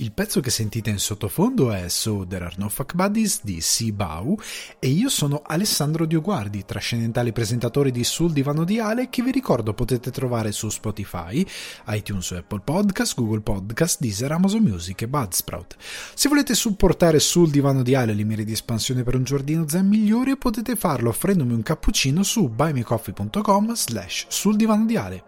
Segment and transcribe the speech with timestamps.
[0.00, 4.38] Il pezzo che sentite in sottofondo è So There Are No Fuck Buddies di Sibau
[4.78, 9.74] e io sono Alessandro Dioguardi, trascendentale presentatore di Sul Divano di Ale che vi ricordo
[9.74, 11.44] potete trovare su Spotify,
[11.88, 15.74] iTunes, Apple Podcast, Google Podcast, Deezer, Amazon Music e Budsprout.
[16.14, 19.88] Se volete supportare Sul Divano di Ale le mire di espansione per un giardino zen
[19.88, 25.24] migliore potete farlo offrendomi un cappuccino su buymecoffee.com slash sul divano di Ale.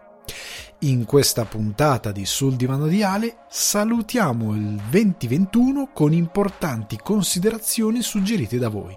[0.83, 8.57] In questa puntata di Sul Divano di Ale salutiamo il 2021 con importanti considerazioni suggerite
[8.57, 8.95] da voi,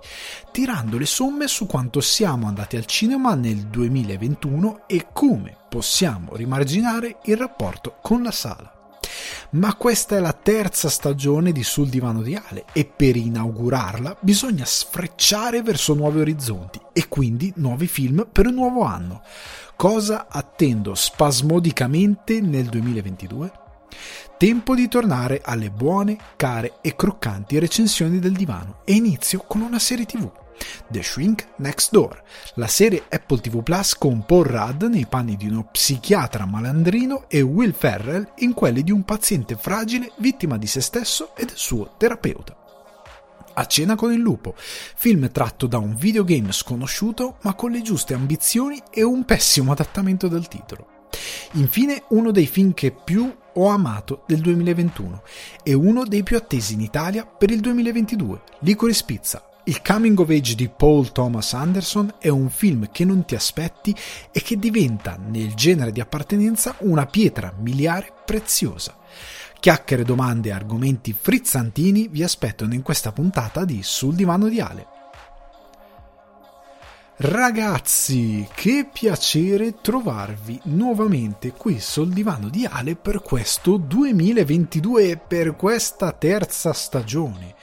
[0.51, 7.19] tirando le somme su quanto siamo andati al cinema nel 2021 e come possiamo rimarginare
[7.24, 8.73] il rapporto con la sala.
[9.51, 14.65] Ma questa è la terza stagione di Sul Divano di Ale e per inaugurarla bisogna
[14.65, 19.23] sfrecciare verso nuovi orizzonti e quindi nuovi film per un nuovo anno.
[19.76, 23.52] Cosa attendo spasmodicamente nel 2022?
[24.38, 29.78] Tempo di tornare alle buone, care e croccanti recensioni del divano e inizio con una
[29.78, 30.30] serie tv.
[30.88, 32.22] The Shrink Next Door,
[32.54, 37.42] la serie Apple TV Plus con Paul Rudd nei panni di uno psichiatra malandrino e
[37.42, 41.95] Will Ferrell in quelli di un paziente fragile vittima di se stesso e del suo
[41.98, 42.63] terapeuta.
[43.57, 48.13] A cena con il lupo, film tratto da un videogame sconosciuto ma con le giuste
[48.13, 50.88] ambizioni e un pessimo adattamento del titolo.
[51.52, 55.23] Infine uno dei film che più ho amato del 2021
[55.63, 59.49] e uno dei più attesi in Italia per il 2022, Licorice Pizza.
[59.66, 63.97] Il coming of age di Paul Thomas Anderson è un film che non ti aspetti
[64.31, 68.99] e che diventa, nel genere di appartenenza, una pietra miliare preziosa.
[69.65, 74.87] Chiacchiere, domande e argomenti frizzantini vi aspettano in questa puntata di Sul divano di Ale.
[77.16, 85.56] Ragazzi, che piacere trovarvi nuovamente qui sul divano di Ale per questo 2022 e per
[85.56, 87.54] questa terza stagione.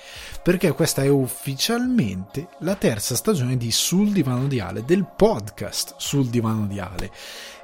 [0.41, 6.29] Perché questa è ufficialmente la terza stagione di Sul divano di Ale, del podcast Sul
[6.29, 7.11] divano di Ale.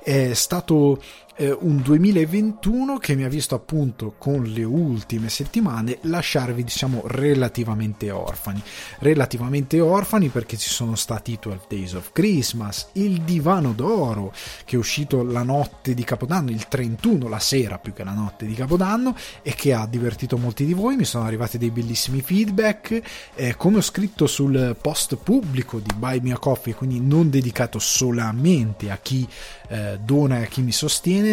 [0.03, 1.01] È stato
[1.37, 8.09] eh, un 2021 che mi ha visto appunto con le ultime settimane lasciarvi diciamo relativamente
[8.09, 8.61] orfani.
[8.99, 14.33] Relativamente orfani perché ci sono stati 12 Days of Christmas il divano d'oro
[14.65, 18.45] che è uscito la notte di Capodanno il 31 la sera più che la notte
[18.47, 20.95] di Capodanno e che ha divertito molti di voi.
[20.95, 23.01] Mi sono arrivati dei bellissimi feedback.
[23.35, 27.77] Eh, come ho scritto sul post pubblico di Buy Me a Coffee quindi non dedicato
[27.77, 29.27] solamente a chi
[29.69, 31.26] eh, dona e a chi mi sostiene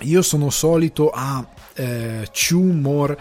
[0.00, 1.44] io sono solito a
[1.74, 3.16] eh, chew more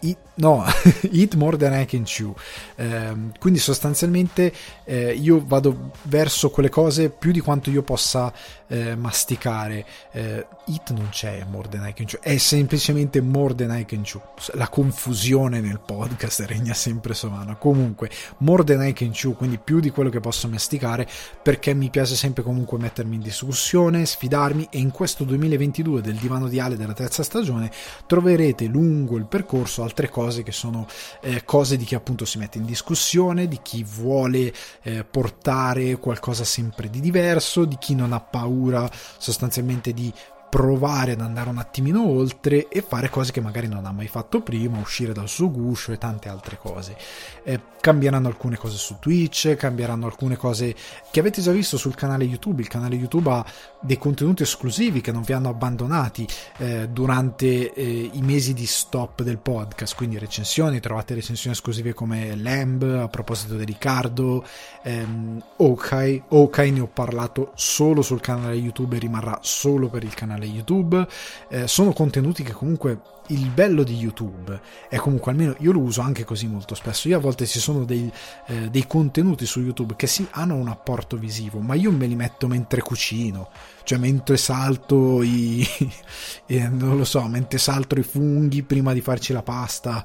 [0.00, 0.64] eat, no,
[1.10, 2.34] eat more than I can chew.
[2.76, 4.52] Ehm, quindi sostanzialmente
[4.84, 8.32] eh, io vado verso quelle cose più di quanto io possa
[8.68, 9.84] eh, masticare.
[10.12, 14.02] Eh, eat non c'è more than I can chew è semplicemente more than I can
[14.02, 14.20] chew.
[14.54, 19.80] La confusione nel podcast regna sempre sovana comunque more than I can chew quindi più
[19.80, 21.06] di quello che posso masticare
[21.42, 26.48] perché mi piace sempre comunque mettermi in discussione sfidarmi e in questo 2022 del divano
[26.48, 27.70] di Ale della terza stagione
[28.06, 30.86] troverete lungo il percorso altre cose che sono
[31.20, 34.52] eh, cose di chi appunto si mette in discussione, di chi vuole
[34.82, 38.88] eh, portare qualcosa sempre di diverso, di chi non ha paura
[39.18, 40.12] sostanzialmente di
[40.52, 44.42] provare ad andare un attimino oltre e fare cose che magari non ha mai fatto
[44.42, 46.94] prima, uscire dal suo guscio e tante altre cose.
[47.42, 50.74] Eh, cambieranno alcune cose su Twitch, cambieranno alcune cose
[51.10, 52.60] che avete già visto sul canale YouTube.
[52.60, 53.44] Il canale YouTube ha
[53.80, 59.22] dei contenuti esclusivi che non vi hanno abbandonati eh, durante eh, i mesi di stop
[59.22, 64.44] del podcast, quindi recensioni, trovate recensioni esclusive come Lamb, a proposito di Riccardo,
[64.82, 70.14] ehm, Okai, Okai ne ho parlato solo sul canale YouTube e rimarrà solo per il
[70.14, 71.06] canale YouTube.
[71.48, 76.00] Eh, sono contenuti che comunque il bello di YouTube è comunque almeno io lo uso
[76.00, 77.08] anche così molto spesso.
[77.08, 78.10] Io a volte ci sono dei,
[78.46, 82.16] eh, dei contenuti su YouTube che sì hanno un apporto visivo, ma io me li
[82.16, 83.50] metto mentre cucino,
[83.84, 85.66] cioè mentre salto i
[86.46, 90.02] eh, non lo so, mentre salto i funghi prima di farci la pasta,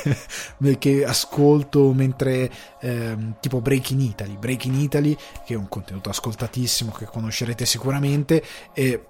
[0.78, 2.50] che ascolto mentre
[2.80, 9.06] eh, tipo Breaking Italy, Breaking Italy che è un contenuto ascoltatissimo che conoscerete sicuramente e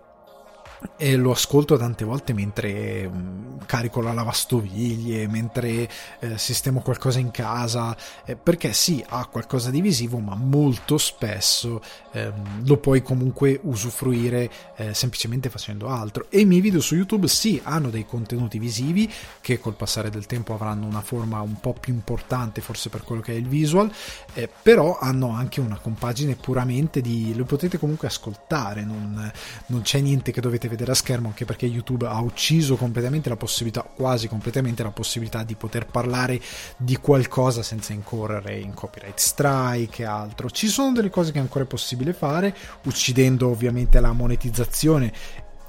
[0.96, 5.88] e lo ascolto tante volte mentre mm, carico la lavastoviglie, mentre
[6.20, 11.82] eh, sistemo qualcosa in casa, eh, perché sì, ha qualcosa di visivo, ma molto spesso
[12.12, 16.26] ehm, lo puoi comunque usufruire eh, semplicemente facendo altro.
[16.28, 19.10] E i miei video su YouTube sì, hanno dei contenuti visivi
[19.40, 23.20] che col passare del tempo avranno una forma un po' più importante, forse per quello
[23.20, 23.90] che è il visual,
[24.34, 27.34] eh, però hanno anche una compagine puramente di...
[27.34, 29.32] lo potete comunque ascoltare, non,
[29.66, 33.36] non c'è niente che dovete vedere a schermo, anche perché YouTube ha ucciso completamente la
[33.36, 36.40] possibilità, quasi completamente la possibilità di poter parlare
[36.76, 40.50] di qualcosa senza incorrere in copyright strike e altro.
[40.50, 42.54] Ci sono delle cose che è ancora possibile fare,
[42.84, 45.12] uccidendo ovviamente la monetizzazione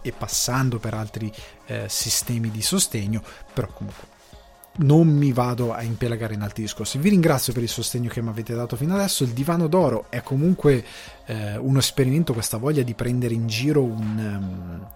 [0.01, 1.31] e passando per altri
[1.65, 3.23] eh, sistemi di sostegno,
[3.53, 4.13] però comunque
[4.77, 6.97] non mi vado a impelagare in altri discorsi.
[6.97, 9.23] Vi ringrazio per il sostegno che mi avete dato fino adesso.
[9.23, 10.83] Il divano d'oro è comunque
[11.25, 14.39] eh, uno esperimento, questa voglia di prendere in giro un.
[14.41, 14.87] Um,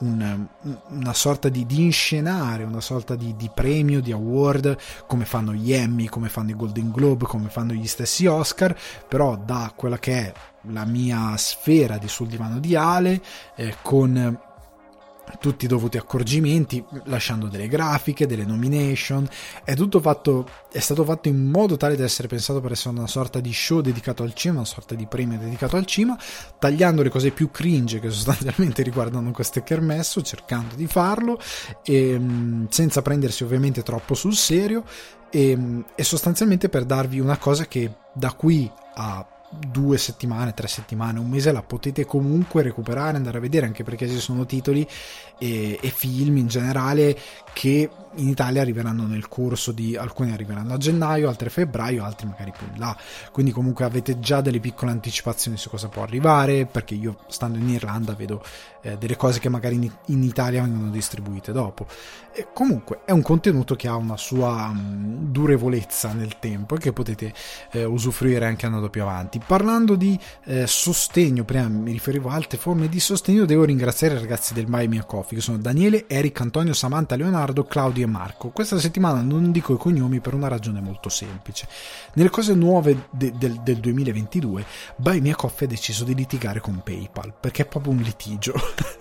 [0.00, 0.46] un,
[0.90, 4.76] una sorta di, di, inscenare, una sorta di, di, premio, di award,
[5.08, 8.78] come fanno gli Emmy, come fanno i Golden Globe, come fanno gli stessi Oscar,
[9.08, 10.32] però da quella che è
[10.70, 13.20] la mia sfera di sul divano di Ale,
[13.56, 14.40] eh, con
[15.38, 19.28] tutti i dovuti accorgimenti, lasciando delle grafiche, delle nomination.
[19.64, 23.06] È tutto fatto, è stato fatto in modo tale da essere pensato per essere una
[23.06, 26.18] sorta di show dedicato al cinema, una sorta di premio dedicato al cinema,
[26.58, 31.38] tagliando le cose più cringe che sostanzialmente riguardano questo kermesso, cercando di farlo,
[31.82, 34.84] e, ehm, senza prendersi ovviamente troppo sul serio,
[35.30, 40.68] e, ehm, e sostanzialmente per darvi una cosa che da qui a due settimane, tre
[40.68, 44.86] settimane, un mese la potete comunque recuperare, andare a vedere anche perché ci sono titoli
[45.38, 47.16] e, e, film in generale
[47.52, 47.88] che
[48.18, 52.52] in Italia arriveranno nel corso di alcuni arriveranno a gennaio, altri a febbraio, altri magari
[52.56, 52.96] più in là.
[53.32, 57.68] Quindi comunque avete già delle piccole anticipazioni su cosa può arrivare, perché io stando in
[57.68, 58.42] Irlanda vedo
[58.82, 61.86] eh, delle cose che magari in, in, Italia vengono distribuite dopo.
[62.32, 66.92] E comunque è un contenuto che ha una sua um, durevolezza nel tempo e che
[66.92, 67.32] potete
[67.72, 69.40] eh, usufruire anche andando più avanti.
[69.44, 74.18] Parlando di eh, sostegno, prima mi riferivo a altre forme di sostegno, devo ringraziare i
[74.18, 78.48] ragazzi del Buy Me Coffee, che sono Daniele, Eric, Antonio, Samantha, Leonardo, Claudio e Marco.
[78.48, 81.68] Questa settimana non dico i cognomi per una ragione molto semplice.
[82.14, 84.64] Nelle cose nuove de- del, del 2022,
[84.96, 88.54] Buy Me Coffee ha deciso di litigare con PayPal, perché è proprio un litigio.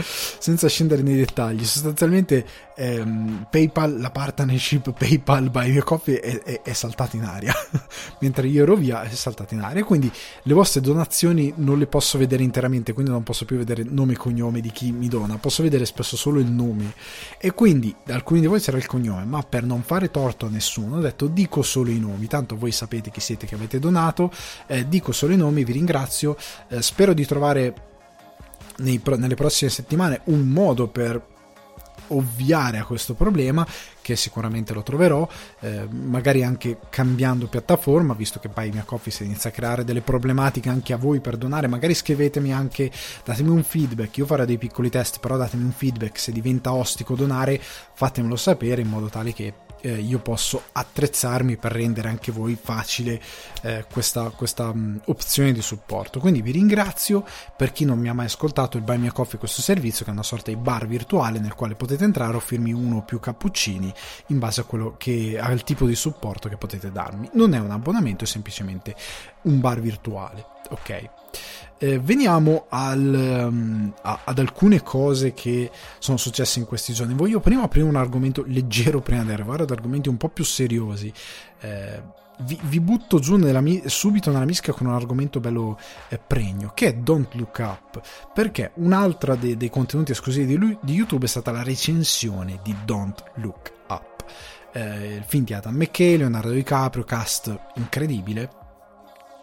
[0.00, 2.44] senza scendere nei dettagli, sostanzialmente
[2.76, 7.54] ehm, PayPal, la partnership PayPal by Coffee è, è, è, saltata in aria,
[8.20, 10.10] mentre io ero via è saltata in aria, quindi
[10.42, 14.16] le vostre donazioni non le posso vedere interamente, quindi non posso più vedere nome e
[14.16, 16.94] cognome di chi mi dona, posso vedere spesso solo il nome.
[17.38, 20.96] E quindi alcuni di voi c'era il cognome, ma per non fare torto a nessuno
[20.96, 24.30] ho detto dico solo i nomi, tanto voi sapete chi siete che avete donato,
[24.66, 26.36] eh, dico solo i nomi, vi ringrazio,
[26.68, 27.90] eh, spero di trovare
[28.78, 31.30] nei, nelle prossime settimane un modo per
[32.08, 33.66] ovviare a questo problema
[34.00, 35.26] che sicuramente lo troverò
[35.60, 40.68] eh, magari anche cambiando piattaforma visto che Mia Coffee si inizia a creare delle problematiche
[40.68, 42.90] anche a voi per donare magari scrivetemi anche
[43.24, 47.14] datemi un feedback io farò dei piccoli test però datemi un feedback se diventa ostico
[47.14, 47.60] donare
[47.94, 53.20] fatemelo sapere in modo tale che eh, io posso attrezzarmi per rendere anche voi facile
[53.62, 56.20] eh, questa, questa mh, opzione di supporto.
[56.20, 57.24] Quindi vi ringrazio
[57.56, 60.10] per chi non mi ha mai ascoltato il Buy Me a Coffee, questo servizio che
[60.10, 63.92] è una sorta di bar virtuale nel quale potete entrare, offrirmi uno o più cappuccini
[64.28, 64.64] in base
[64.96, 67.28] che al tipo di supporto che potete darmi.
[67.34, 68.94] Non è un abbonamento, è semplicemente
[69.42, 70.46] un bar virtuale.
[70.70, 71.10] Ok.
[71.82, 75.68] Eh, veniamo al, um, a, ad alcune cose che
[75.98, 77.12] sono successe in questi giorni.
[77.12, 81.12] Voglio prima aprire un argomento leggero prima di arrivare ad argomenti un po' più seriosi.
[81.58, 82.00] Eh,
[82.42, 85.76] vi, vi, butto giù nella, subito nella mischia con un argomento bello
[86.08, 88.00] eh, pregno, che è Don't Look Up,
[88.32, 92.76] perché un'altra de, dei contenuti esclusivi di, lui, di, YouTube è stata la recensione di
[92.84, 94.24] Don't Look Up.
[94.72, 98.60] Eh, il film di Adam McKay, Leonardo DiCaprio, cast incredibile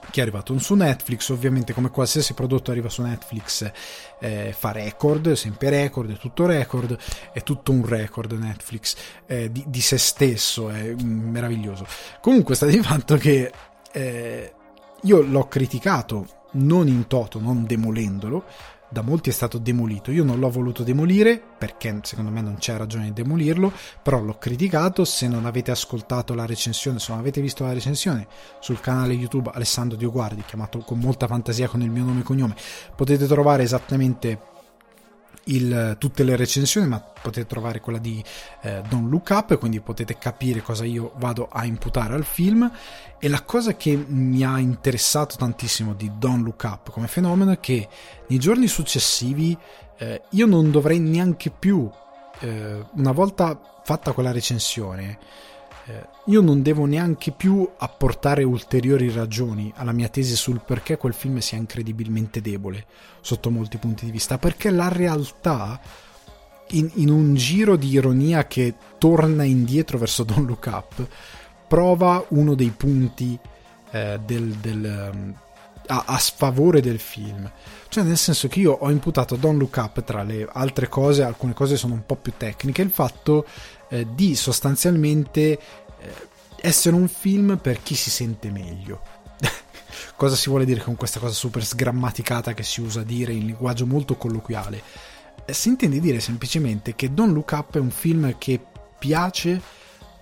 [0.10, 3.72] che è arrivato su Netflix, ovviamente come qualsiasi prodotto arriva su Netflix
[4.20, 6.98] eh, fa record, sempre record, è tutto record,
[7.32, 11.86] è tutto un record Netflix eh, di, di, se stesso, è meraviglioso.
[12.22, 13.52] Comunque sta di fatto che
[13.92, 14.54] eh,
[15.02, 18.46] io l'ho criticato non in toto, non demolendolo,
[18.90, 20.12] da molti è stato demolito.
[20.12, 24.38] Io non l'ho voluto demolire perché secondo me non c'è ragione di demolirlo, però l'ho
[24.38, 25.06] criticato.
[25.06, 28.28] Se non avete ascoltato la recensione, se non avete visto la recensione
[28.60, 32.56] sul canale YouTube Alessandro Dioguardi, chiamato con molta fantasia con il mio nome e cognome,
[32.96, 34.58] potete trovare esattamente
[35.50, 38.24] il, tutte le recensioni, ma potete trovare quella di
[38.62, 42.72] eh, Don't Look Up, quindi potete capire cosa io vado a imputare al film.
[43.20, 47.60] E la cosa che mi ha interessato tantissimo di Don't Look Up come fenomeno è
[47.60, 47.88] che
[48.28, 49.58] nei giorni successivi
[49.98, 51.90] eh, io non dovrei neanche più,
[52.40, 55.18] eh, una volta fatta quella recensione,
[55.90, 61.14] eh, io non devo neanche più apportare ulteriori ragioni alla mia tesi sul perché quel
[61.14, 62.86] film sia incredibilmente debole
[63.22, 65.82] sotto molti punti di vista, perché la realtà
[66.72, 71.08] in, in un giro di ironia che torna indietro verso Don't Look Up
[71.68, 73.40] prova uno dei punti
[73.90, 75.36] eh, del, del um,
[75.88, 77.52] a, a, sfavore del film.
[77.88, 81.24] Cioè, nel senso che io ho imputato a Don't Look Up, tra le altre cose,
[81.24, 83.48] alcune cose sono un po' più tecniche, il fatto
[83.90, 85.60] eh, di sostanzialmente eh,
[86.62, 89.02] essere un film per chi si sente meglio.
[90.16, 93.86] cosa si vuole dire con questa cosa super sgrammaticata che si usa dire in linguaggio
[93.86, 94.82] molto colloquiale?
[95.46, 98.60] Eh, si intende dire semplicemente che Don't Look Up è un film che
[98.98, 99.62] piace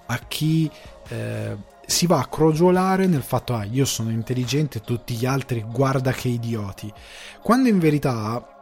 [0.06, 0.70] a chi
[1.10, 6.12] eh, si va a crogiolare nel fatto ah io sono intelligente tutti gli altri guarda
[6.12, 6.92] che idioti
[7.42, 8.57] quando in verità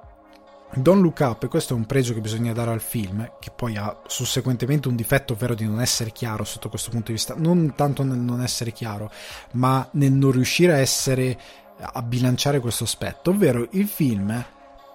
[0.77, 3.77] Don't Look Up, e questo è un pregio che bisogna dare al film, che poi
[3.77, 7.73] ha susseguentemente un difetto, ovvero di non essere chiaro sotto questo punto di vista, non
[7.75, 9.09] tanto nel non essere chiaro,
[9.53, 11.37] ma nel non riuscire a essere
[11.77, 14.45] a bilanciare questo aspetto, ovvero il film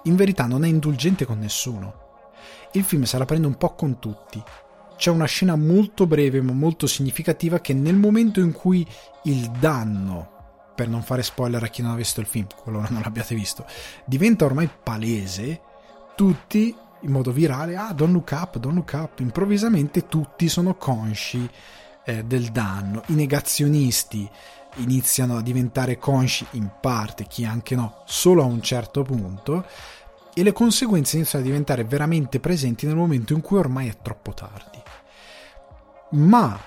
[0.05, 2.09] in verità non è indulgente con nessuno.
[2.73, 4.43] Il film se la prende un po' con tutti.
[4.97, 8.87] C'è una scena molto breve ma molto significativa che nel momento in cui
[9.25, 10.39] il danno
[10.75, 13.67] per non fare spoiler a chi non ha visto il film, qualora non l'abbiate visto,
[14.07, 15.61] diventa ormai palese,
[16.21, 21.49] tutti in modo virale, ah, don't look up, don't look up, improvvisamente tutti sono consci
[22.05, 24.29] eh, del danno, i negazionisti
[24.77, 29.65] iniziano a diventare consci in parte, chi anche no, solo a un certo punto,
[30.35, 34.35] e le conseguenze iniziano a diventare veramente presenti nel momento in cui ormai è troppo
[34.35, 34.79] tardi.
[36.11, 36.61] Ma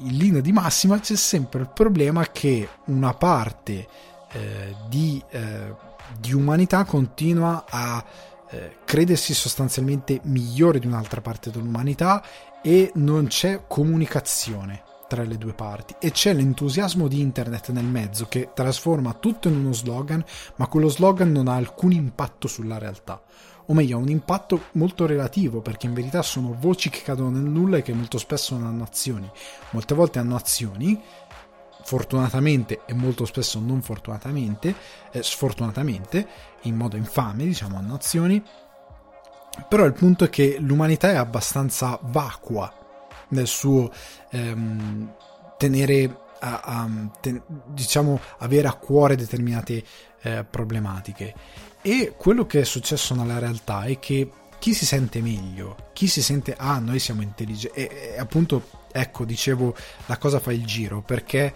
[0.00, 3.86] in linea di massima c'è sempre il problema che una parte
[4.32, 5.74] eh, di, eh,
[6.18, 8.04] di, umanità continua a
[8.50, 12.22] eh, credersi sostanzialmente migliore di un'altra parte dell'umanità
[12.62, 15.96] e non c'è comunicazione tra le due parti.
[15.98, 20.24] E c'è l'entusiasmo di internet nel mezzo che trasforma tutto in uno slogan
[20.56, 23.20] ma quello slogan non ha alcun impatto sulla realtà.
[23.66, 27.42] O meglio ha un impatto molto relativo perché in verità sono voci che cadono nel
[27.42, 29.30] nulla e che molto spesso non hanno azioni.
[29.70, 31.00] Molte volte hanno azioni
[31.90, 34.72] fortunatamente e molto spesso non fortunatamente
[35.10, 36.24] eh, sfortunatamente
[36.62, 38.40] in modo infame diciamo hanno azioni
[39.66, 42.72] però il punto è che l'umanità è abbastanza vacua
[43.30, 43.90] nel suo
[44.30, 45.14] ehm,
[45.56, 46.88] tenere a, a
[47.20, 49.82] ten, diciamo avere a cuore determinate
[50.22, 51.34] eh, problematiche.
[51.82, 54.30] E quello che è successo nella realtà è che
[54.60, 59.24] chi si sente meglio, chi si sente ah noi siamo intelligenti e, e appunto ecco
[59.24, 59.74] dicevo
[60.06, 61.54] la cosa fa il giro perché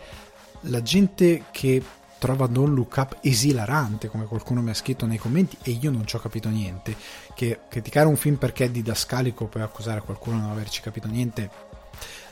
[0.65, 1.83] la gente che
[2.19, 6.07] trova Don't Look Up esilarante come qualcuno mi ha scritto nei commenti e io non
[6.07, 6.97] ci ho capito niente.
[7.35, 11.51] Che criticare un film perché è didascalico poi accusare qualcuno di non averci capito niente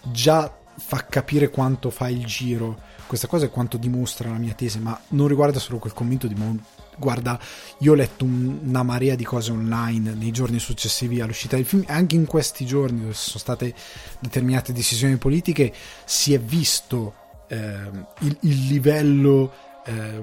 [0.02, 2.80] già fa capire quanto fa il giro.
[3.06, 6.34] Questa cosa è quanto dimostra la mia tesi ma non riguarda solo quel commento di
[6.34, 6.62] Mon-
[6.96, 7.38] guarda,
[7.78, 11.84] io ho letto un, una marea di cose online nei giorni successivi all'uscita del film,
[11.88, 13.74] anche in questi giorni dove sono state
[14.20, 15.72] determinate decisioni politiche,
[16.04, 17.14] si è visto
[17.52, 17.90] eh,
[18.20, 19.52] il, il, livello,
[19.84, 20.22] eh,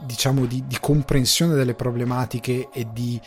[0.00, 3.18] diciamo, di, di, comprensione delle problematiche e di,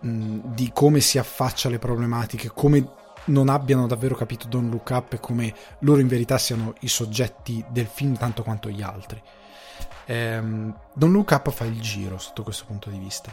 [0.00, 5.12] mh, di come si affaccia alle problematiche, come non abbiano davvero capito Don't Look Up
[5.12, 9.22] e come loro in verità siano i soggetti del film tanto quanto gli altri.
[10.06, 13.30] Ehm, Don't Look Up fa il giro sotto questo punto di vista.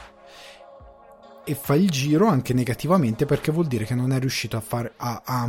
[1.45, 4.91] E fa il giro anche negativamente perché vuol dire che non è riuscito a, fare,
[4.97, 5.47] a, a,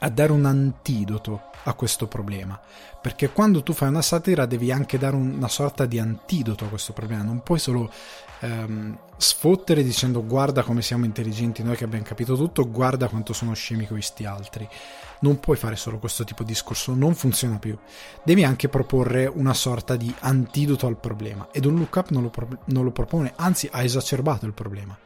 [0.00, 2.58] a dare un antidoto a questo problema
[3.00, 6.92] perché quando tu fai una satira devi anche dare una sorta di antidoto a questo
[6.92, 7.90] problema non puoi solo
[8.40, 13.52] ehm, sfottere dicendo guarda come siamo intelligenti noi che abbiamo capito tutto guarda quanto sono
[13.54, 14.68] scemi questi altri
[15.20, 17.76] non puoi fare solo questo tipo di discorso, non funziona più.
[18.22, 22.58] Devi anche proporre una sorta di antidoto al problema ed un lookup non lo, pro-
[22.66, 24.96] non lo propone, anzi ha esacerbato il problema.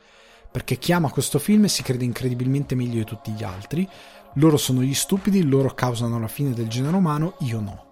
[0.51, 3.89] Perché chiama questo film e si crede incredibilmente meglio di tutti gli altri,
[4.35, 7.85] loro sono gli stupidi, loro causano la fine del genere umano, io no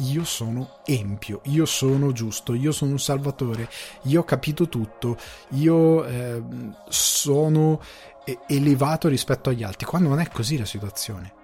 [0.00, 3.68] io sono empio, io sono giusto, io sono un salvatore,
[4.04, 5.18] io ho capito tutto,
[5.50, 6.42] io eh,
[6.88, 7.80] sono
[8.46, 11.34] elevato rispetto agli altri, quando non è così la situazione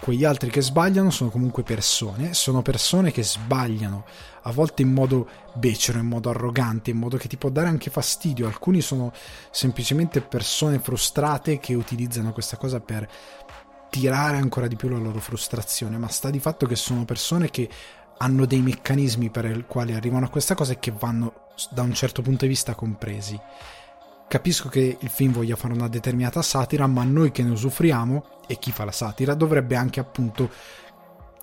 [0.00, 4.04] quegli altri che sbagliano sono comunque persone, sono persone che sbagliano,
[4.42, 7.90] a volte in modo becero, in modo arrogante, in modo che ti può dare anche
[7.90, 8.46] fastidio.
[8.46, 9.12] Alcuni sono
[9.50, 13.08] semplicemente persone frustrate che utilizzano questa cosa per
[13.90, 17.68] tirare ancora di più la loro frustrazione, ma sta di fatto che sono persone che
[18.18, 21.94] hanno dei meccanismi per i quali arrivano a questa cosa e che vanno da un
[21.94, 23.38] certo punto di vista compresi.
[24.28, 28.58] Capisco che il film voglia fare una determinata satira, ma noi che ne usufruiamo, e
[28.58, 30.50] chi fa la satira, dovrebbe anche appunto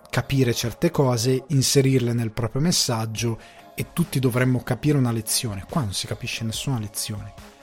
[0.10, 3.40] capire certe cose, inserirle nel proprio messaggio
[3.74, 5.66] e tutti dovremmo capire una lezione.
[5.70, 7.55] Qua non si capisce nessuna lezione.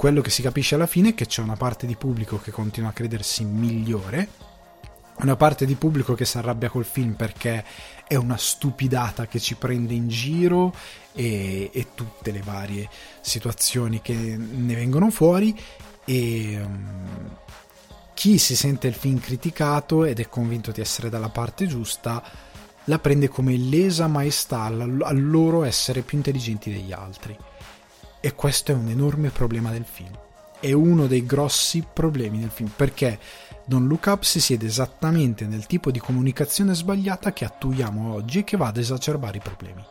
[0.00, 2.88] Quello che si capisce alla fine è che c'è una parte di pubblico che continua
[2.88, 4.28] a credersi migliore,
[5.16, 7.62] una parte di pubblico che si arrabbia col film perché
[8.08, 10.74] è una stupidata che ci prende in giro
[11.12, 12.88] e, e tutte le varie
[13.20, 15.54] situazioni che ne vengono fuori
[16.06, 17.36] e um,
[18.14, 22.22] chi si sente il film criticato ed è convinto di essere dalla parte giusta
[22.84, 27.36] la prende come lesa maestà al loro essere più intelligenti degli altri
[28.20, 30.16] e questo è un enorme problema del film
[30.60, 33.18] è uno dei grossi problemi del film perché
[33.64, 38.44] Don Look Up si siede esattamente nel tipo di comunicazione sbagliata che attuiamo oggi e
[38.44, 39.84] che va ad esacerbare i problemi.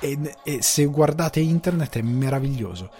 [0.00, 2.90] E, e se guardate internet è meraviglioso.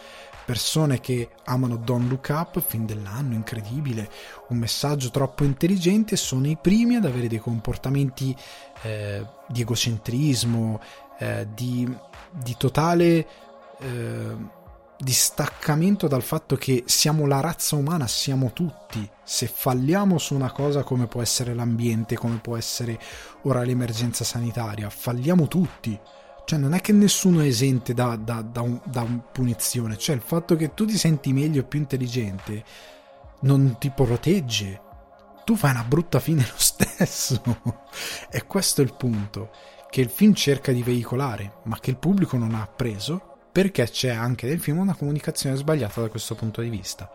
[0.44, 4.08] Persone che amano Don Look Up, fin dell'anno, incredibile,
[4.48, 8.34] un messaggio troppo intelligente, sono i primi ad avere dei comportamenti
[8.82, 10.80] eh, di egocentrismo,
[11.18, 11.92] eh, di,
[12.30, 13.26] di, totale
[13.80, 14.37] eh,
[14.99, 19.09] distaccamento dal fatto che siamo la razza umana, siamo tutti.
[19.23, 22.99] Se falliamo su una cosa come può essere l'ambiente, come può essere
[23.42, 25.99] ora l'emergenza sanitaria, falliamo tutti.
[26.45, 30.14] Cioè non è che nessuno è esente da, da, da, un, da un punizione, cioè
[30.14, 32.64] il fatto che tu ti senti meglio e più intelligente
[33.40, 34.83] non ti protegge.
[35.45, 37.42] Tu fai una brutta fine lo stesso.
[38.30, 39.50] e questo è il punto
[39.90, 44.10] che il film cerca di veicolare, ma che il pubblico non ha appreso perché c'è
[44.10, 47.10] anche nel film una comunicazione sbagliata da questo punto di vista.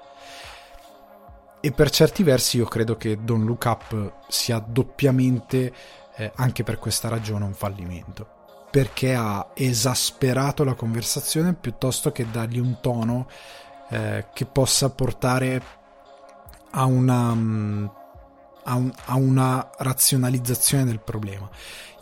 [1.60, 5.72] E per certi versi io credo che Don't Look Up sia doppiamente,
[6.16, 8.66] eh, anche per questa ragione, un fallimento.
[8.72, 13.28] Perché ha esasperato la conversazione piuttosto che dargli un tono
[13.90, 15.62] eh, che possa portare
[16.72, 17.86] a una, mm,
[18.64, 21.50] a, un, a una razionalizzazione del problema.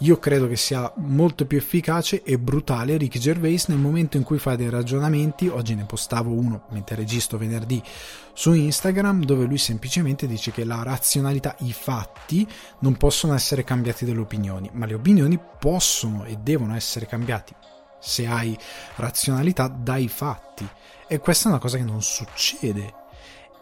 [0.04, 4.40] Io credo che sia molto più efficace e brutale Ricky Gervais nel momento in cui
[4.40, 7.84] fa dei ragionamenti, oggi ne postavo uno mentre registro venerdì
[8.32, 12.48] su Instagram, dove lui semplicemente dice che la razionalità, i fatti
[12.80, 17.54] non possono essere cambiati dalle opinioni, ma le opinioni possono e devono essere cambiati
[18.00, 18.58] se hai
[18.96, 20.66] razionalità dai fatti.
[21.08, 22.94] E questa è una cosa che non succede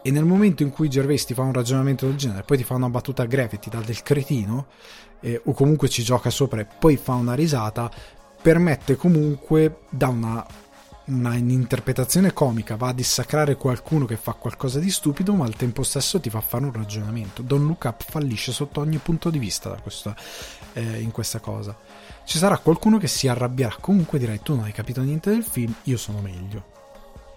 [0.02, 2.74] e nel momento in cui Gervais ti fa un ragionamento del genere, poi ti fa
[2.74, 4.66] una battuta greve e ti dà del cretino,
[5.20, 7.90] eh, o comunque ci gioca sopra e poi fa una risata,
[8.40, 10.46] permette comunque da una,
[11.06, 15.82] una interpretazione comica, va a dissacrare qualcuno che fa qualcosa di stupido, ma al tempo
[15.82, 17.42] stesso ti fa fare un ragionamento.
[17.42, 20.14] Don Up fallisce sotto ogni punto di vista questa,
[20.74, 21.76] eh, in questa cosa.
[22.24, 25.74] Ci sarà qualcuno che si arrabbierà, comunque direi tu non hai capito niente del film,
[25.84, 26.77] io sono meglio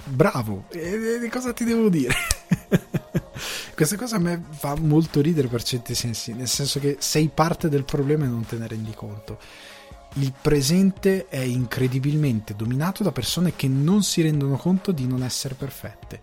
[0.05, 2.13] bravo, e, e cosa ti devo dire?
[3.73, 7.69] Questa cosa a me fa molto ridere per certi sensi, nel senso che sei parte
[7.69, 9.39] del problema e non te ne rendi conto.
[10.15, 15.55] Il presente è incredibilmente dominato da persone che non si rendono conto di non essere
[15.55, 16.19] perfette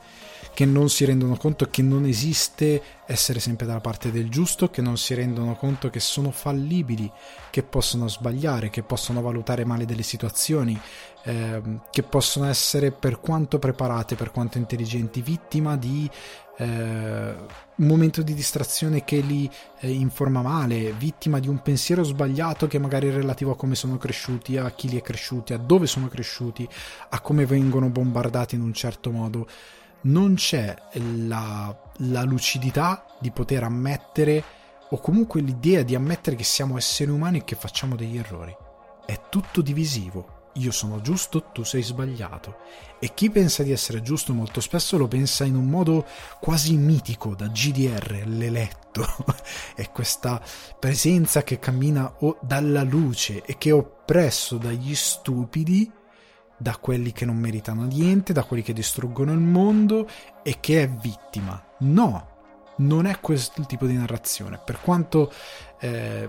[0.59, 4.83] che non si rendono conto che non esiste essere sempre dalla parte del giusto, che
[4.83, 7.09] non si rendono conto che sono fallibili,
[7.51, 10.77] che possono sbagliare, che possono valutare male delle situazioni,
[11.23, 16.11] eh, che possono essere per quanto preparate, per quanto intelligenti, vittima di
[16.57, 22.67] eh, un momento di distrazione che li eh, informa male, vittima di un pensiero sbagliato
[22.67, 25.87] che magari è relativo a come sono cresciuti, a chi li è cresciuti, a dove
[25.87, 26.69] sono cresciuti,
[27.11, 29.47] a come vengono bombardati in un certo modo
[30.03, 30.75] non c'è
[31.27, 34.45] la, la lucidità di poter ammettere
[34.91, 38.55] o comunque l'idea di ammettere che siamo esseri umani e che facciamo degli errori.
[39.05, 40.37] È tutto divisivo.
[40.55, 42.57] Io sono giusto, tu sei sbagliato.
[42.99, 46.05] E chi pensa di essere giusto molto spesso lo pensa in un modo
[46.41, 49.07] quasi mitico, da GDR, l'eletto.
[49.77, 50.43] è questa
[50.79, 55.91] presenza che cammina dalla luce e che è oppresso dagli stupidi
[56.59, 60.09] da quelli che non meritano niente, da quelli che distruggono il mondo
[60.43, 61.63] e che è vittima.
[61.79, 62.27] No,
[62.79, 64.61] non è questo il tipo di narrazione.
[64.63, 65.33] Per quanto
[65.81, 66.29] eh,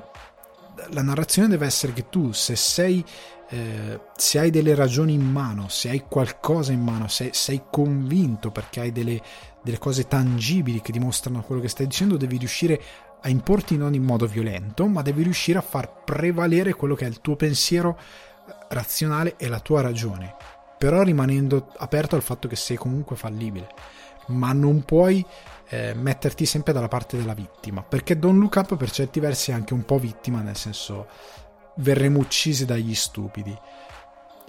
[0.91, 3.03] la narrazione deve essere che tu, se sei.
[3.51, 8.51] Eh, se hai delle ragioni in mano, se hai qualcosa in mano, se sei convinto
[8.51, 9.19] perché hai delle,
[9.63, 12.79] delle cose tangibili che dimostrano quello che stai dicendo, devi riuscire
[13.21, 17.09] a importi non in modo violento, ma devi riuscire a far prevalere quello che è
[17.09, 17.97] il tuo pensiero
[18.69, 20.35] razionale e la tua ragione,
[20.77, 23.67] però rimanendo aperto al fatto che sei comunque fallibile.
[24.27, 25.25] Ma non puoi
[25.69, 29.53] eh, metterti sempre dalla parte della vittima, perché Don Look Up per certi versi è
[29.53, 31.07] anche un po' vittima, nel senso
[31.75, 33.57] verremo uccisi dagli stupidi.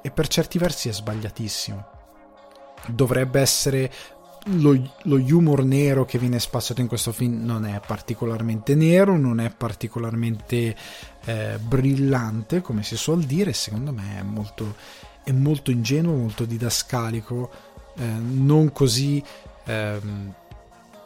[0.03, 1.99] E per certi versi è sbagliatissimo.
[2.87, 3.93] dovrebbe essere
[4.45, 9.41] lo, lo, humor nero che viene spazzato in questo film non è particolarmente nero, non
[9.41, 10.75] è particolarmente
[11.25, 14.77] eh, brillante, come si suol dire, secondo me è molto,
[15.23, 17.51] è molto ingenuo, molto didascalico,
[17.97, 19.23] eh, non, così,
[19.65, 20.01] eh,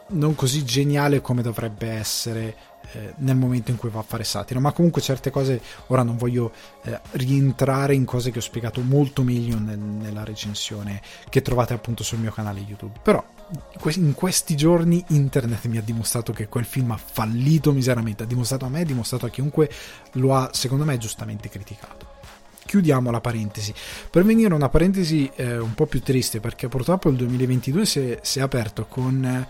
[0.07, 2.55] non così geniale come dovrebbe essere
[2.95, 4.59] eh, nel momento in cui va a fare satira.
[4.59, 6.51] Ma comunque certe cose, ora non voglio
[6.83, 12.03] eh, rientrare in cose che ho spiegato molto meglio nel, nella recensione che trovate appunto
[12.03, 12.99] sul mio canale YouTube.
[13.03, 13.23] Però
[13.95, 18.65] in questi giorni internet mi ha dimostrato che quel film ha fallito miseramente, ha dimostrato
[18.65, 19.69] a me, ha dimostrato a chiunque
[20.13, 22.13] lo ha secondo me giustamente criticato.
[22.65, 23.73] Chiudiamo la parentesi.
[24.09, 27.99] Per venire a una parentesi eh, un po' più triste, perché purtroppo il 2022 si
[27.99, 29.47] è, si è aperto con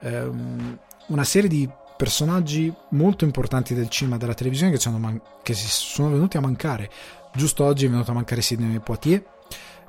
[0.00, 5.52] ehm, una serie di personaggi molto importanti del cinema e della televisione che, man- che,
[5.52, 6.88] si sono venuti a mancare.
[7.34, 9.20] Giusto oggi è venuto a mancare Sidney Poitier,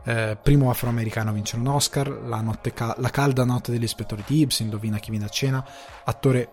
[0.03, 2.43] eh, primo afroamericano a vincere un Oscar, la,
[2.73, 5.63] ca- la calda notte dell'ispettore Tibbs, indovina chi viene a cena,
[6.03, 6.49] attore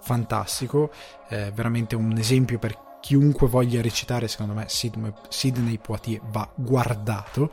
[0.00, 0.90] fantastico,
[1.28, 7.52] eh, veramente un esempio per chiunque voglia recitare, secondo me Sidney, Sidney Poitier va guardato.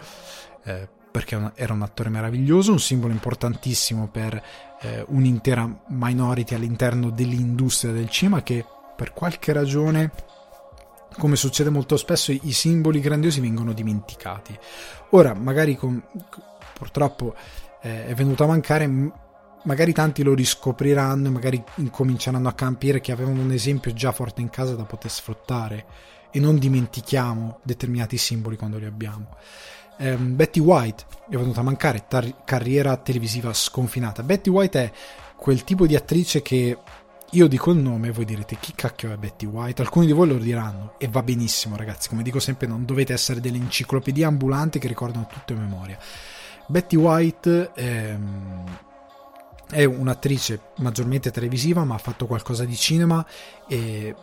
[0.63, 4.41] Eh, perché era un attore meraviglioso, un simbolo importantissimo per
[4.81, 8.65] eh, un'intera minority all'interno dell'industria del cinema che
[8.95, 10.11] per qualche ragione,
[11.17, 14.57] come succede molto spesso, i simboli grandiosi vengono dimenticati.
[15.11, 16.01] Ora, magari con,
[16.73, 17.35] purtroppo
[17.81, 18.87] eh, è venuto a mancare,
[19.63, 24.41] magari tanti lo riscopriranno e magari incominceranno a capire che avevano un esempio già forte
[24.41, 25.85] in casa da poter sfruttare
[26.31, 29.35] e non dimentichiamo determinati simboli quando li abbiamo
[30.01, 34.23] ehm, Betty White è venuta a mancare, tar- carriera televisiva sconfinata.
[34.23, 34.91] Betty White è
[35.35, 36.77] quel tipo di attrice che
[37.33, 39.81] io dico il nome e voi direte chi cacchio è Betty White?
[39.81, 43.39] Alcuni di voi lo diranno e va benissimo ragazzi, come dico sempre non dovete essere
[43.39, 45.97] delle enciclopedie ambulanti che ricordano tutto a memoria.
[46.67, 48.63] Betty White ehm,
[49.69, 53.25] è un'attrice maggiormente televisiva ma ha fatto qualcosa di cinema
[53.67, 54.13] e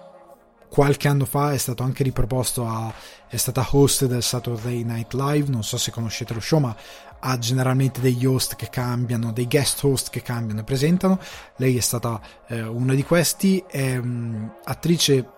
[0.68, 2.92] qualche anno fa è stato anche riproposto a
[3.26, 6.74] è stata host del Saturday Night Live non so se conoscete lo show ma
[7.20, 11.18] ha generalmente degli host che cambiano dei guest host che cambiano e presentano.
[11.56, 15.28] Lei è stata eh, una di questi è um, attrice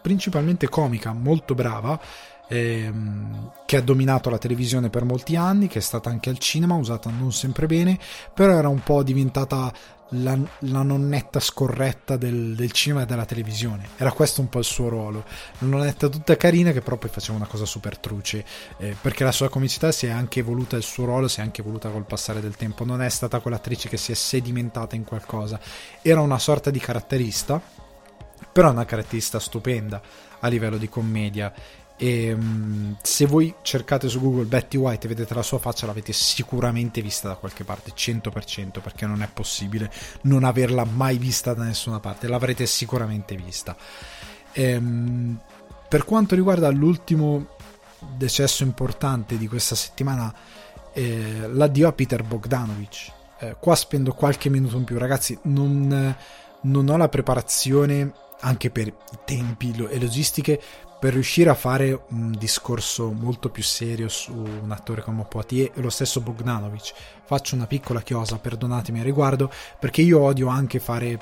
[0.00, 2.00] principalmente comica molto brava
[2.48, 6.74] ehm, che ha dominato la televisione per molti anni, che è stata anche al cinema,
[6.74, 7.98] usata non sempre bene,
[8.32, 9.72] però era un po' diventata
[10.14, 13.88] la, la nonnetta scorretta del, del, cinema e della televisione.
[13.96, 15.24] Era questo un po' il suo ruolo.
[15.58, 18.44] La nonnetta tutta carina che però poi faceva una cosa super truce,
[18.78, 21.60] eh, perché la sua comicità si è anche evoluta, il suo ruolo si è anche
[21.60, 22.84] evoluta col passare del tempo.
[22.84, 25.58] Non è stata quell'attrice che si è sedimentata in qualcosa.
[26.02, 27.60] Era una sorta di caratterista,
[28.52, 30.00] però una caratterista stupenda
[30.40, 31.52] a livello di commedia
[31.96, 36.12] e um, se voi cercate su Google Betty White e vedete la sua faccia, l'avete
[36.12, 39.90] sicuramente vista da qualche parte, 100%, perché non è possibile
[40.22, 43.76] non averla mai vista da nessuna parte, l'avrete sicuramente vista.
[44.52, 45.38] E, um,
[45.88, 47.46] per quanto riguarda l'ultimo
[48.16, 50.34] decesso importante di questa settimana,
[50.92, 53.12] eh, l'addio a Peter Bogdanovich.
[53.38, 56.16] Eh, qua spendo qualche minuto in più, ragazzi, non,
[56.62, 60.60] non ho la preparazione anche per i tempi e logistiche
[61.04, 65.82] per riuscire a fare un discorso molto più serio su un attore come Poitier e
[65.82, 66.94] lo stesso Bogdanovic.
[67.26, 71.20] Faccio una piccola chiosa, perdonatemi a riguardo, perché io odio anche fare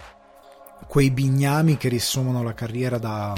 [0.86, 3.34] quei bignami che riassumano la carriera da,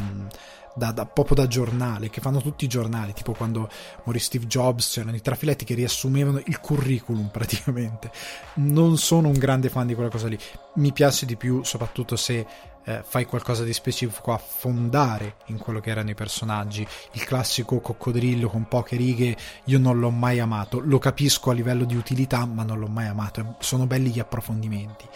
[0.75, 3.71] da, da, proprio da giornale, che fanno tutti i giornali, tipo quando
[4.03, 8.11] morì Steve Jobs, c'erano i trafiletti che riassumevano il curriculum praticamente.
[8.57, 10.39] Non sono un grande fan di quella cosa lì,
[10.75, 12.47] mi piace di più soprattutto se
[12.85, 16.87] eh, fai qualcosa di specifico a fondare in quello che erano i personaggi.
[17.12, 21.85] Il classico coccodrillo con poche righe io non l'ho mai amato, lo capisco a livello
[21.85, 25.07] di utilità ma non l'ho mai amato, sono belli gli approfondimenti.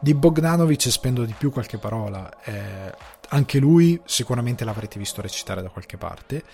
[0.00, 2.94] Di Bogdanovic spendo di più qualche parola, eh,
[3.30, 6.44] anche lui sicuramente l'avrete visto recitare da qualche parte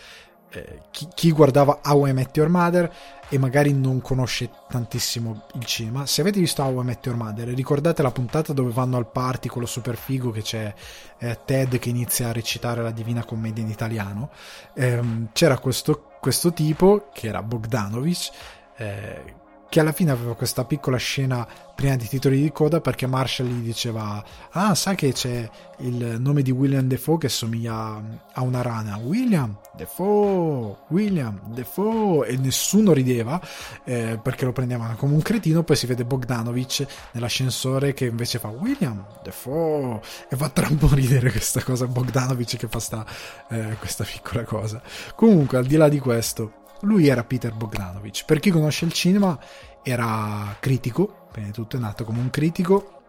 [0.54, 2.90] eh, chi, chi, guardava How I Met Your Mother
[3.34, 7.48] e magari non conosce tantissimo il cinema, se avete visto How I Met Your Mother,
[7.48, 10.72] ricordate la puntata dove vanno al party con lo super figo che c'è
[11.18, 14.30] eh, Ted che inizia a recitare la Divina Commedia in italiano.
[14.72, 15.00] Eh,
[15.32, 18.30] c'era questo, questo, tipo che era Bogdanovic.
[18.76, 19.34] Eh,
[19.74, 23.64] che alla fine aveva questa piccola scena prima di titoli di coda perché Marshall gli
[23.64, 28.00] diceva ah sai che c'è il nome di William Defoe che somiglia
[28.34, 28.98] a una rana.
[28.98, 32.28] William Defoe William Defoe.
[32.28, 33.40] E nessuno rideva
[33.82, 35.64] eh, perché lo prendevano come un cretino.
[35.64, 40.00] Poi si vede Bogdanovic nell'ascensore che invece fa William Defoe.
[40.30, 43.04] E fa troppo ridere questa cosa Bogdanovic che fa sta,
[43.48, 44.80] eh, questa piccola cosa.
[45.16, 48.24] Comunque al di là di questo lui era Peter Bogdanovich.
[48.24, 49.38] Per chi conosce il cinema,
[49.82, 53.02] era critico, di tutto è nato come un critico,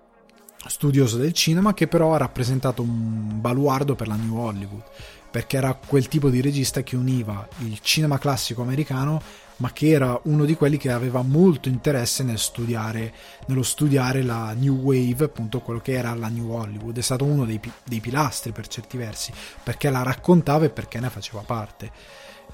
[0.67, 4.83] studioso del cinema, che però ha rappresentato un baluardo per la New Hollywood,
[5.29, 9.21] perché era quel tipo di regista che univa il cinema classico americano
[9.57, 13.13] ma che era uno di quelli che aveva molto interesse nel studiare,
[13.47, 16.97] nello studiare la New Wave, appunto quello che era la New Hollywood.
[16.97, 19.31] È stato uno dei, dei pilastri per certi versi,
[19.63, 21.91] perché la raccontava e perché ne faceva parte.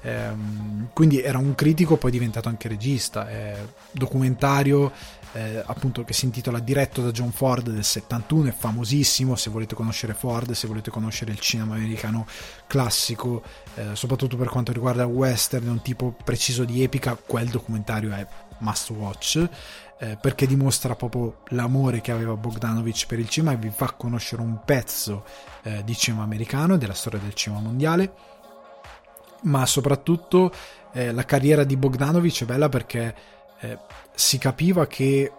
[0.02, 3.28] Ehm, quindi era un critico, poi diventato anche regista.
[3.30, 3.56] Eh,
[3.90, 4.92] documentario
[5.32, 9.36] eh, appunto che si intitola Diretto da John Ford del 71, è famosissimo.
[9.36, 12.26] Se volete conoscere Ford, se volete conoscere il cinema americano
[12.66, 13.42] classico,
[13.74, 18.26] eh, soprattutto per quanto riguarda western, un tipo preciso di epica, quel documentario è
[18.58, 19.48] must watch.
[19.98, 24.42] Eh, perché dimostra proprio l'amore che aveva Bogdanovich per il cinema e vi fa conoscere
[24.42, 25.24] un pezzo
[25.62, 28.31] eh, di cinema americano e della storia del cinema mondiale
[29.42, 30.52] ma soprattutto
[30.92, 33.14] eh, la carriera di Bogdanovic è bella perché
[33.60, 33.78] eh,
[34.14, 35.32] si capiva che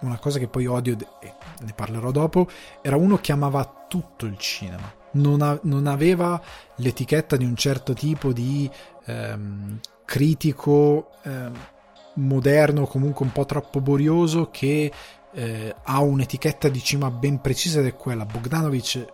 [0.00, 2.48] una cosa che poi odio, e ne parlerò dopo,
[2.82, 4.92] era uno che amava tutto il cinema.
[5.12, 6.40] Non, a, non aveva
[6.76, 8.70] l'etichetta di un certo tipo di
[9.06, 11.52] ehm, critico ehm,
[12.14, 14.92] moderno, comunque un po' troppo borioso, che
[15.32, 18.26] eh, ha un'etichetta di cinema ben precisa ed è quella.
[18.26, 19.06] Bogdanovic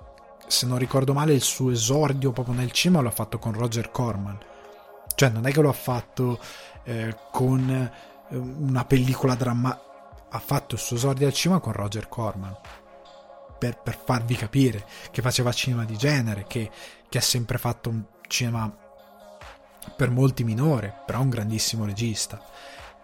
[0.52, 4.38] se non ricordo male, il suo esordio proprio nel cinema l'ha fatto con Roger Corman.
[5.14, 6.38] Cioè, non è che lo ha fatto
[6.84, 9.90] eh, con eh, una pellicola drammatica.
[10.28, 12.54] Ha fatto il suo esordio al cinema con Roger Corman.
[13.58, 16.70] Per, per, farvi capire che faceva cinema di genere, che,
[17.08, 18.70] che ha sempre fatto un cinema
[19.96, 22.44] per molti minore, però un grandissimo regista.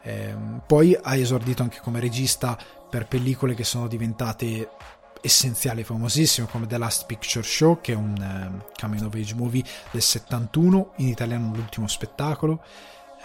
[0.03, 0.35] Eh,
[0.67, 2.59] poi ha esordito anche come regista
[2.91, 4.69] per pellicole che sono diventate
[5.21, 9.65] essenziale, famosissimo come The Last Picture Show, che è un um, coming of age movie
[9.91, 12.63] del 71, in italiano l'ultimo spettacolo.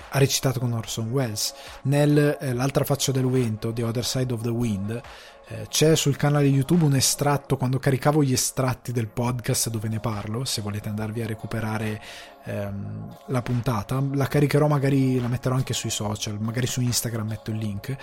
[0.10, 1.54] Ha recitato con Orson Welles.
[1.84, 5.02] Nell'altra eh, faccia del vento, The Other Side of the Wind,
[5.48, 10.00] eh, c'è sul canale YouTube un estratto, quando caricavo gli estratti del podcast dove ne
[10.00, 12.02] parlo, se volete andarvi a recuperare
[12.46, 17.52] ehm, la puntata, la caricherò magari, la metterò anche sui social, magari su Instagram metto
[17.52, 17.98] il link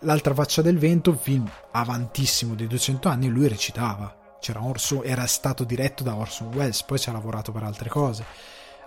[0.00, 4.24] l'altra faccia del vento, un film avantissimo dei 200 anni, lui recitava.
[4.58, 8.24] Orson, era stato diretto da Orson Welles, poi ci ha lavorato per altre cose.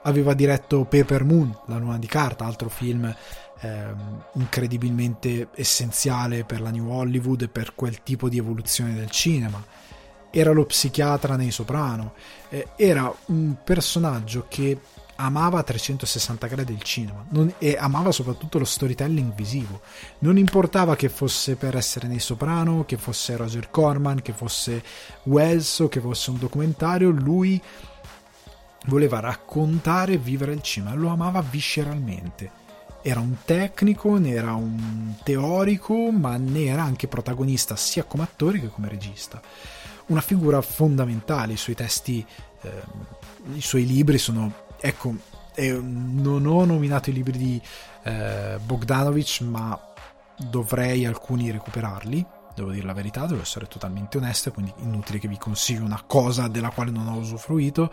[0.04, 3.14] Aveva diretto Paper Moon, La luna di carta, altro film
[3.60, 9.62] ehm, incredibilmente essenziale per la New Hollywood e per quel tipo di evoluzione del cinema.
[10.32, 12.14] Era lo psichiatra nei Soprano.
[12.50, 14.80] Eh, era un personaggio che
[15.22, 19.82] amava a 360 gradi il cinema non, e amava soprattutto lo storytelling visivo.
[20.20, 24.84] Non importava che fosse per essere nei Soprano, che fosse Roger Corman, che fosse
[25.24, 27.62] Wells che fosse un documentario, lui
[28.86, 32.58] voleva raccontare e vivere il cinema, lo amava visceralmente.
[33.02, 38.60] Era un tecnico, ne era un teorico, ma ne era anche protagonista sia come attore
[38.60, 39.42] che come regista.
[40.08, 42.26] Una figura fondamentale, i suoi testi,
[42.62, 42.70] eh,
[43.54, 45.16] i suoi libri sono ecco,
[45.56, 47.62] eh, non ho nominato i libri di
[48.04, 49.80] eh, Bogdanovic, ma
[50.38, 52.26] dovrei alcuni recuperarli.
[52.56, 56.48] Devo dire la verità, devo essere totalmente onesto, quindi inutile che vi consiglio una cosa
[56.48, 57.92] della quale non ho usufruito.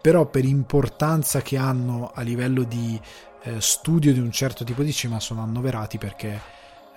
[0.00, 2.98] Però per importanza che hanno a livello di
[3.42, 6.40] eh, studio di un certo tipo di cinema sono annoverati perché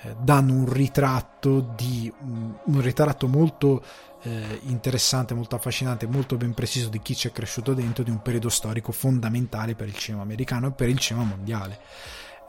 [0.01, 3.83] eh, danno un ritratto di un, un ritratto molto
[4.23, 8.21] eh, interessante, molto affascinante, molto ben preciso di chi ci è cresciuto dentro di un
[8.21, 11.79] periodo storico fondamentale per il cinema americano e per il cinema mondiale.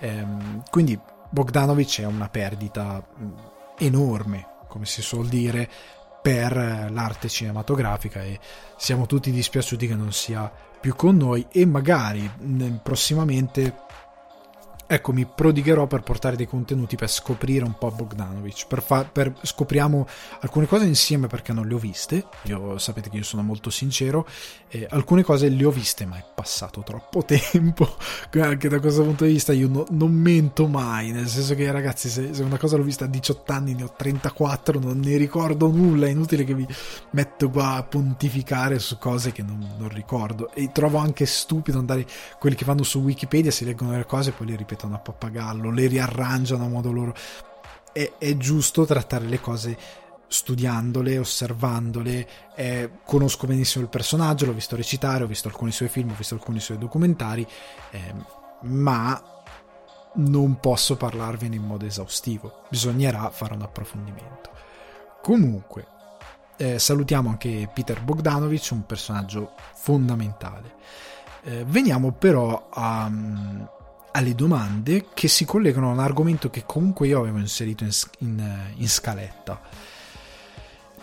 [0.01, 0.99] Ehm, quindi
[1.31, 3.33] Bogdanovich è una perdita mm,
[3.79, 5.69] enorme, come si suol dire,
[6.23, 8.39] per l'arte cinematografica e
[8.77, 12.31] siamo tutti dispiaciuti che non sia più con noi e magari
[12.83, 13.84] prossimamente
[14.87, 18.67] ecco, mi prodigherò per portare dei contenuti per scoprire un po' Bogdanovic.
[18.67, 20.07] Per, fa- per scopriamo
[20.41, 22.27] alcune cose insieme perché non le ho viste.
[22.43, 24.27] Io sapete che io sono molto sincero.
[24.69, 27.97] Eh, alcune cose le ho viste, ma è passato troppo tempo.
[28.41, 31.11] Anche da questo punto di vista, io no, non mento mai.
[31.13, 33.95] Nel senso che, ragazzi, se, se, una cosa l'ho vista a 18 anni, ne ho
[33.97, 36.07] 34, non ne ricordo nulla.
[36.07, 36.67] È inutile che vi
[37.11, 40.53] metto qua a pontificare su cose che non, non ricordo.
[40.53, 42.07] E trovo anche stupido andare
[42.39, 44.99] quelli che vanno su Wikipedia, si leggono le cose e poi le ripetono ripetono a
[44.99, 47.15] pappagallo, le riarrangiano a modo loro.
[47.93, 49.79] È, è giusto trattare le cose
[50.27, 56.11] studiandole, osservandole, eh, conosco benissimo il personaggio, l'ho visto recitare, ho visto alcuni suoi film,
[56.11, 57.47] ho visto alcuni suoi documentari,
[57.91, 58.15] eh,
[58.63, 59.23] ma
[60.17, 64.51] non posso parlarvene in modo esaustivo, bisognerà fare un approfondimento.
[65.23, 65.87] Comunque,
[66.57, 70.73] eh, salutiamo anche Peter Bogdanovich, un personaggio fondamentale.
[71.45, 73.11] Eh, veniamo però a,
[74.17, 78.61] alle domande che si collegano a un argomento che comunque io avevo inserito in, in,
[78.77, 79.61] in scaletta.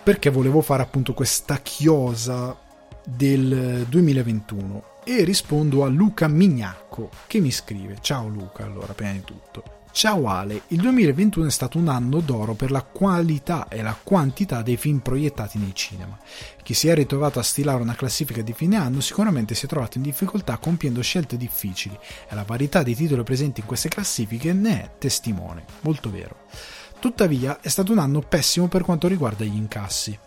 [0.04, 2.58] Perché volevo fare appunto questa chiosa
[3.04, 9.24] del 2021 e rispondo a Luca Mignacco che mi scrive ciao Luca allora prima di
[9.24, 13.96] tutto Ciao Ale, il 2021 è stato un anno d'oro per la qualità e la
[14.02, 16.18] quantità dei film proiettati nei cinema.
[16.64, 19.98] Chi si è ritrovato a stilare una classifica di fine anno sicuramente si è trovato
[19.98, 21.98] in difficoltà compiendo scelte difficili
[22.30, 26.46] e la varietà dei titoli presenti in queste classifiche ne è testimone, molto vero.
[26.98, 30.18] Tuttavia è stato un anno pessimo per quanto riguarda gli incassi.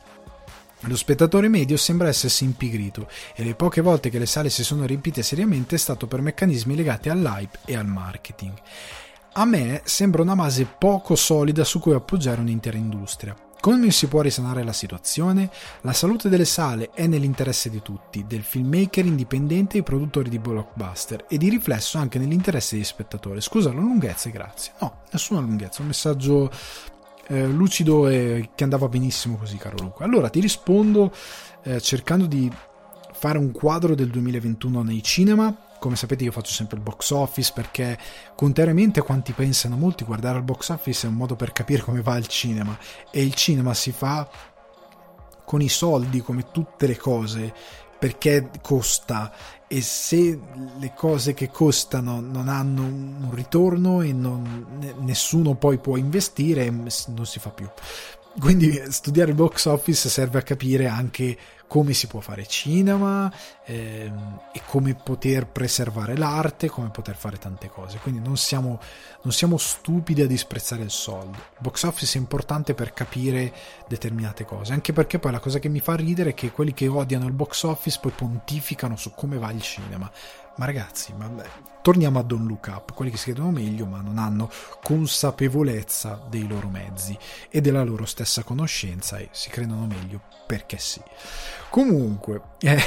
[0.81, 4.85] Lo spettatore medio sembra essersi impigrito e le poche volte che le sale si sono
[4.85, 8.53] riempite seriamente è stato per meccanismi legati all'hype e al marketing.
[9.37, 13.35] A me sembra una base poco solida su cui appoggiare un'intera industria.
[13.61, 15.51] Come si può risanare la situazione?
[15.81, 21.25] La salute delle sale è nell'interesse di tutti, del filmmaker indipendente e produttori di blockbuster
[21.29, 23.41] e di riflesso anche nell'interesse degli spettatori.
[23.41, 24.73] Scusa la lunghezza e grazie.
[24.79, 26.49] No, nessuna lunghezza, un messaggio
[27.27, 30.05] eh, lucido e che andava benissimo così, caro Luca.
[30.05, 31.13] Allora ti rispondo
[31.65, 32.49] eh, cercando di
[33.13, 35.53] fare un quadro del 2021 nei cinema
[35.85, 37.99] come sapete io faccio sempre il box office perché
[38.35, 42.01] contrariamente a quanti pensano molti guardare il box office è un modo per capire come
[42.01, 42.75] va il cinema.
[43.11, 44.27] E il cinema si fa
[45.45, 47.53] con i soldi come tutte le cose
[47.99, 49.31] perché costa.
[49.69, 50.41] E se
[50.79, 57.27] le cose che costano non hanno un ritorno e non, nessuno poi può investire non
[57.27, 57.69] si fa più.
[58.41, 61.37] Quindi studiare il box office serve a capire anche
[61.75, 63.29] come si può fare cinema
[63.65, 67.99] ehm, e come poter preservare l'arte, come poter fare tante cose.
[67.99, 68.79] Quindi non siamo,
[69.23, 71.37] non siamo stupidi a disprezzare il soldo.
[71.37, 73.53] Il box office è importante per capire
[73.89, 76.87] determinate cose, anche perché poi la cosa che mi fa ridere è che quelli che
[76.87, 80.09] odiano il box office poi pontificano su come va il cinema.
[80.57, 81.29] Ma ragazzi, ma
[81.83, 84.49] torniamo a Don't Look Up, quelli che si credono meglio ma non hanno
[84.83, 87.19] consapevolezza dei loro mezzi
[87.51, 91.01] e della loro stessa conoscenza e si credono meglio perché sì.
[91.71, 92.83] Comunque, eh,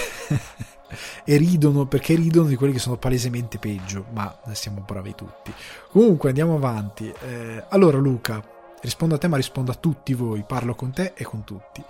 [1.26, 5.54] e ridono perché ridono di quelli che sono palesemente peggio, ma siamo bravi tutti.
[5.92, 7.14] Comunque andiamo avanti.
[7.22, 8.42] Eh, allora Luca,
[8.82, 11.84] rispondo a te ma rispondo a tutti voi, parlo con te e con tutti.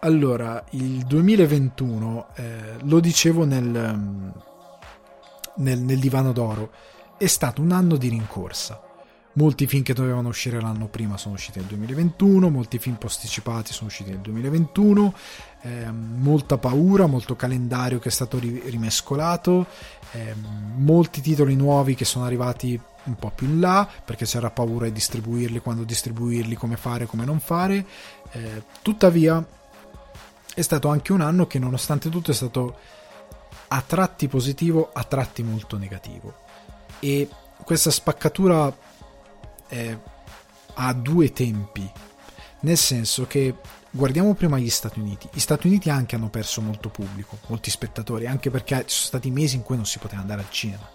[0.00, 4.50] Allora, il 2021, eh, lo dicevo nel
[5.56, 6.70] nel, nel divano d'oro,
[7.18, 8.80] è stato un anno di rincorsa.
[9.34, 13.88] Molti film che dovevano uscire l'anno prima sono usciti nel 2021, molti film posticipati sono
[13.88, 15.14] usciti nel 2021,
[15.62, 19.66] eh, molta paura, molto calendario che è stato rimescolato,
[20.12, 20.34] eh,
[20.76, 24.92] molti titoli nuovi che sono arrivati un po' più in là perché c'era paura di
[24.92, 27.86] distribuirli, quando distribuirli, come fare, come non fare.
[28.32, 29.44] Eh, tuttavia
[30.54, 32.76] è stato anche un anno che nonostante tutto è stato
[33.74, 36.34] a tratti positivo, a tratti molto negativo.
[37.00, 37.26] E
[37.64, 38.74] questa spaccatura
[39.68, 39.98] eh,
[40.74, 41.90] ha due tempi,
[42.60, 43.54] nel senso che
[43.90, 45.26] guardiamo prima gli Stati Uniti.
[45.32, 49.30] Gli Stati Uniti anche hanno perso molto pubblico, molti spettatori, anche perché ci sono stati
[49.30, 50.86] mesi in cui non si poteva andare al cinema.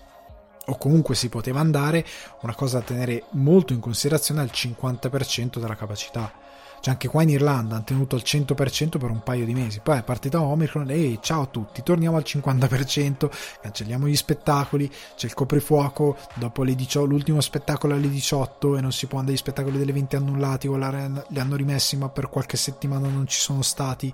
[0.67, 2.05] O comunque si poteva andare,
[2.41, 6.31] una cosa da tenere molto in considerazione, al 50% della capacità
[6.79, 9.79] cioè anche qua in Irlanda hanno tenuto al 100% per un paio di mesi.
[9.81, 13.29] Poi è partita Omicron e ciao a tutti, torniamo al 50%,
[13.61, 19.07] cancelliamo gli spettacoli, c'è il coprifuoco, dopo 18, l'ultimo spettacolo alle 18 e non si
[19.07, 23.07] può andare agli spettacoli delle 20 annullati o li hanno rimessi ma per qualche settimana
[23.07, 24.13] non ci sono stati.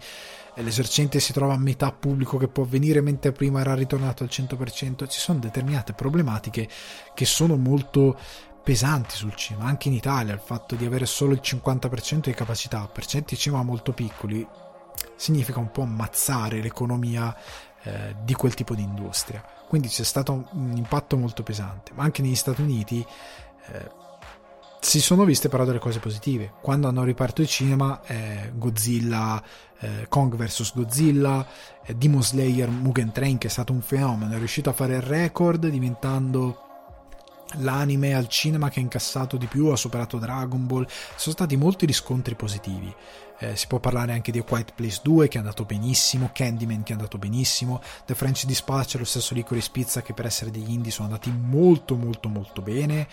[0.56, 5.08] L'esercente si trova a metà pubblico che può venire mentre prima era ritornato al 100%.
[5.10, 6.70] Ci sono determinate problematiche
[7.16, 8.18] che sono molto
[8.64, 12.88] pesanti sul cinema, anche in Italia il fatto di avere solo il 50% di capacità
[12.88, 14.48] per certi cinema molto piccoli
[15.16, 17.36] significa un po' ammazzare l'economia
[17.84, 19.44] eh, di quel tipo di industria.
[19.68, 23.06] Quindi c'è stato un impatto molto pesante, ma anche negli Stati Uniti
[23.72, 24.02] eh,
[24.80, 26.54] si sono viste però delle cose positive.
[26.62, 29.42] Quando hanno ripartito il cinema, eh, Godzilla,
[29.80, 31.46] eh, Kong vs Godzilla,
[31.84, 35.02] eh, Demon Slayer, Mugen Train, che è stato un fenomeno, è riuscito a fare il
[35.02, 36.63] record diventando
[37.58, 40.86] l'anime al cinema che ha incassato di più, ha superato Dragon Ball,
[41.16, 42.94] sono stati molti riscontri positivi.
[43.40, 46.84] Eh, si può parlare anche di A Quiet Place 2 che è andato benissimo, Candyman
[46.84, 50.52] che è andato benissimo, The French Dispatch e lo stesso Licorice Pizza che per essere
[50.52, 53.08] degli indie sono andati molto molto molto bene.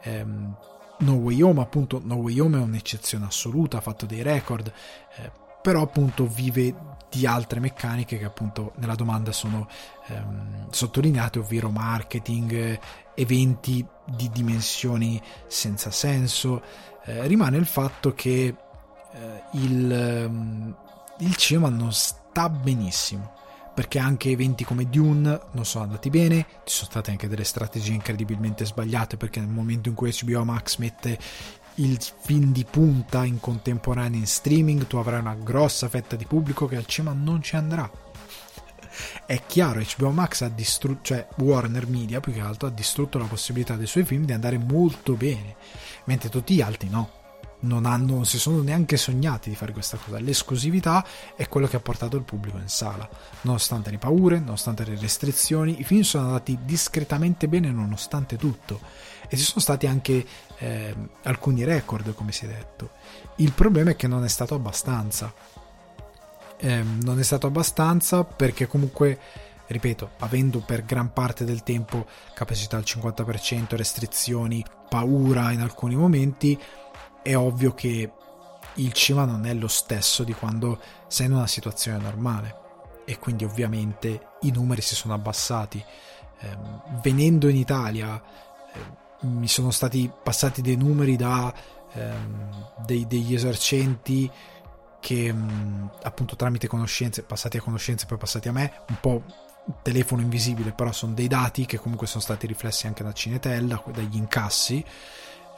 [0.00, 4.72] Eh, no Way Home appunto, No Way Home è un'eccezione assoluta, ha fatto dei record,
[5.16, 6.74] eh, però appunto vive
[7.10, 9.68] di altre meccaniche che appunto nella domanda sono
[10.06, 12.78] ehm, sottolineate, ovvero marketing,
[13.14, 16.62] eventi di dimensioni senza senso.
[17.04, 18.54] Eh, rimane il fatto che
[19.12, 20.76] eh, il, ehm,
[21.18, 23.32] il cinema non sta benissimo
[23.74, 27.92] perché anche eventi come Dune non sono andati bene, ci sono state anche delle strategie
[27.92, 31.18] incredibilmente sbagliate perché nel momento in cui HBO Max mette
[31.76, 36.66] il film di punta in contemporanea in streaming, tu avrai una grossa fetta di pubblico
[36.66, 37.90] che al cinema non ci andrà.
[39.26, 43.26] È chiaro, HBO Max ha distrutto, cioè Warner Media più che altro ha distrutto la
[43.26, 45.56] possibilità dei suoi film di andare molto bene,
[46.04, 47.22] mentre tutti gli altri no
[47.64, 50.18] non, hanno, non si sono neanche sognati di fare questa cosa.
[50.20, 53.08] L'esclusività è quello che ha portato il pubblico in sala.
[53.42, 58.80] Nonostante le paure, nonostante le restrizioni, i film sono andati discretamente bene nonostante tutto.
[59.28, 60.24] E ci sono stati anche
[60.58, 62.90] eh, alcuni record, come si è detto.
[63.36, 65.32] Il problema è che non è stato abbastanza.
[66.64, 69.18] Eh, non è stato abbastanza perché comunque
[69.66, 76.58] ripeto, avendo per gran parte del tempo capacità al 50%, restrizioni, paura in alcuni momenti,
[77.22, 78.10] è ovvio che
[78.76, 82.62] il cinema non è lo stesso di quando sei in una situazione normale
[83.04, 85.84] e quindi ovviamente i numeri si sono abbassati.
[86.40, 86.56] Eh,
[87.02, 88.22] venendo in Italia
[88.72, 91.52] eh, mi sono stati passati dei numeri da
[91.92, 94.30] ehm, dei, degli esercenti
[95.04, 99.22] che mh, mm, appunto tramite conoscenze, passati a conoscenze poi passati a me, un po'
[99.82, 104.16] telefono invisibile, però sono dei dati che comunque sono stati riflessi anche da Cinetella, dagli
[104.16, 104.82] incassi.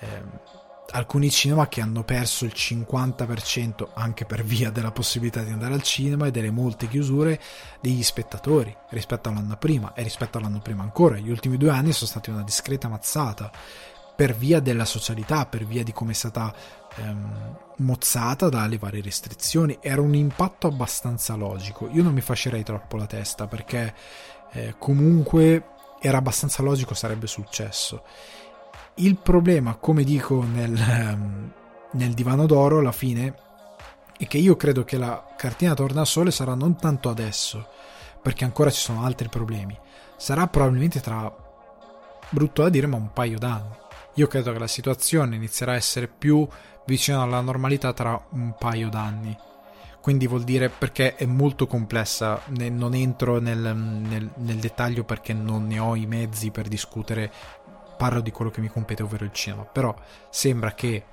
[0.01, 0.55] Eh,
[0.91, 5.83] alcuni cinema che hanno perso il 50% anche per via della possibilità di andare al
[5.83, 7.41] cinema e delle molte chiusure
[7.81, 11.19] degli spettatori rispetto all'anno prima e rispetto all'anno prima ancora.
[11.19, 13.53] Gli ultimi due anni sono stati una discreta mazzata
[14.17, 16.53] per via della socialità, per via di come è stata
[16.97, 19.79] ehm, mozzata dalle varie restrizioni.
[19.81, 21.89] Era un impatto abbastanza logico.
[21.93, 23.95] Io non mi fascerei troppo la testa perché
[24.53, 25.71] eh, comunque
[26.01, 28.03] era abbastanza logico sarebbe successo
[28.97, 31.53] il problema, come dico nel, ehm,
[31.93, 33.35] nel divano d'oro, alla fine,
[34.17, 37.69] è che io credo che la cartina tornasole sarà non tanto adesso,
[38.23, 39.79] perché ancora ci sono altri problemi.
[40.17, 41.31] Sarà probabilmente tra,
[42.31, 43.75] brutto da dire, ma un paio d'anni.
[44.15, 46.47] Io credo che la situazione inizierà a essere più
[46.87, 49.37] vicina alla normalità tra un paio d'anni.
[50.01, 55.67] Quindi vuol dire perché è molto complessa, non entro nel, nel, nel dettaglio perché non
[55.67, 57.33] ne ho i mezzi per discutere
[57.97, 59.95] parlo di quello che mi compete, ovvero il cinema, però
[60.31, 61.05] sembra che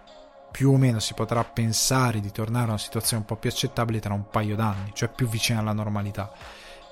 [0.51, 3.99] più o meno si potrà pensare di tornare a una situazione un po' più accettabile
[3.99, 6.31] tra un paio d'anni, cioè più vicina alla normalità.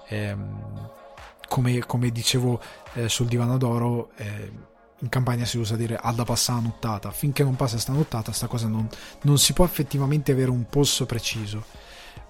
[0.08, 0.90] Ehm,
[1.48, 2.60] come, come, dicevo
[2.94, 4.52] eh, sul divano d'oro, eh,
[5.02, 8.32] in campagna si usa dire ha da passare la nottata, finché non passa sta nottata,
[8.32, 8.88] sta cosa non,
[9.22, 11.64] non si può effettivamente avere un polso preciso.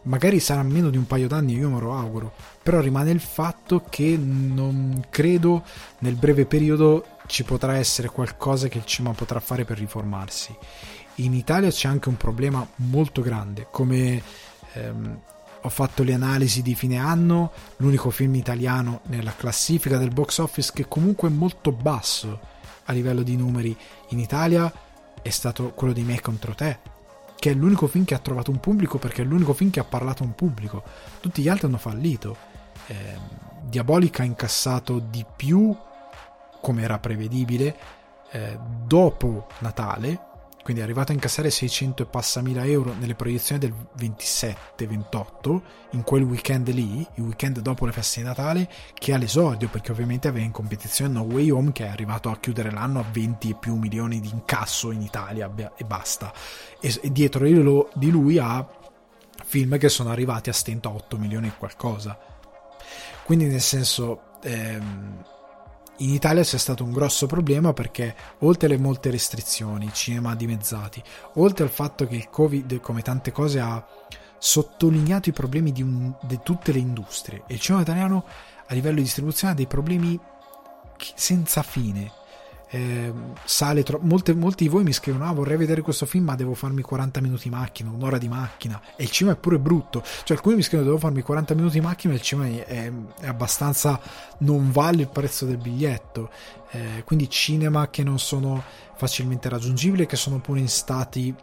[0.03, 3.83] Magari sarà meno di un paio d'anni, io me lo auguro, però rimane il fatto
[3.87, 5.63] che non credo
[5.99, 10.55] nel breve periodo ci potrà essere qualcosa che il cinema potrà fare per riformarsi.
[11.15, 14.23] In Italia c'è anche un problema molto grande, come
[14.73, 15.19] ehm,
[15.61, 20.71] ho fatto le analisi di fine anno, l'unico film italiano nella classifica del box office
[20.73, 22.50] che comunque è molto basso
[22.85, 23.75] a livello di numeri
[24.09, 24.71] in Italia
[25.21, 26.79] è stato quello di Me contro te,
[27.37, 29.83] che è l'unico film che ha trovato un pubblico perché è l'unico film che ha
[29.83, 30.83] parlato a un pubblico.
[31.19, 32.35] Tutti gli altri hanno fallito.
[32.87, 33.17] Eh,
[33.63, 35.75] Diabolica ha incassato di più,
[36.61, 37.77] come era prevedibile,
[38.31, 40.29] eh, dopo Natale
[40.63, 46.03] quindi è arrivato a incassare 600 e passa mila euro nelle proiezioni del 27-28 in
[46.03, 50.27] quel weekend lì, il weekend dopo le feste di Natale che ha l'esordio perché ovviamente
[50.27, 53.55] aveva in competizione No Way Home che è arrivato a chiudere l'anno a 20 e
[53.55, 56.31] più milioni di incasso in Italia e basta.
[56.79, 58.67] E, e dietro di lui ha
[59.43, 62.17] film che sono arrivati a stento a 8 milioni e qualcosa.
[63.23, 65.23] Quindi nel senso ehm,
[66.03, 71.01] in Italia c'è stato un grosso problema perché oltre alle molte restrizioni, cinema dimezzati,
[71.35, 73.85] oltre al fatto che il Covid, come tante cose, ha
[74.37, 78.25] sottolineato i problemi di, un, di tutte le industrie e il cinema italiano
[78.67, 80.19] a livello di distribuzione ha dei problemi
[81.15, 82.11] senza fine
[82.73, 83.13] eh,
[83.43, 86.53] sale tro- molte, molti di voi mi scrivono ah vorrei vedere questo film ma devo
[86.53, 88.81] farmi 40 minuti di macchina un'ora di macchina.
[88.95, 90.01] E il cinema è pure brutto.
[90.23, 93.27] Cioè alcuni mi scrivono devo farmi 40 minuti di macchina e il cinema è, è
[93.27, 93.99] abbastanza
[94.39, 96.29] non vale il prezzo del biglietto.
[96.71, 98.63] Eh, quindi cinema che non sono
[98.95, 101.35] facilmente raggiungibili che sono pure in stati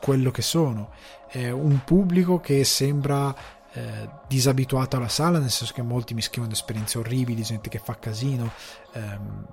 [0.00, 0.92] quello che sono.
[1.30, 3.34] Eh, un pubblico che sembra
[3.72, 7.98] eh, disabituato alla sala, nel senso che molti mi scrivono esperienze orribili, gente che fa
[7.98, 8.50] casino.
[8.94, 9.46] Ehm,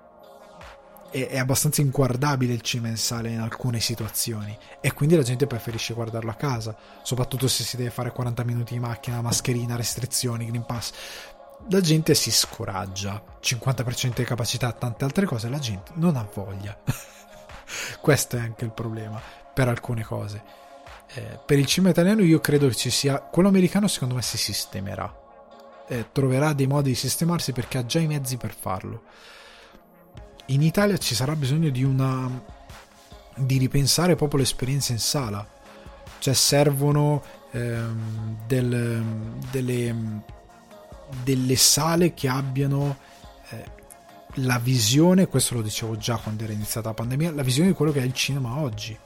[1.10, 6.32] è, è abbastanza inguardabile il sala in alcune situazioni e quindi la gente preferisce guardarlo
[6.32, 10.92] a casa, soprattutto se si deve fare 40 minuti di macchina, mascherina, restrizioni, Green Pass.
[11.70, 16.78] La gente si scoraggia, 50% di capacità, tante altre cose, la gente non ha voglia.
[18.00, 19.20] Questo è anche il problema
[19.54, 20.44] per alcune cose.
[21.14, 24.38] Eh, per il cinema italiano io credo che ci sia quello americano secondo me si
[24.38, 25.26] sistemerà
[25.88, 29.04] eh, troverà dei modi di sistemarsi perché ha già i mezzi per farlo.
[30.48, 32.56] In Italia ci sarà bisogno di una
[33.36, 35.46] di ripensare proprio l'esperienza in sala.
[36.20, 39.04] Cioè servono ehm, del,
[39.52, 39.96] delle,
[41.24, 42.98] delle sale che abbiano
[43.50, 43.64] eh,
[44.36, 47.92] la visione, questo lo dicevo già quando era iniziata la pandemia, la visione di quello
[47.92, 48.98] che è il cinema oggi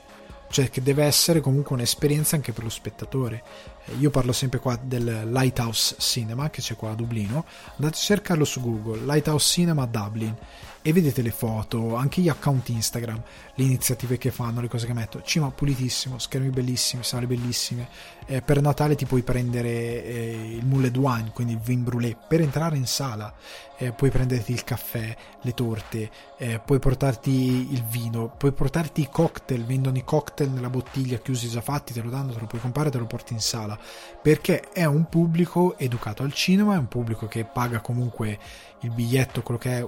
[0.51, 3.41] cioè che deve essere comunque un'esperienza anche per lo spettatore.
[3.85, 7.45] Eh, io parlo sempre qua del Lighthouse Cinema che c'è qua a Dublino,
[7.77, 10.35] andate a cercarlo su Google, Lighthouse Cinema Dublin
[10.83, 13.21] e vedete le foto, anche gli account Instagram,
[13.55, 15.21] le iniziative che fanno, le cose che metto.
[15.21, 17.87] Cima pulitissimo, schermi bellissimi, sale bellissime.
[18.25, 19.69] Eh, per Natale ti puoi prendere
[20.03, 23.33] eh, il Moulet Wine, quindi il vin brûlé, per entrare in sala.
[23.77, 29.09] Eh, puoi prenderti il caffè, le torte, eh, puoi portarti il vino, puoi portarti i
[29.11, 32.61] cocktail, vendono i cocktail nella bottiglia chiusi già fatti, te lo danno, te lo puoi
[32.61, 33.77] comprare, te lo porti in sala.
[34.21, 38.37] Perché è un pubblico educato al cinema, è un pubblico che paga comunque
[38.81, 39.87] il biglietto, quello che è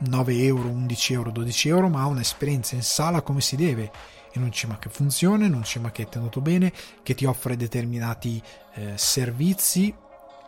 [0.00, 3.90] 9 euro, 11 euro, 12 euro, ma ha un'esperienza in sala come si deve,
[4.32, 6.72] in un cinema che funziona, in un cinema che è tenuto bene,
[7.02, 8.42] che ti offre determinati
[8.74, 9.94] eh, servizi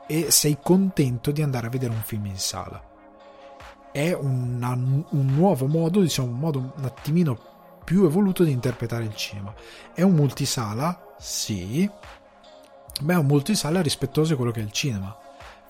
[0.06, 2.90] e sei contento di andare a vedere un film in sala.
[3.90, 7.50] È una, un nuovo modo, diciamo un modo un attimino
[7.84, 9.52] più evoluto di interpretare il cinema.
[9.92, 11.14] È un multisala?
[11.18, 11.88] Sì,
[13.02, 15.21] ma è un multisala rispettoso di quello che è il cinema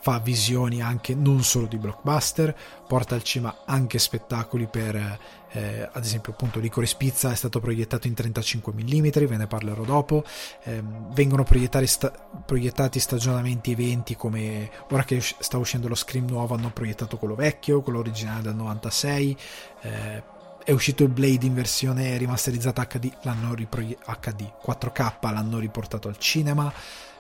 [0.03, 2.55] fa visioni anche non solo di blockbuster,
[2.89, 5.19] porta al cinema anche spettacoli per,
[5.53, 9.85] eh, ad esempio appunto Licorice Pizza è stato proiettato in 35 mm, ve ne parlerò
[9.85, 10.25] dopo,
[10.65, 10.83] eh,
[11.13, 11.47] vengono
[11.85, 12.13] sta-
[12.45, 17.81] proiettati stagionamenti eventi come ora che sta uscendo lo Scream nuovo hanno proiettato quello vecchio,
[17.81, 19.37] quello originale del 96,
[19.83, 20.23] eh,
[20.65, 26.19] è uscito il Blade in versione rimasterizzata HD, l'hanno ripro- HD 4K, l'hanno riportato al
[26.19, 26.73] cinema,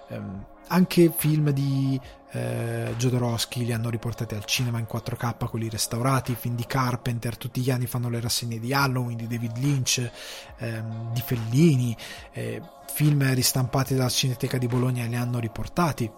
[0.08, 2.00] ehm, anche film di
[2.32, 7.60] eh, Jodorowsky li hanno riportati al cinema in 4K, quelli restaurati, film di Carpenter, tutti
[7.60, 10.10] gli anni fanno le rassegne di Halloween, di David Lynch,
[10.58, 11.96] ehm, di Fellini,
[12.32, 12.62] eh,
[12.92, 16.10] film ristampati dalla Cineteca di Bologna li hanno riportati.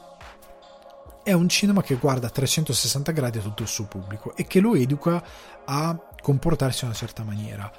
[1.22, 4.74] È un cinema che guarda a 360 gradi tutto il suo pubblico e che lo
[4.74, 5.22] educa
[5.64, 7.70] a comportarsi in una certa maniera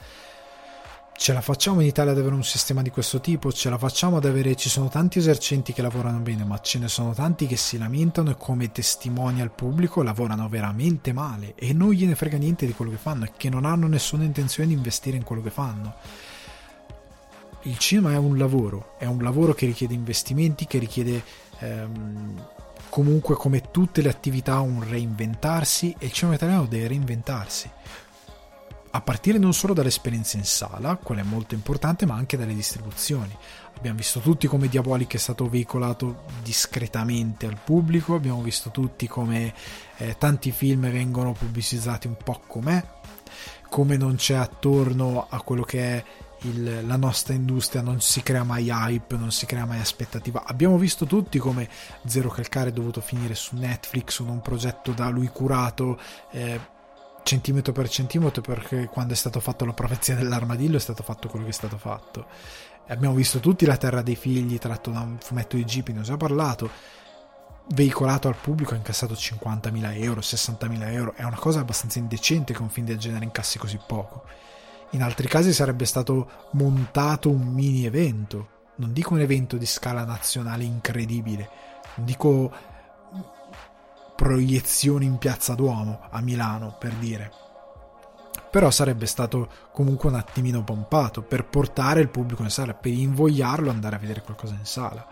[1.17, 4.17] ce la facciamo in Italia ad avere un sistema di questo tipo, ce la facciamo
[4.17, 7.55] ad avere, ci sono tanti esercenti che lavorano bene, ma ce ne sono tanti che
[7.55, 11.55] si lamentano e come testimoni al pubblico lavorano veramente male.
[11.55, 14.69] E non gliene frega niente di quello che fanno e che non hanno nessuna intenzione
[14.69, 15.95] di investire in quello che fanno.
[17.63, 21.23] Il cinema è un lavoro, è un lavoro che richiede investimenti, che richiede
[21.59, 22.45] ehm,
[22.89, 27.69] comunque come tutte le attività un reinventarsi e il cinema italiano deve reinventarsi
[28.95, 33.35] a partire non solo dall'esperienza in sala, quella è molto importante, ma anche dalle distribuzioni.
[33.77, 39.53] Abbiamo visto tutti come Diabolic è stato veicolato discretamente al pubblico, abbiamo visto tutti come
[39.97, 42.81] eh, tanti film vengono pubblicizzati un po' com'è,
[43.69, 46.03] come non c'è attorno a quello che è
[46.43, 50.43] il, la nostra industria, non si crea mai hype, non si crea mai aspettativa.
[50.45, 51.67] Abbiamo visto tutti come
[52.05, 55.99] Zero Calcare è dovuto finire su Netflix, con un progetto da lui curato.
[56.31, 56.73] Eh,
[57.25, 61.45] centimetro per centimetro perché quando è stato fatto la profezia dell'armadillo è stato fatto quello
[61.45, 62.27] che è stato fatto.
[62.87, 66.03] Abbiamo visto tutti La Terra dei Figli, tratto da un fumetto di Ghibli, ne ho
[66.03, 66.69] già parlato,
[67.69, 72.61] veicolato al pubblico, ha incassato 50.000 euro, 60.000 euro, è una cosa abbastanza indecente che
[72.61, 74.25] un film del genere incassi così poco.
[74.91, 80.05] In altri casi sarebbe stato montato un mini evento, non dico un evento di scala
[80.05, 81.49] nazionale incredibile,
[81.95, 82.51] non dico
[84.15, 87.31] proiezioni in Piazza Duomo a Milano, per dire.
[88.49, 93.69] Però sarebbe stato comunque un attimino pompato per portare il pubblico in sala, per invogliarlo
[93.69, 95.05] ad andare a vedere qualcosa in sala.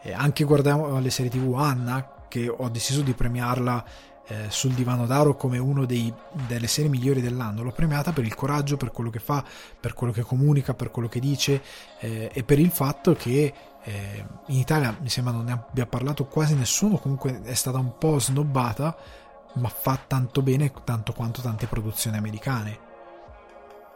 [0.00, 3.84] E anche guardavo le serie TV Anna, che ho deciso di premiarla
[4.28, 7.62] eh, sul divano d'aro come una delle serie migliori dell'anno.
[7.62, 9.44] L'ho premiata per il coraggio, per quello che fa,
[9.78, 11.62] per quello che comunica, per quello che dice
[12.00, 13.52] eh, e per il fatto che
[13.88, 17.96] eh, in Italia mi sembra non ne abbia parlato quasi nessuno, comunque è stata un
[17.96, 18.96] po' snobbata,
[19.54, 22.78] ma fa tanto bene tanto quanto tante produzioni americane.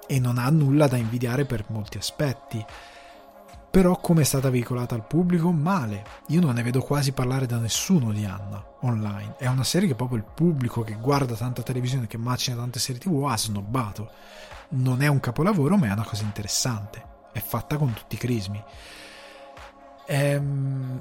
[0.06, 2.64] E non ha nulla da invidiare per molti aspetti.
[3.68, 5.50] Però come è stata veicolata al pubblico?
[5.50, 6.04] Male.
[6.28, 9.34] Io non ne vedo quasi parlare da nessuno di Anna online.
[9.38, 13.00] È una serie che proprio il pubblico che guarda tanta televisione, che macina tante serie
[13.00, 14.10] tv, ha snobbato.
[14.70, 17.04] Non è un capolavoro, ma è una cosa interessante.
[17.32, 18.62] È fatta con tutti i crismi.
[20.12, 21.00] Ehm,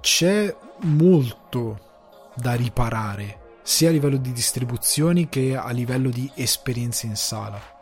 [0.00, 1.78] c'è molto
[2.34, 7.76] da riparare, sia a livello di distribuzioni che a livello di esperienze in sala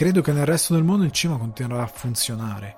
[0.00, 2.76] credo che nel resto del mondo il cinema continuerà a funzionare.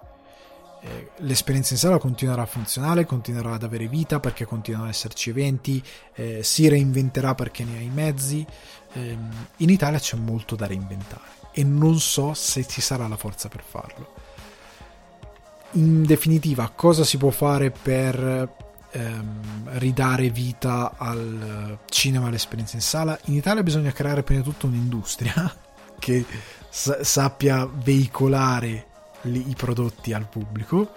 [0.84, 5.30] eh, l'esperienza in sala continuerà a funzionare, continuerà ad avere vita perché continuano ad esserci
[5.30, 5.80] eventi,
[6.14, 8.44] eh, si reinventerà perché ne ha i mezzi.
[8.94, 9.16] Eh,
[9.58, 13.62] in Italia c'è molto da reinventare e non so se ci sarà la forza per
[13.62, 14.21] farlo.
[15.74, 18.54] In definitiva, cosa si può fare per
[18.90, 23.18] ehm, ridare vita al cinema, all'esperienza in sala?
[23.24, 25.34] In Italia bisogna creare prima di tutto un'industria
[25.98, 26.26] che
[26.68, 28.86] sa- sappia veicolare
[29.22, 30.92] li- i prodotti al pubblico.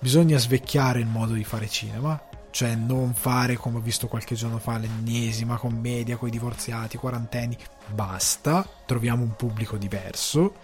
[0.00, 2.20] Bisogna svecchiare il modo di fare cinema,
[2.50, 7.56] cioè non fare come ho visto qualche giorno fa l'ennesima commedia con i divorziati, quarantenni,
[7.86, 10.54] basta, troviamo un pubblico diverso.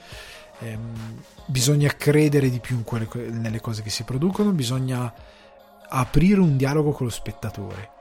[0.62, 5.12] Ehm, bisogna credere di più quelle, nelle cose che si producono, bisogna
[5.88, 8.00] aprire un dialogo con lo spettatore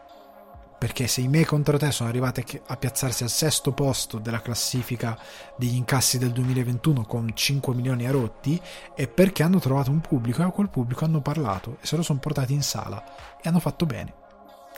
[0.82, 5.16] perché se i me contro te sono arrivati a piazzarsi al sesto posto della classifica
[5.56, 8.60] degli incassi del 2021 con 5 milioni a rotti
[8.96, 12.02] è perché hanno trovato un pubblico e a quel pubblico hanno parlato e se lo
[12.02, 13.04] sono portati in sala
[13.40, 14.12] e hanno fatto bene.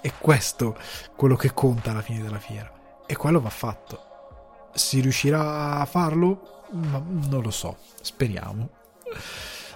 [0.01, 0.77] E questo
[1.15, 2.69] quello che conta alla fine della fiera.
[3.05, 4.71] E quello va fatto.
[4.73, 6.52] Si riuscirà a farlo?
[6.73, 8.69] Ma non lo so, speriamo.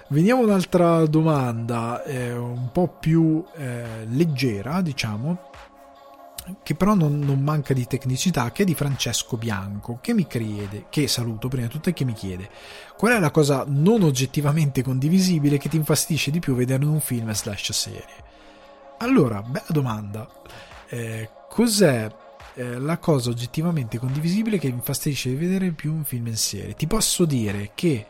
[0.08, 5.50] Veniamo a un'altra domanda, eh, un po' più eh, leggera, diciamo,
[6.62, 10.86] che però non, non, manca di tecnicità, che è di Francesco Bianco, che mi chiede,
[10.88, 12.48] che saluto prima di tutto e che mi chiede,
[12.96, 17.00] qual è la cosa non oggettivamente condivisibile che ti infastidisce di più vedere in un
[17.00, 18.26] film slash serie?
[18.98, 20.26] Allora, bella domanda.
[20.88, 22.10] Eh, cos'è
[22.58, 26.74] eh, la cosa oggettivamente condivisibile che mi infastidisce di vedere più un film in serie?
[26.74, 28.04] Ti posso dire che,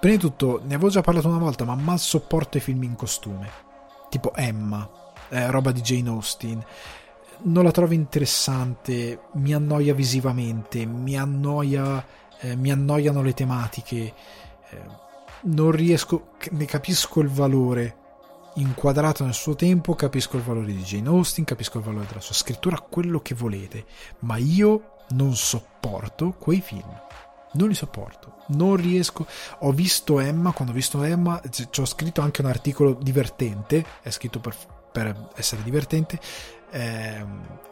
[0.00, 2.96] prima di tutto, ne avevo già parlato una volta, ma mal sopporto i film in
[2.96, 3.50] costume,
[4.08, 4.88] tipo Emma,
[5.28, 6.64] eh, roba di Jane Austen.
[7.42, 12.02] Non la trovo interessante, mi annoia visivamente, mi annoia,
[12.40, 14.14] eh, mi annoiano le tematiche,
[14.70, 14.80] eh,
[15.42, 17.96] non riesco, ne capisco il valore
[18.54, 22.34] inquadrato nel suo tempo, capisco il valore di Jane Austen, capisco il valore della sua
[22.34, 23.84] scrittura, quello che volete,
[24.20, 27.00] ma io non sopporto quei film.
[27.54, 29.26] Non li sopporto, non riesco.
[29.60, 34.10] Ho visto Emma, quando ho visto Emma, ci ho scritto anche un articolo divertente, è
[34.10, 34.56] scritto per,
[34.90, 36.18] per essere divertente,
[36.70, 37.24] eh,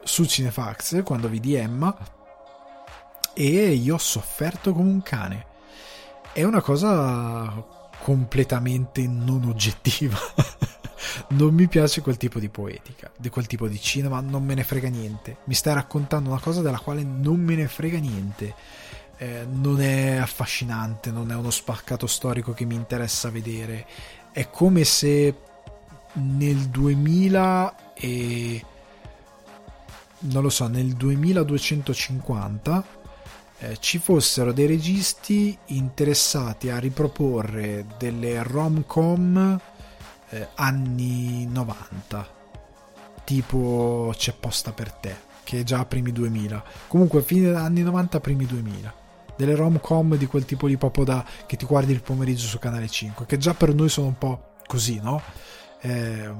[0.04, 1.96] su Cinefax quando vidi Emma
[3.32, 5.46] e io ho sofferto come un cane.
[6.32, 10.18] È una cosa completamente non oggettiva.
[11.30, 14.64] non mi piace quel tipo di poetica, di quel tipo di cinema, non me ne
[14.64, 15.38] frega niente.
[15.44, 18.54] Mi stai raccontando una cosa della quale non me ne frega niente.
[19.16, 23.86] Eh, non è affascinante, non è uno spaccato storico che mi interessa vedere.
[24.32, 25.34] È come se
[26.14, 28.64] nel 2000 e
[30.20, 32.98] non lo so, nel 2250
[33.60, 39.60] eh, ci fossero dei registi interessati a riproporre delle rom-com
[40.30, 42.28] eh, anni 90,
[43.24, 48.46] tipo C'è posta per te, che è già primi 2000, comunque fine anni 90, primi
[48.46, 48.98] 2000
[49.36, 52.86] delle rom-com di quel tipo di proprio da che ti guardi il pomeriggio su canale
[52.88, 55.22] 5 che già per noi sono un po' così no?
[55.80, 56.30] Eh,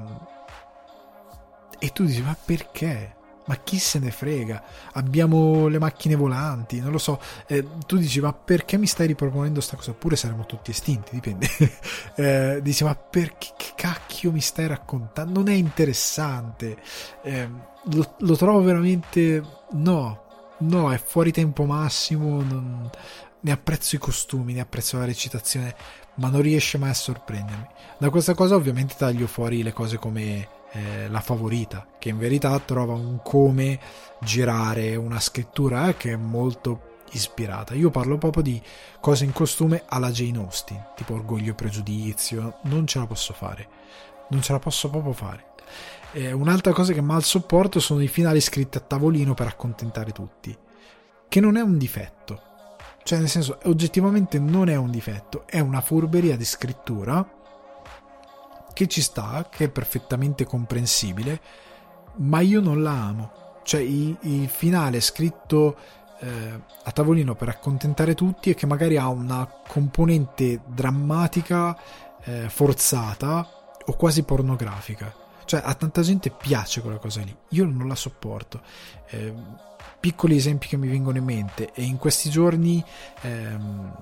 [1.79, 3.15] e tu dici ma perché?
[3.45, 4.63] Ma chi se ne frega?
[4.93, 7.19] Abbiamo le macchine volanti, non lo so.
[7.47, 9.91] Eh, tu dici, ma perché mi stai riproponendo questa cosa?
[9.91, 11.49] Oppure saremo tutti estinti, dipende.
[12.15, 15.39] eh, dici, ma perché che cacchio mi stai raccontando?
[15.39, 16.77] Non è interessante.
[17.23, 17.49] Eh,
[17.91, 19.43] lo, lo, trovo veramente.
[19.71, 20.23] No,
[20.59, 22.41] no, è fuori tempo massimo.
[22.41, 22.89] Non...
[23.43, 25.75] Ne apprezzo i costumi, ne apprezzo la recitazione,
[26.15, 27.67] ma non riesce mai a sorprendermi.
[27.97, 32.57] Da questa cosa, ovviamente, taglio fuori le cose come eh, la favorita, che in verità
[32.59, 33.79] trova un come
[34.21, 37.73] girare una scrittura eh, che è molto ispirata.
[37.73, 38.61] Io parlo proprio di
[38.99, 43.67] cose in costume alla Jane Austen, tipo Orgoglio e Pregiudizio, non ce la posso fare,
[44.29, 45.45] non ce la posso proprio fare.
[46.13, 50.55] Eh, un'altra cosa che mal sopporto sono i finali scritti a tavolino per accontentare tutti,
[51.27, 52.49] che non è un difetto.
[53.03, 57.39] Cioè, nel senso, oggettivamente non è un difetto, è una furberia di scrittura
[58.73, 61.39] che ci sta, che è perfettamente comprensibile,
[62.17, 63.31] ma io non la amo.
[63.63, 65.77] Cioè il, il finale scritto
[66.19, 71.77] eh, a tavolino per accontentare tutti e che magari ha una componente drammatica
[72.23, 73.47] eh, forzata
[73.85, 75.13] o quasi pornografica.
[75.45, 78.61] Cioè a tanta gente piace quella cosa lì, io non la sopporto.
[79.07, 79.33] Eh,
[79.99, 82.83] piccoli esempi che mi vengono in mente e in questi giorni
[83.21, 83.93] ehm,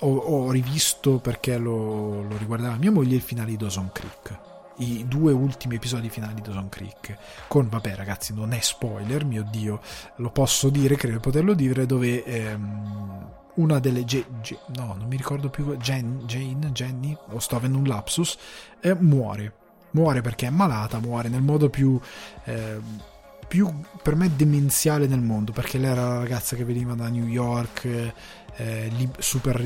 [0.00, 4.38] ho, ho rivisto perché lo, lo, riguardava mia moglie il finale di Dawson Creek
[4.76, 7.16] i due ultimi episodi finali di Dawson Creek
[7.48, 9.80] con vabbè ragazzi non è spoiler mio dio
[10.16, 15.06] lo posso dire credo di poterlo dire dove ehm, una delle G- G- no, non
[15.08, 18.36] mi ricordo più Jen, Jane, Jenny, o sto avendo un lapsus,
[18.80, 19.54] eh, muore.
[19.92, 21.98] Muore perché è malata, muore nel modo più,
[22.44, 22.78] eh,
[23.50, 23.68] più
[24.00, 27.84] per me demenziale del mondo, perché lei era la ragazza che veniva da New York,
[28.54, 29.60] eh, li, super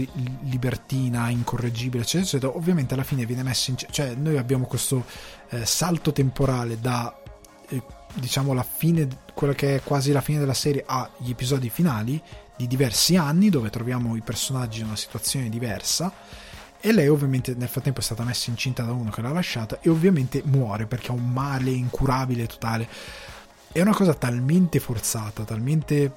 [0.44, 2.56] libertina, incorreggibile, eccetera, eccetera.
[2.56, 3.76] Ovviamente alla fine viene messo in...
[3.90, 5.04] cioè noi abbiamo questo
[5.50, 7.14] eh, salto temporale da
[7.68, 7.82] eh,
[8.14, 12.18] diciamo la fine, quella che è quasi la fine della serie agli episodi finali
[12.56, 16.10] di diversi anni dove troviamo i personaggi in una situazione diversa
[16.80, 19.90] e lei ovviamente nel frattempo è stata messa incinta da uno che l'ha lasciata e
[19.90, 22.88] ovviamente muore perché ha un male incurabile totale
[23.74, 26.12] è una cosa talmente forzata talmente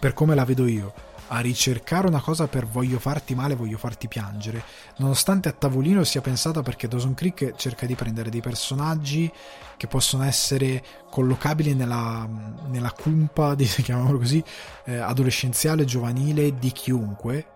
[0.00, 0.92] per come la vedo io
[1.28, 4.62] a ricercare una cosa per voglio farti male, voglio farti piangere,
[4.96, 9.30] nonostante a tavolino sia pensata perché Dawson Creek cerca di prendere dei personaggi
[9.76, 12.26] che possono essere collocabili nella,
[12.66, 14.42] nella cumpa, chiamiamolo così,
[14.84, 17.46] eh, adolescenziale, giovanile di chiunque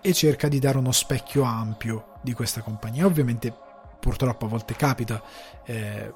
[0.00, 3.04] e cerca di dare uno specchio ampio di questa compagnia.
[3.04, 3.52] Ovviamente
[3.98, 5.20] purtroppo a volte capita
[5.64, 6.12] eh,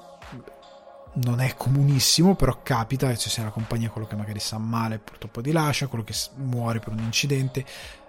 [1.13, 4.99] non è comunissimo, però capita che ci sia la compagnia quello che magari sta male
[4.99, 7.65] purtroppo ti lascia, quello che muore per un incidente.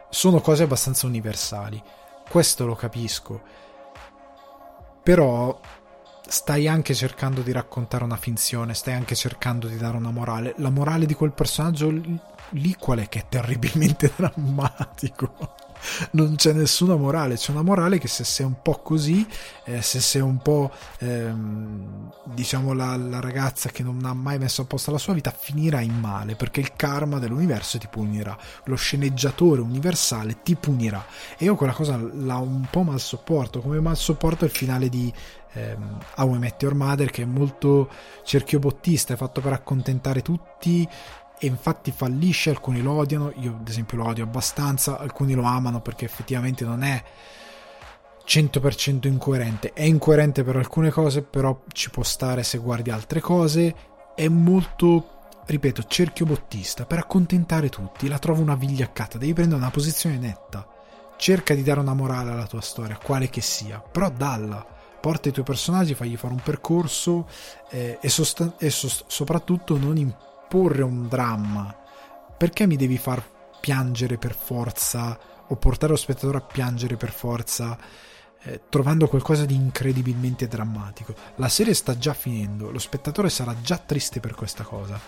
[0.09, 1.83] Sono cose abbastanza universali.
[2.29, 3.43] Questo lo capisco.
[5.03, 5.59] Però
[6.27, 10.55] stai anche cercando di raccontare una finzione, stai anche cercando di dare una morale.
[10.59, 11.91] La morale di quel personaggio
[12.51, 15.55] lì qual è che è terribilmente drammatico?
[16.13, 19.27] Non c'è nessuna morale, c'è una morale che se sei un po' così,
[19.65, 24.63] eh, se sei un po' ehm, diciamo la, la, ragazza che non ha mai messo
[24.63, 28.77] a posto la sua vita, finirà in male perché il karma dell'universo ti punirà, lo
[28.77, 31.05] sceneggiatore universale ti punirà.
[31.37, 35.13] E io quella cosa la un po' mal sopporto, come mal sopporto il finale di
[35.53, 37.89] ehm, How I Met Your Mother che è molto
[38.25, 40.89] cerchiobottista, è fatto per accontentare tutti
[41.43, 45.81] e infatti fallisce, alcuni lo odiano, io ad esempio lo odio abbastanza, alcuni lo amano
[45.81, 47.03] perché effettivamente non è
[48.25, 53.75] 100% incoerente, è incoerente per alcune cose, però ci può stare se guardi altre cose,
[54.15, 59.71] è molto, ripeto, cerchio bottista, per accontentare tutti, la trovo una vigliaccata, devi prendere una
[59.73, 60.65] posizione netta,
[61.17, 64.65] cerca di dare una morale alla tua storia, quale che sia, però dalla.
[65.01, 67.27] Porta i tuoi personaggi, fagli fare un percorso
[67.71, 71.75] eh, e, sostan- e so- soprattutto non importa imporre un dramma.
[72.37, 73.25] Perché mi devi far
[73.59, 77.79] piangere per forza o portare lo spettatore a piangere per forza
[78.43, 81.15] eh, trovando qualcosa di incredibilmente drammatico?
[81.37, 85.01] La serie sta già finendo, lo spettatore sarà già triste per questa cosa.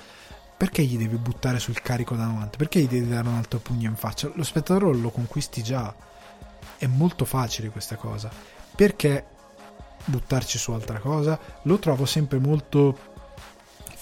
[0.56, 2.56] Perché gli devi buttare sul carico davanti?
[2.56, 4.30] Perché gli devi dare un altro pugno in faccia?
[4.34, 5.94] Lo spettatore lo conquisti già.
[6.78, 8.30] È molto facile questa cosa.
[8.74, 9.26] Perché
[10.06, 11.38] buttarci su altra cosa?
[11.62, 13.12] Lo trovo sempre molto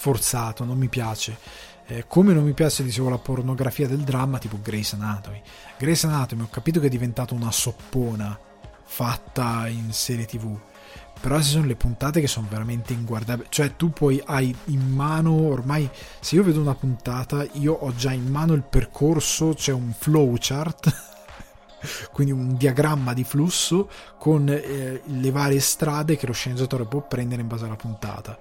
[0.02, 1.38] forzato, non mi piace.
[1.86, 5.40] Eh, come non mi piace, dicevo, la pornografia del dramma tipo Grey's Anatomy.
[5.78, 8.36] Grey's Anatomy ho capito che è diventata una soppona
[8.84, 10.58] fatta in serie tv.
[11.20, 13.46] Però ci sono le puntate che sono veramente inguardabili.
[13.48, 15.88] Cioè, tu poi hai in mano ormai.
[16.18, 21.10] Se io vedo una puntata, io ho già in mano il percorso, c'è un flowchart.
[22.10, 23.88] quindi un diagramma di flusso
[24.18, 28.38] con eh, le varie strade che lo sceneggiatore può prendere in base alla puntata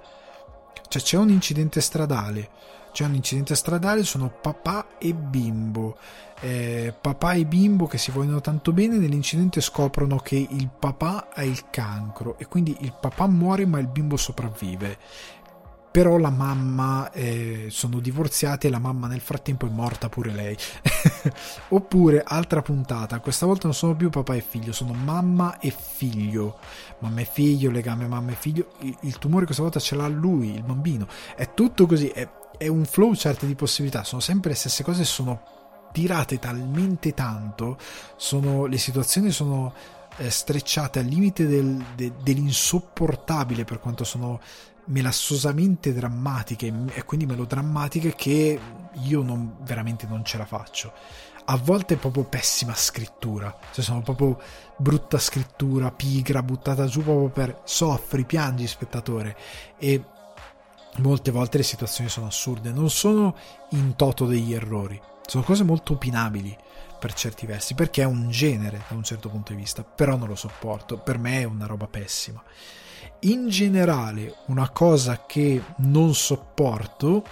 [0.92, 2.50] cioè c'è un incidente stradale,
[2.92, 5.96] c'è un incidente stradale, sono papà e bimbo.
[6.38, 11.44] Eh, papà e bimbo che si vogliono tanto bene, nell'incidente scoprono che il papà ha
[11.44, 14.98] il cancro e quindi il papà muore ma il bimbo sopravvive
[15.92, 20.56] però la mamma eh, sono divorziati e la mamma nel frattempo è morta pure lei.
[21.68, 23.20] Oppure altra puntata.
[23.20, 26.58] Questa volta non sono più papà e figlio sono mamma e figlio.
[27.00, 28.72] Mamma e figlio legame mamma e figlio.
[28.78, 31.06] Il, il tumore questa volta ce l'ha lui il bambino.
[31.36, 32.26] È tutto così è,
[32.56, 34.02] è un flowchart di possibilità.
[34.02, 35.42] Sono sempre le stesse cose sono
[35.92, 37.76] tirate talmente tanto
[38.16, 39.74] sono, le situazioni sono
[40.16, 44.40] eh, strecciate al limite del, de, dell'insopportabile per quanto sono
[44.86, 48.60] melassosamente drammatiche e quindi melodrammatiche che
[48.92, 50.92] io non, veramente non ce la faccio.
[51.44, 54.40] A volte è proprio pessima scrittura, cioè sono proprio
[54.76, 59.36] brutta scrittura, pigra, buttata giù proprio per soffri, piangi spettatore.
[59.76, 60.04] E
[60.98, 63.36] molte volte le situazioni sono assurde, non sono
[63.70, 66.56] in toto degli errori, sono cose molto opinabili
[67.00, 70.28] per certi versi, perché è un genere da un certo punto di vista, però non
[70.28, 72.40] lo sopporto, per me è una roba pessima
[73.24, 77.24] in generale una cosa che non sopporto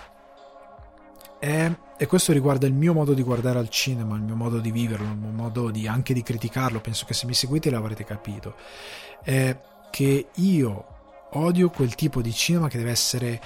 [1.39, 4.71] è, e questo riguarda il mio modo di guardare al cinema, il mio modo di
[4.71, 8.55] viverlo, il mio modo di, anche di criticarlo, penso che se mi seguite l'avrete capito,
[9.23, 9.59] è
[9.91, 10.85] che io
[11.33, 13.41] odio quel tipo di cinema che deve essere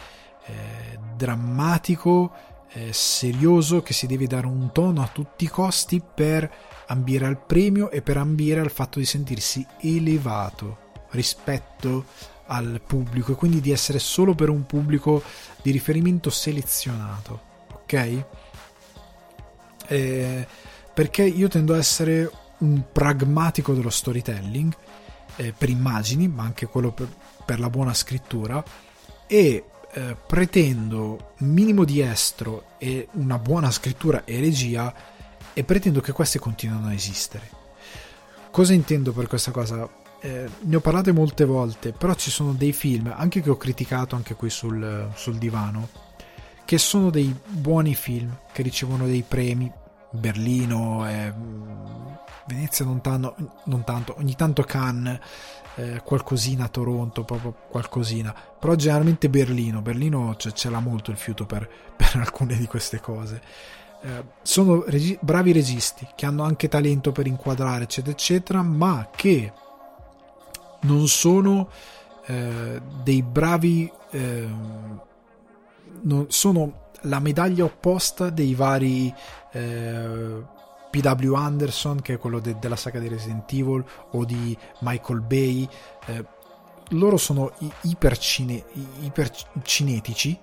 [0.47, 2.33] eh, drammatico,
[2.73, 6.53] eh, serioso che si deve dare un tono a tutti i costi per
[6.89, 13.35] ambire al premio e per ambire al fatto di sentirsi elevato rispetto al pubblico e
[13.35, 15.23] quindi di essere solo per un pubblico
[15.63, 17.41] di riferimento selezionato
[17.73, 18.25] ok
[19.87, 20.47] eh,
[20.93, 24.75] perché io tendo a essere un pragmatico dello storytelling
[25.37, 27.09] eh, per immagini ma anche quello per,
[27.45, 28.63] per la buona scrittura
[29.27, 29.65] e
[29.97, 34.93] eh, pretendo minimo di estro e una buona scrittura e regia
[35.53, 37.49] e pretendo che queste continuino a esistere.
[38.51, 39.89] Cosa intendo per questa cosa?
[40.25, 44.17] Eh, ne ho parlato molte volte, però ci sono dei film, anche che ho criticato
[44.17, 45.87] anche qui sul, sul divano,
[46.65, 49.71] che sono dei buoni film, che ricevono dei premi.
[50.09, 51.31] Berlino, eh,
[52.47, 55.19] Venezia non, tanto, non tanto, ogni tanto Cannes,
[55.75, 61.45] eh, qualcosina Toronto, proprio qualcosina, però generalmente Berlino, Berlino c- ce l'ha molto il fiuto
[61.45, 63.43] per, per alcune di queste cose.
[64.01, 69.53] Eh, sono regi- bravi registi che hanno anche talento per inquadrare, eccetera, eccetera, ma che
[70.85, 71.69] non sono
[72.27, 75.01] eh, dei bravi, ehm,
[76.03, 79.13] non, sono la medaglia opposta dei vari
[79.53, 80.43] eh,
[80.91, 81.35] P.W.
[81.35, 85.69] Anderson, che è quello de- della saga di Resident Evil, o di Michael Bay.
[86.07, 86.25] Eh,
[86.91, 88.65] loro sono i- ipercine-
[89.01, 90.39] ipercinetici.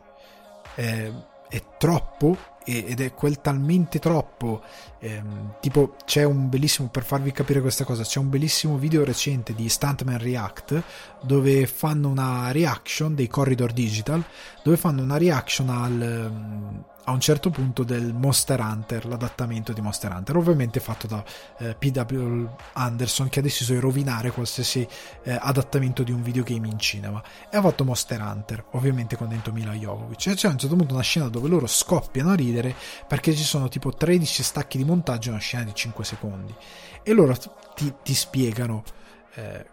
[0.75, 1.13] Eh,
[1.47, 4.61] è troppo ed è quel talmente troppo
[4.99, 9.55] ehm, tipo c'è un bellissimo per farvi capire questa cosa c'è un bellissimo video recente
[9.55, 10.83] di Stuntman React
[11.21, 14.23] dove fanno una reaction dei corridor digital
[14.63, 20.11] dove fanno una reaction al a un certo punto del Monster Hunter, l'adattamento di Monster
[20.11, 21.23] Hunter, ovviamente fatto da
[21.57, 24.87] eh, PW Anderson che ha deciso di rovinare qualsiasi
[25.23, 29.51] eh, adattamento di un videogame in cinema e ha fatto Monster Hunter, ovviamente con dentro
[29.51, 30.27] Mila Jovovich.
[30.27, 32.75] E c'è a un certo punto una scena dove loro scoppiano a ridere
[33.07, 36.55] perché ci sono tipo 13 stacchi di montaggio in una scena di 5 secondi
[37.03, 37.35] e loro
[37.75, 38.83] ti, ti spiegano
[39.35, 39.65] eh,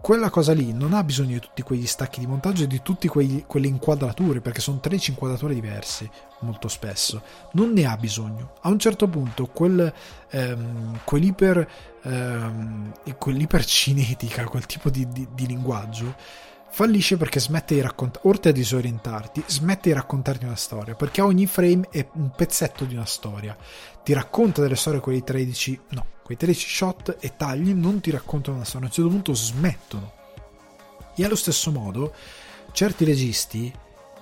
[0.00, 3.08] quella cosa lì non ha bisogno di tutti quegli stacchi di montaggio e di tutte
[3.08, 7.22] quelle inquadrature, perché sono 13 inquadrature diverse molto spesso.
[7.52, 8.52] Non ne ha bisogno.
[8.62, 9.92] A un certo punto quel,
[10.30, 11.68] ehm, quell'iper,
[12.02, 16.14] ehm, quell'ipercinetica, quel tipo di, di, di linguaggio
[16.70, 21.46] fallisce perché smette di raccontare, oltre a disorientarti, smette di raccontarti una storia, perché ogni
[21.46, 23.56] frame è un pezzetto di una storia.
[24.02, 28.56] Ti racconta delle storie quei 13, no, quei 13 shot e tagli non ti raccontano
[28.56, 30.12] una storia, a un certo punto smettono.
[31.14, 32.14] E allo stesso modo,
[32.72, 33.72] certi registi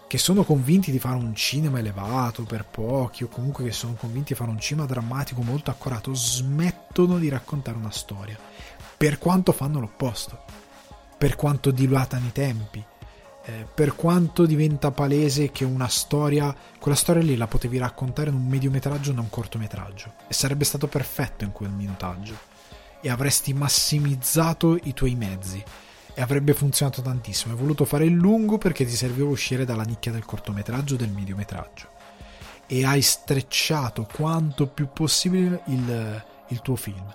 [0.09, 4.33] che sono convinti di fare un cinema elevato per pochi o comunque che sono convinti
[4.33, 8.39] di fare un cinema drammatico molto accurato, smettono di raccontare una storia,
[8.97, 10.66] per quanto fanno l'opposto
[11.17, 12.85] per quanto dilatano i tempi,
[13.45, 18.35] eh, per quanto diventa palese che una storia, quella storia lì la potevi raccontare in
[18.35, 22.37] un mediometraggio o in un cortometraggio e sarebbe stato perfetto in quel minutaggio
[23.01, 25.63] e avresti massimizzato i tuoi mezzi
[26.13, 27.55] e avrebbe funzionato tantissimo.
[27.55, 31.11] Hai voluto fare il lungo perché ti serviva uscire dalla nicchia del cortometraggio o del
[31.11, 31.95] mediometraggio
[32.67, 37.15] e hai strecciato quanto più possibile il, il tuo film.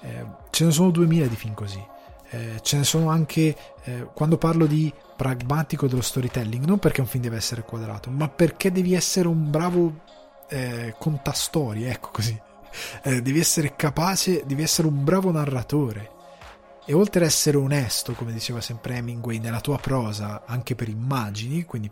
[0.00, 1.92] Eh, ce ne sono 2000 di film così
[2.34, 7.06] eh, ce ne sono anche eh, quando parlo di pragmatico dello storytelling, non perché un
[7.06, 10.00] film deve essere quadrato, ma perché devi essere un bravo
[10.48, 12.40] eh, contastorie, ecco così.
[13.02, 16.10] Eh, devi essere capace, devi essere un bravo narratore.
[16.86, 21.64] E oltre ad essere onesto, come diceva sempre Hemingway, nella tua prosa, anche per immagini,
[21.64, 21.90] quindi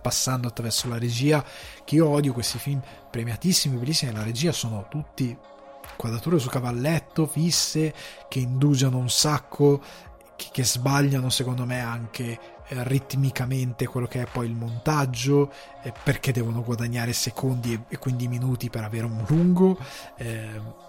[0.00, 1.44] passando attraverso la regia,
[1.84, 5.36] che io odio questi film premiatissimi, bellissimi, la regia sono tutti
[5.96, 7.92] quadrature su cavalletto fisse
[8.28, 9.82] che indugiano un sacco
[10.36, 12.38] che, che sbagliano secondo me anche
[12.68, 17.98] eh, ritmicamente quello che è poi il montaggio eh, perché devono guadagnare secondi e, e,
[17.98, 19.78] quindi minuti per avere un lungo
[20.16, 20.82] eh,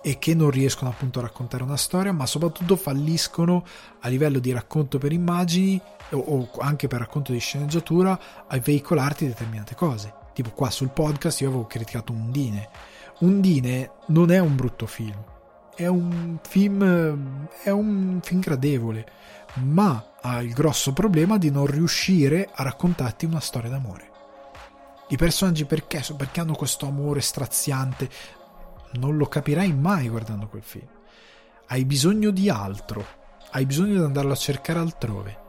[0.00, 3.64] e che non riescono appunto a raccontare una storia ma soprattutto falliscono
[4.00, 9.26] a livello di racconto per immagini o, o anche per racconto di sceneggiatura a veicolarti
[9.26, 10.14] determinate cose.
[10.32, 12.68] Tipo qua sul podcast io avevo criticato Undine
[13.18, 15.16] Undine non è un brutto film,
[15.74, 19.06] è un film, è un film gradevole,
[19.54, 24.10] ma ha il grosso problema di non riuscire a raccontarti una storia d'amore.
[25.08, 26.02] I personaggi perché?
[26.14, 28.10] Perché hanno questo amore straziante?
[28.92, 30.88] Non lo capirai mai guardando quel film.
[31.68, 33.02] Hai bisogno di altro,
[33.52, 35.44] hai bisogno di andarlo a cercare altrove.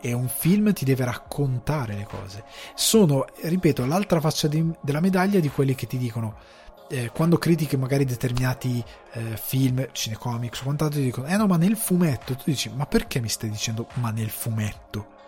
[0.00, 2.44] E un film ti deve raccontare le cose.
[2.74, 6.36] Sono, ripeto, l'altra faccia di, della medaglia di quelli che ti dicono
[6.90, 8.82] eh, quando critichi magari determinati
[9.12, 12.86] eh, film, cinecomics o quant'altro ti dicono eh no ma nel fumetto tu dici ma
[12.86, 15.18] perché mi stai dicendo ma nel fumetto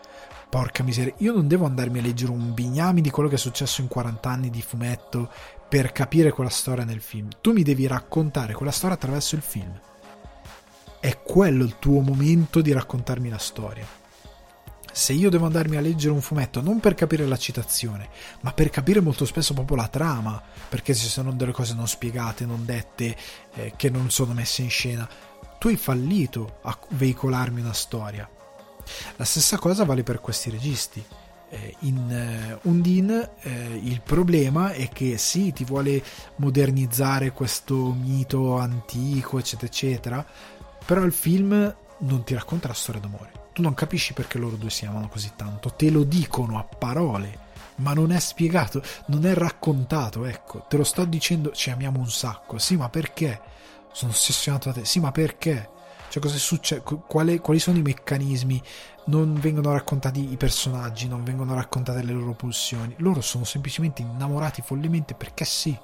[0.53, 3.81] porca miseria, io non devo andarmi a leggere un bignami di quello che è successo
[3.81, 5.31] in 40 anni di fumetto
[5.67, 7.29] per capire quella storia nel film.
[7.41, 9.73] Tu mi devi raccontare quella storia attraverso il film.
[11.01, 13.87] È quello il tuo momento di raccontarmi la storia.
[14.93, 18.09] Se io devo andarmi a leggere un fumetto non per capire la citazione,
[18.43, 22.45] ma per capire molto spesso proprio la trama, perché ci sono delle cose non spiegate,
[22.45, 23.17] non dette,
[23.55, 25.09] eh, che non sono messe in scena,
[25.59, 28.29] tu hai fallito a veicolarmi una storia
[29.17, 31.05] la stessa cosa vale per questi registi.
[31.49, 36.03] Eh, in eh, Undine eh, il problema è che sì, ti vuole
[36.37, 40.27] modernizzare questo mito antico, eccetera, eccetera,
[40.85, 43.42] però il film non ti racconta la storia d'amore.
[43.53, 47.39] Tu non capisci perché loro due si amano così tanto, te lo dicono a parole,
[47.77, 52.11] ma non è spiegato, non è raccontato, ecco, te lo sto dicendo, ci amiamo un
[52.11, 53.41] sacco, sì, ma perché?
[53.93, 55.69] Sono ossessionato da te, sì, ma perché?
[56.13, 56.83] Cioè, cosa succede?
[57.07, 58.63] Quali, quali sono i meccanismi?
[59.07, 62.95] Non vengono raccontati i personaggi, non vengono raccontate le loro pulsioni.
[62.99, 65.75] Loro sono semplicemente innamorati follemente perché sì.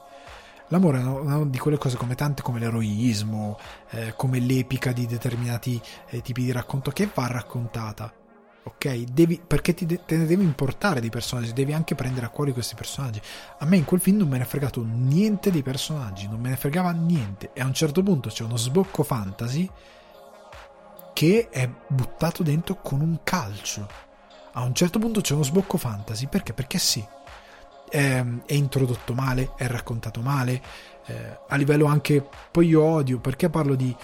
[0.69, 3.59] L'amore è una di quelle cose come tante come l'eroismo,
[3.91, 8.13] eh, come l'epica di determinati eh, tipi di racconto che va raccontata.
[8.65, 9.05] Ok?
[9.05, 12.53] Devi, perché ti de- te ne devi importare dei personaggi, devi anche prendere a cuore
[12.53, 13.21] questi personaggi.
[13.59, 16.51] A me in quel film non me ne è fregato niente dei personaggi, non me
[16.51, 17.51] ne fregava niente.
[17.55, 19.69] E a un certo punto c'è uno sbocco fantasy
[21.15, 23.89] che è buttato dentro con un calcio.
[24.53, 26.53] A un certo punto c'è uno sbocco fantasy, perché?
[26.53, 27.03] Perché sì.
[27.89, 30.63] È, è introdotto male, è raccontato male,
[31.07, 32.27] eh, a livello anche...
[32.51, 33.95] Poi io odio, perché parlo di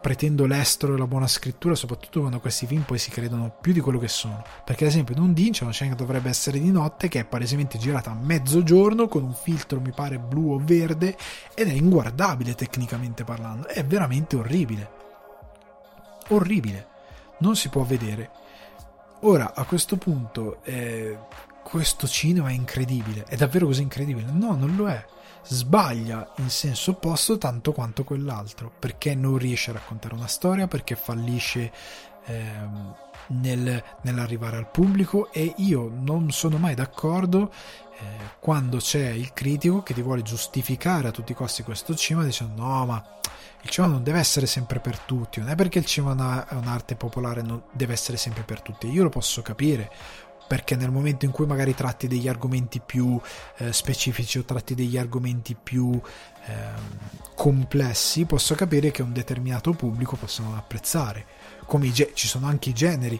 [0.00, 3.80] pretendo l'estero e la buona scrittura, soprattutto quando questi film poi si credono più di
[3.80, 4.44] quello che sono.
[4.64, 7.24] Perché, ad esempio, in un c'è una scena che dovrebbe essere di notte, che è
[7.24, 11.16] palesemente girata a mezzogiorno con un filtro, mi pare, blu o verde,
[11.54, 13.66] ed è inguardabile tecnicamente parlando.
[13.66, 15.02] È veramente orribile
[16.28, 16.86] orribile,
[17.38, 18.30] non si può vedere.
[19.20, 21.18] Ora, a questo punto, eh,
[21.64, 24.30] questo cinema è incredibile, è davvero così incredibile?
[24.30, 25.04] No, non lo è.
[25.46, 30.94] Sbaglia in senso opposto tanto quanto quell'altro, perché non riesce a raccontare una storia, perché
[30.94, 31.72] fallisce
[32.26, 32.94] ehm,
[33.28, 37.50] nel, nell'arrivare al pubblico e io non sono mai d'accordo
[37.98, 38.04] eh,
[38.38, 42.62] quando c'è il critico che ti vuole giustificare a tutti i costi questo cinema dicendo
[42.62, 43.04] no ma
[43.64, 46.96] il cinema non deve essere sempre per tutti, non è perché il cinema è un'arte
[46.96, 49.90] popolare non deve essere sempre per tutti, io lo posso capire,
[50.46, 53.18] perché nel momento in cui magari tratti degli argomenti più
[53.58, 56.00] eh, specifici o tratti degli argomenti più
[56.46, 56.52] eh,
[57.34, 61.26] complessi, posso capire che un determinato pubblico possa non apprezzare.
[61.66, 63.18] Come ge- ci sono anche i generi,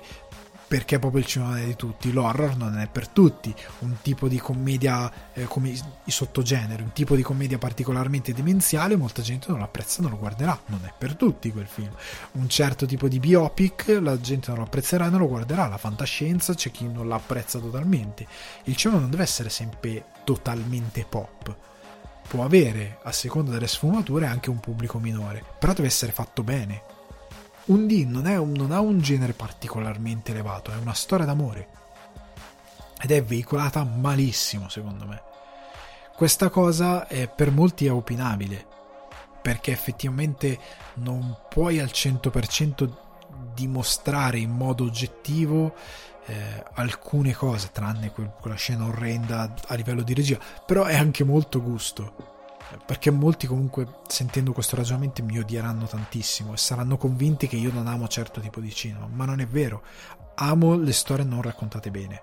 [0.67, 4.39] perché proprio il cinema è di tutti, l'horror non è per tutti, un tipo di
[4.39, 9.65] commedia eh, come i sottogeneri, un tipo di commedia particolarmente demenziale, molta gente non lo
[9.65, 11.93] apprezza, non lo guarderà, non è per tutti quel film.
[12.33, 15.79] Un certo tipo di biopic, la gente non lo apprezzerà e non lo guarderà, la
[15.79, 18.27] fantascienza c'è chi non l'apprezza totalmente.
[18.65, 21.55] Il cinema non deve essere sempre totalmente pop.
[22.27, 26.94] Può avere, a seconda delle sfumature, anche un pubblico minore, però deve essere fatto bene
[27.67, 31.69] Undine non, un, non ha un genere particolarmente elevato, è una storia d'amore.
[33.01, 35.23] Ed è veicolata malissimo, secondo me.
[36.15, 38.67] Questa cosa è, per molti è opinabile,
[39.41, 40.59] perché effettivamente
[40.95, 42.91] non puoi al 100%
[43.55, 45.75] dimostrare in modo oggettivo
[46.27, 51.63] eh, alcune cose, tranne quella scena orrenda a livello di regia, però è anche molto
[51.63, 52.34] gusto
[52.85, 57.87] perché molti comunque sentendo questo ragionamento mi odieranno tantissimo e saranno convinti che io non
[57.87, 59.83] amo certo tipo di cinema, ma non è vero.
[60.37, 62.23] Amo le storie non raccontate bene.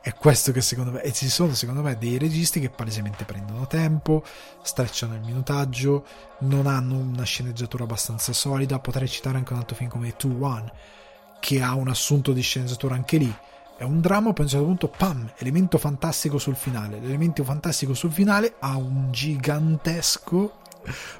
[0.00, 3.66] È questo che secondo me, e ci sono secondo me dei registi che palesemente prendono
[3.66, 4.22] tempo,
[4.62, 6.06] strecciano il minutaggio,
[6.40, 8.78] non hanno una sceneggiatura abbastanza solida.
[8.78, 10.70] Potrei citare anche un altro film come 2-1,
[11.40, 13.36] che ha un assunto di sceneggiatura anche lì
[13.76, 16.98] è un dramma, poi a un certo punto, pam, elemento fantastico sul finale.
[16.98, 20.64] L'elemento fantastico sul finale ha un gigantesco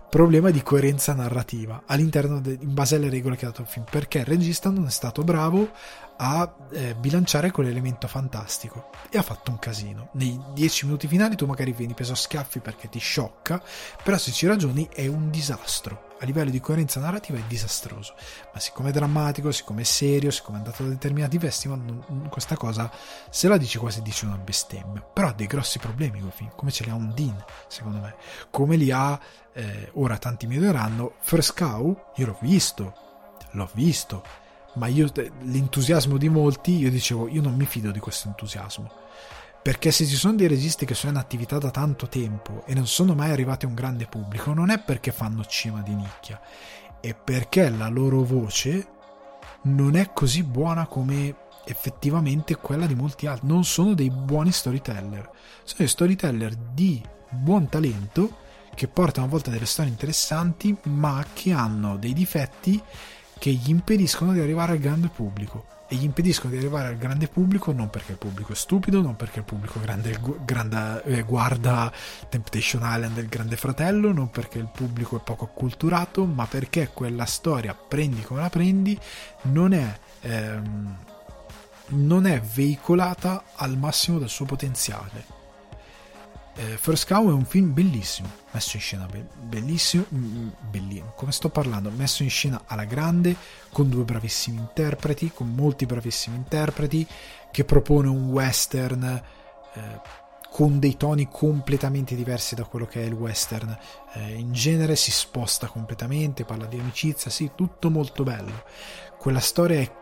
[0.09, 3.85] problema di coerenza narrativa all'interno de, in base alle regole che ha dato il film
[3.91, 5.71] perché il regista non è stato bravo
[6.19, 11.47] a eh, bilanciare quell'elemento fantastico e ha fatto un casino nei dieci minuti finali tu
[11.47, 13.63] magari vieni preso a schiaffi perché ti sciocca
[14.03, 18.15] però se ci ragioni è un disastro a livello di coerenza narrativa è disastroso.
[18.53, 22.91] Ma siccome è drammatico, siccome è serio, siccome è andato da determinati festival, questa cosa
[23.29, 25.03] se la dici quasi dice una bestemmia.
[25.03, 28.15] Però ha dei grossi problemi quel film, come ce li ha un Dean, secondo me.
[28.51, 29.19] Come li ha,
[29.53, 32.95] eh, ora tanti mi diranno, First Cow, io l'ho visto,
[33.51, 34.25] l'ho visto,
[34.77, 35.11] ma io,
[35.43, 39.05] l'entusiasmo di molti, io dicevo, io non mi fido di questo entusiasmo
[39.67, 42.87] perché se ci sono dei registi che sono in attività da tanto tempo e non
[42.87, 46.41] sono mai arrivati a un grande pubblico, non è perché fanno cima di nicchia,
[47.01, 48.87] è perché la loro voce
[49.63, 53.49] non è così buona come effettivamente quella di molti altri.
[53.49, 55.31] Non sono dei buoni storyteller,
[55.65, 61.51] sono dei storyteller di buon talento che portano a volte delle storie interessanti, ma che
[61.51, 62.81] hanno dei difetti
[63.39, 65.75] che gli impediscono di arrivare al grande pubblico.
[65.89, 69.15] E gli impediscono di arrivare al grande pubblico non perché il pubblico è stupido, non
[69.15, 71.93] perché il pubblico grande, grande, eh, guarda
[72.29, 77.25] Temptation Island il grande fratello, non perché il pubblico è poco acculturato, ma perché quella
[77.25, 78.99] storia, prendi come la prendi,
[79.43, 79.99] non è...
[80.23, 80.97] Ehm,
[81.89, 85.36] non è veicolata al massimo del suo potenziale.
[86.59, 91.13] Eh, First Cow è un film bellissimo, messo in scena be- bellissimo, mm, mm, bellissimo,
[91.15, 93.37] come sto parlando, messo in scena alla grande,
[93.71, 97.07] con due bravissimi interpreti, con molti bravissimi interpreti,
[97.51, 99.05] che propone un western
[99.75, 100.01] eh,
[100.51, 103.77] con dei toni completamente diversi da quello che è il western
[104.15, 108.65] eh, in genere, si sposta completamente, parla di amicizia, sì, tutto molto bello.
[109.19, 109.93] Quella storia è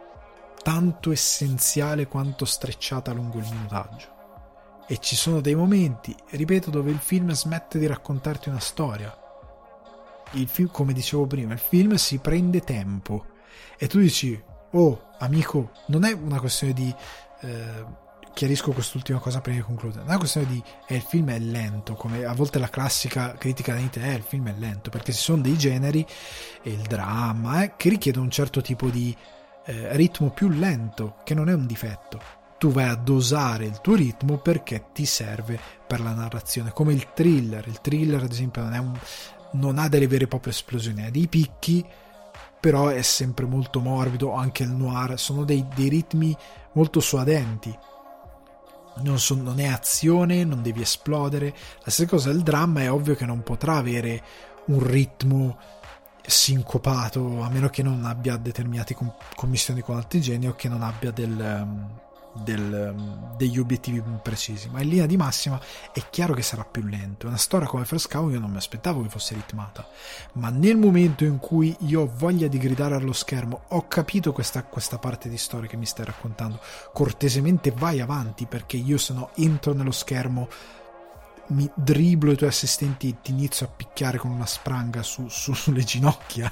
[0.63, 4.14] tanto essenziale quanto strecciata lungo il minutaggio.
[4.87, 9.17] E ci sono dei momenti, ripeto, dove il film smette di raccontarti una storia.
[10.33, 13.27] Il film, come dicevo prima, il film si prende tempo
[13.79, 14.41] e tu dici,
[14.73, 16.95] oh amico, non è una questione di...
[17.41, 18.03] Eh,
[18.35, 20.01] chiarisco quest'ultima cosa prima di concludere.
[20.01, 23.35] Non è una questione di eh, il film è lento, come a volte la classica
[23.35, 26.05] critica da Nite è eh, il film è lento, perché ci sono dei generi,
[26.63, 29.17] il dramma, eh, che richiedono un certo tipo di
[29.67, 32.43] eh, ritmo più lento, che non è un difetto.
[32.65, 37.13] Tu vai a dosare il tuo ritmo perché ti serve per la narrazione, come il
[37.13, 37.69] thriller.
[37.69, 38.99] Il thriller, ad esempio, non, un,
[39.61, 41.85] non ha delle vere e proprie esplosioni, ha dei picchi,
[42.59, 44.33] però è sempre molto morbido.
[44.33, 46.35] Anche il noir sono dei, dei ritmi
[46.73, 47.79] molto suadenti.
[49.03, 51.55] Non, so, non, è azione, non devi esplodere.
[51.83, 54.23] La stessa cosa del dramma è ovvio che non potrà avere
[54.69, 55.59] un ritmo
[56.23, 60.81] sincopato, a meno che non abbia determinate com- commissioni con altri geni o che non
[60.83, 62.03] abbia del, um,
[62.35, 64.69] del, um, degli obiettivi precisi.
[64.69, 65.61] Ma in linea di massima
[65.93, 67.27] è chiaro che sarà più lento.
[67.27, 69.89] Una storia come Cow io non mi aspettavo che fosse ritmata,
[70.35, 74.63] ma nel momento in cui io ho voglia di gridare allo schermo, ho capito questa,
[74.65, 76.61] questa parte di storia che mi stai raccontando.
[76.93, 80.49] Cortesemente vai avanti perché io se no entro nello schermo
[81.49, 85.53] mi driblo i tuoi assistenti e ti inizio a picchiare con una spranga su, su,
[85.53, 86.51] sulle ginocchia.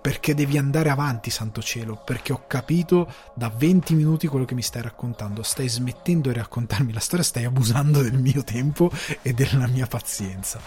[0.00, 4.62] Perché devi andare avanti, santo cielo, perché ho capito da 20 minuti quello che mi
[4.62, 5.42] stai raccontando.
[5.42, 8.90] Stai smettendo di raccontarmi la storia, stai abusando del mio tempo
[9.22, 10.60] e della mia pazienza.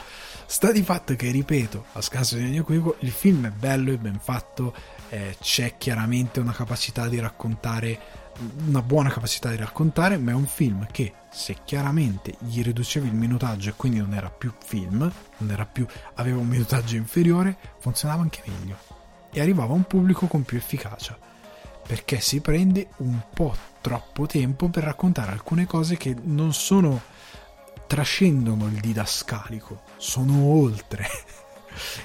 [0.46, 3.98] Sta di fatto che, ripeto, a scanso di ogni equivoco, il film è bello e
[3.98, 4.74] ben fatto,
[5.10, 8.22] eh, c'è chiaramente una capacità di raccontare
[8.66, 13.14] una buona capacità di raccontare, ma è un film che se chiaramente gli riducevi il
[13.14, 18.22] minutaggio e quindi non era più film, non era più, aveva un minutaggio inferiore, funzionava
[18.22, 18.78] anche meglio.
[19.32, 21.18] E arrivava a un pubblico con più efficacia,
[21.86, 27.02] perché si prende un po' troppo tempo per raccontare alcune cose che non sono
[27.88, 31.08] trascendono il didascalico, sono oltre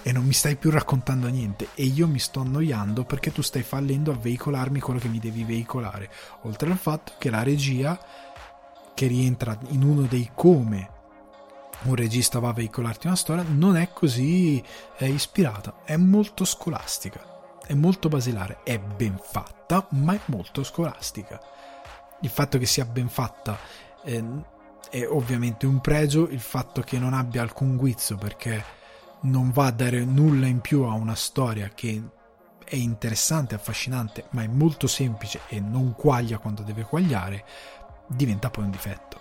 [0.03, 3.63] e non mi stai più raccontando niente e io mi sto annoiando perché tu stai
[3.63, 6.11] fallendo a veicolarmi quello che mi devi veicolare.
[6.43, 7.99] Oltre al fatto che la regia,
[8.95, 10.97] che rientra in uno dei come
[11.83, 14.63] un regista va a veicolarti una storia, non è così
[14.97, 21.41] è ispirata, è molto scolastica, è molto basilare, è ben fatta, ma è molto scolastica.
[22.21, 23.57] Il fatto che sia ben fatta
[24.03, 24.23] è,
[24.91, 28.77] è ovviamente un pregio, il fatto che non abbia alcun guizzo perché
[29.23, 32.03] non va a dare nulla in più a una storia che
[32.65, 37.45] è interessante, affascinante, ma è molto semplice e non quaglia quando deve quagliare,
[38.07, 39.21] diventa poi un difetto.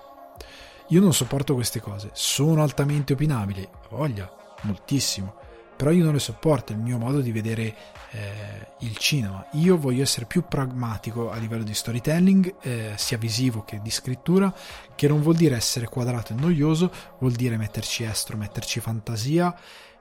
[0.89, 4.29] Io non sopporto queste cose, sono altamente opinabili, voglia,
[4.63, 5.35] moltissimo,
[5.75, 7.75] però io non le sopporto, è il mio modo di vedere
[8.11, 9.45] eh, il cinema.
[9.53, 14.53] Io voglio essere più pragmatico a livello di storytelling, eh, sia visivo che di scrittura,
[14.95, 19.55] che non vuol dire essere quadrato e noioso, vuol dire metterci estro, metterci fantasia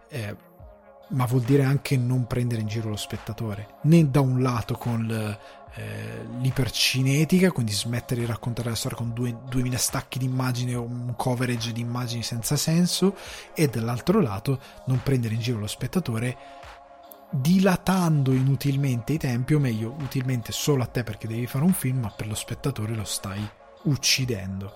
[0.09, 0.37] eh,
[1.09, 5.09] ma vuol dire anche non prendere in giro lo spettatore, né da un lato con
[5.77, 10.83] eh, l'ipercinetica, quindi smettere di raccontare la storia con due, 2000 stacchi di immagine o
[10.83, 13.17] un coverage di immagini senza senso,
[13.55, 16.37] e dall'altro lato non prendere in giro lo spettatore
[17.31, 22.01] dilatando inutilmente i tempi, o meglio, utilmente solo a te perché devi fare un film,
[22.01, 23.47] ma per lo spettatore lo stai
[23.85, 24.73] uccidendo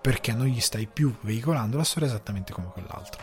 [0.00, 3.22] perché non gli stai più veicolando la storia esattamente come quell'altro.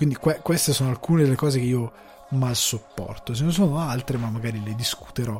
[0.00, 1.92] Quindi que- queste sono alcune delle cose che io
[2.30, 3.34] mal sopporto.
[3.34, 5.38] Ce ne sono altre, ma magari le discuterò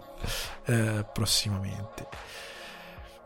[0.67, 2.09] eh, prossimamente.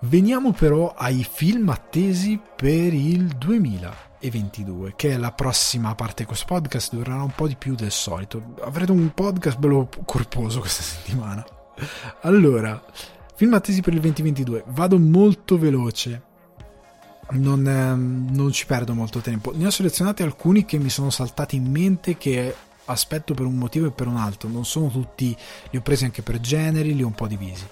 [0.03, 6.47] Veniamo però ai film attesi per il 2022, che è la prossima parte di questo
[6.47, 8.55] podcast, durerà un po' di più del solito.
[8.61, 11.45] Avrete un podcast bello corposo questa settimana.
[12.21, 12.81] Allora,
[13.37, 14.63] Film attesi per il 2022.
[14.69, 16.23] Vado molto veloce.
[17.35, 19.53] Non, ehm, non, ci perdo molto tempo.
[19.55, 22.55] Ne ho selezionati alcuni che mi sono saltati in mente che
[22.87, 24.49] aspetto per un motivo e per un altro.
[24.49, 25.37] Non sono tutti,
[25.71, 27.67] li ho presi anche per generi, li ho un po' divisi.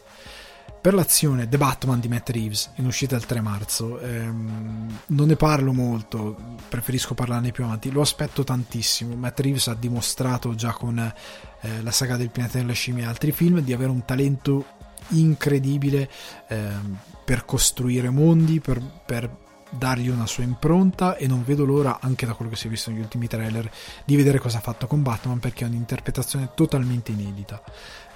[0.83, 5.37] Per l'azione The Batman di Matt Reeves, in uscita il 3 marzo, ehm, non ne
[5.37, 6.37] parlo molto,
[6.69, 9.15] preferisco parlarne più avanti, lo aspetto tantissimo.
[9.15, 13.31] Matt Reeves ha dimostrato già con eh, la saga del pianeta delle scimmie e altri
[13.31, 14.65] film di avere un talento
[15.11, 16.11] incredibile
[16.49, 19.31] ehm, per costruire mondi, per, per
[19.73, 22.91] dargli una sua impronta e non vedo l'ora, anche da quello che si è visto
[22.91, 23.71] negli ultimi trailer,
[24.05, 27.63] di vedere cosa ha fatto con Batman perché è un'interpretazione totalmente inedita.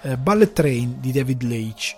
[0.03, 1.97] Eh, Ballet Train di David Leitch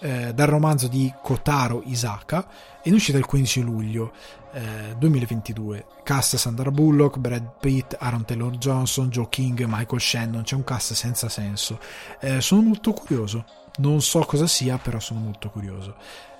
[0.00, 2.46] eh, dal romanzo di Kotaro Isaka
[2.84, 4.12] in uscita il 15 luglio
[4.52, 5.86] eh, 2022.
[6.02, 10.42] Cast Sandra Bullock, Brad Pitt, Aaron Taylor Johnson, Joe King, Michael Shannon.
[10.42, 11.78] C'è un cast senza senso.
[12.20, 13.44] Eh, sono molto curioso.
[13.76, 15.96] Non so cosa sia, però sono molto curioso.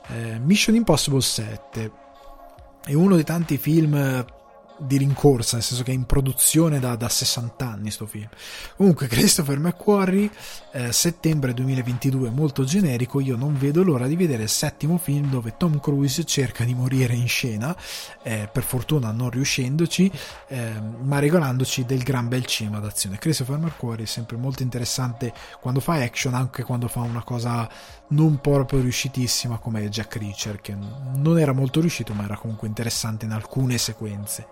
[0.08, 2.08] Eh, Mission Impossible 7
[2.84, 4.24] è uno dei tanti film
[4.80, 8.28] di rincorsa, nel senso che è in produzione da, da 60 anni sto film.
[8.76, 10.30] Comunque Christopher McQuarrie,
[10.72, 15.56] eh, settembre 2022, molto generico, io non vedo l'ora di vedere il settimo film dove
[15.56, 17.76] Tom Cruise cerca di morire in scena,
[18.22, 20.10] eh, per fortuna non riuscendoci,
[20.48, 23.18] eh, ma regolandoci del gran bel cinema d'azione.
[23.18, 27.68] Christopher McQuarrie è sempre molto interessante quando fa action, anche quando fa una cosa
[28.08, 33.24] non proprio riuscitissima come Jack Reacher, che non era molto riuscito, ma era comunque interessante
[33.24, 34.46] in alcune sequenze.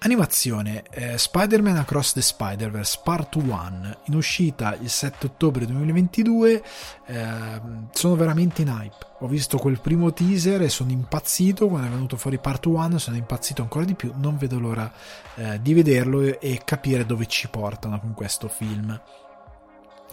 [0.00, 6.62] Animazione eh, Spider-Man Across the Spider-Verse Part 1 in uscita il 7 ottobre 2022
[7.06, 7.60] eh,
[7.90, 9.06] sono veramente in hype.
[9.18, 11.66] Ho visto quel primo teaser e sono impazzito.
[11.66, 14.12] Quando è venuto fuori Part 1 sono impazzito ancora di più.
[14.14, 14.88] Non vedo l'ora
[15.34, 19.00] eh, di vederlo e, e capire dove ci portano con questo film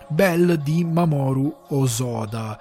[0.07, 2.59] Bell di Mamoru Osoda.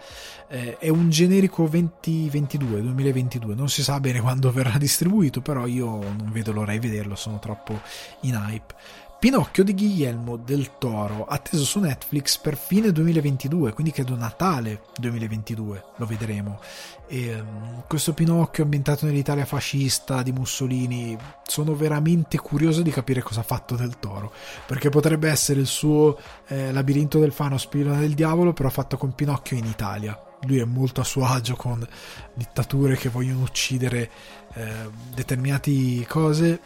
[0.48, 5.86] Eh, è un generico 2022, 2022, non si sa bene quando verrà distribuito, però io
[5.86, 7.80] non vedo l'ora di vederlo, sono troppo
[8.20, 8.74] in hype.
[9.18, 15.84] Pinocchio di Guillermo del Toro, atteso su Netflix per fine 2022, quindi credo Natale 2022,
[15.96, 16.60] lo vedremo.
[17.06, 21.16] E, um, questo Pinocchio ambientato nell'Italia fascista di Mussolini,
[21.46, 24.30] sono veramente curioso di capire cosa ha fatto del Toro,
[24.66, 26.18] perché potrebbe essere il suo
[26.48, 30.18] eh, labirinto del fano spillone del diavolo, però fatto con Pinocchio in Italia.
[30.42, 31.86] Lui è molto a suo agio con
[32.34, 34.10] dittature che vogliono uccidere
[34.52, 36.60] eh, determinate cose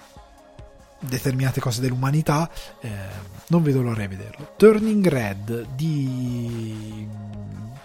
[1.01, 2.51] determinate cose dell'umanità,
[2.81, 2.91] eh,
[3.49, 4.55] non vedo l'ora di vederlo.
[4.57, 7.07] Turning Red di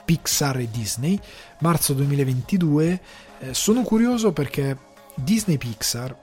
[0.06, 1.20] Pixar e Disney,
[1.60, 3.02] marzo 2022.
[3.40, 4.78] Eh, sono curioso perché
[5.16, 6.16] Disney Pixar,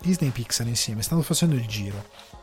[0.00, 2.36] Disney Pixar insieme stanno facendo il giro.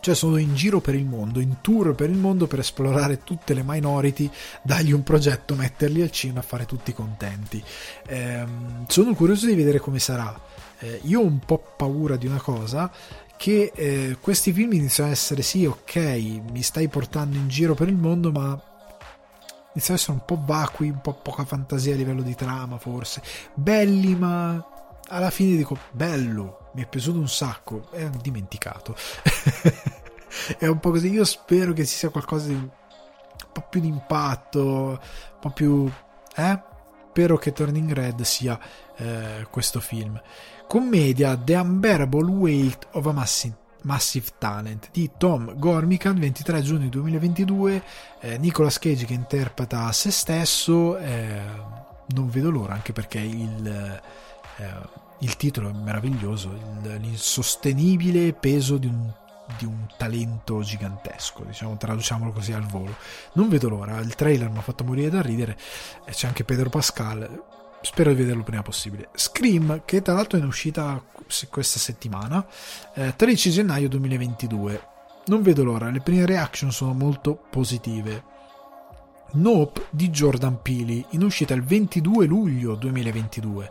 [0.00, 3.54] Cioè sono in giro per il mondo, in tour per il mondo per esplorare tutte
[3.54, 4.30] le minority,
[4.60, 7.62] dargli un progetto, metterli al cinema, fare tutti contenti.
[8.06, 8.44] Eh,
[8.86, 10.38] sono curioso di vedere come sarà
[10.78, 12.90] eh, io ho un po' paura di una cosa
[13.36, 15.96] che eh, questi film iniziano a essere sì, ok,
[16.50, 18.58] mi stai portando in giro per il mondo, ma
[19.72, 23.22] iniziano a essere un po' vacui, un po' poca fantasia a livello di trama, forse.
[23.54, 24.64] Belli, ma
[25.08, 28.94] alla fine dico, bello, mi è piaciuto un sacco, e ho dimenticato.
[30.58, 32.70] è un po' così, io spero che ci sia qualcosa di un
[33.52, 34.98] po' più di impatto, un
[35.40, 35.90] po' più...
[36.36, 36.72] eh?
[37.10, 38.58] Spero che Turning Red sia
[38.96, 40.20] eh, questo film.
[40.66, 47.82] Commedia The Unbearable Weight of a Massive, Massive Talent di Tom Gormican, 23 giugno 2022.
[48.20, 50.96] Eh, Nicolas Cage che interpreta se stesso.
[50.96, 51.40] Eh,
[52.14, 53.66] non vedo l'ora, anche perché il,
[54.56, 54.72] eh,
[55.20, 56.50] il titolo è meraviglioso.
[56.50, 59.12] Il, l'insostenibile peso di un
[59.58, 62.96] di un talento gigantesco, diciamo, traduciamolo così al volo.
[63.34, 65.56] Non vedo l'ora, il trailer mi ha fatto morire da ridere,
[66.10, 67.42] c'è anche Pedro Pascal,
[67.84, 69.10] spero di vederlo prima possibile.
[69.14, 71.02] Scream, che tra l'altro è in uscita
[71.50, 72.44] questa settimana,
[72.94, 74.88] eh, 13 gennaio 2022.
[75.26, 78.32] Non vedo l'ora, le prime reaction sono molto positive.
[79.32, 83.70] Nope di Jordan Peele, in uscita il 22 luglio 2022.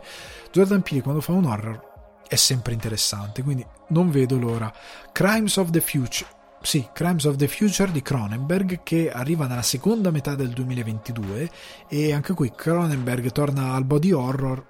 [0.52, 1.92] Jordan Peele quando fa un horror
[2.28, 4.72] è sempre interessante, quindi non vedo l'ora.
[5.12, 6.28] Crimes of the Future,
[6.64, 11.50] sì, Crimes of the Future di Cronenberg che arriva nella seconda metà del 2022
[11.88, 14.66] e anche qui Cronenberg torna al body horror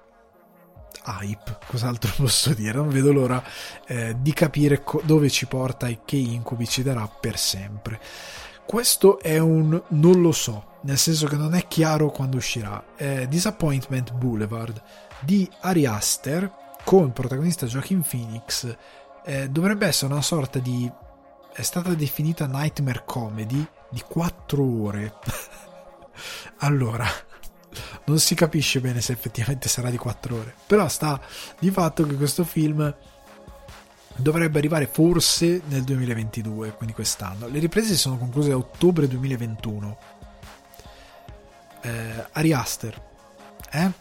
[1.05, 2.73] hype, cos'altro posso dire?
[2.73, 3.41] Non vedo l'ora
[3.87, 7.97] eh, di capire co- dove ci porta e che incubi ci darà per sempre.
[8.65, 12.83] Questo è un non lo so, nel senso che non è chiaro quando uscirà.
[12.93, 14.81] È Disappointment Boulevard
[15.21, 16.51] di Ari Aster
[16.83, 18.75] con protagonista Joaquin Phoenix.
[19.23, 20.91] Eh, dovrebbe essere una sorta di
[21.55, 25.13] è stata definita nightmare comedy di 4 ore.
[26.59, 27.07] allora,
[28.05, 30.53] non si capisce bene se effettivamente sarà di 4 ore.
[30.67, 31.19] Però sta
[31.57, 32.93] di fatto che questo film
[34.17, 37.47] dovrebbe arrivare forse nel 2022, quindi quest'anno.
[37.47, 39.97] Le riprese sono concluse a ottobre 2021.
[41.83, 43.01] Eh, Ari Aster,
[43.71, 43.91] eh?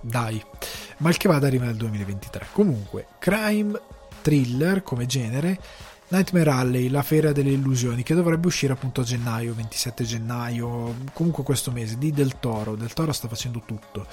[0.00, 0.42] Dai,
[0.98, 2.46] mal che vada arriva nel 2023.
[2.52, 3.78] Comunque, crime
[4.22, 5.58] thriller come genere
[6.10, 11.44] Nightmare Alley, la fiera delle illusioni, che dovrebbe uscire appunto a gennaio, 27 gennaio, comunque
[11.44, 12.74] questo mese, di Del Toro.
[12.74, 14.06] Del Toro sta facendo tutto.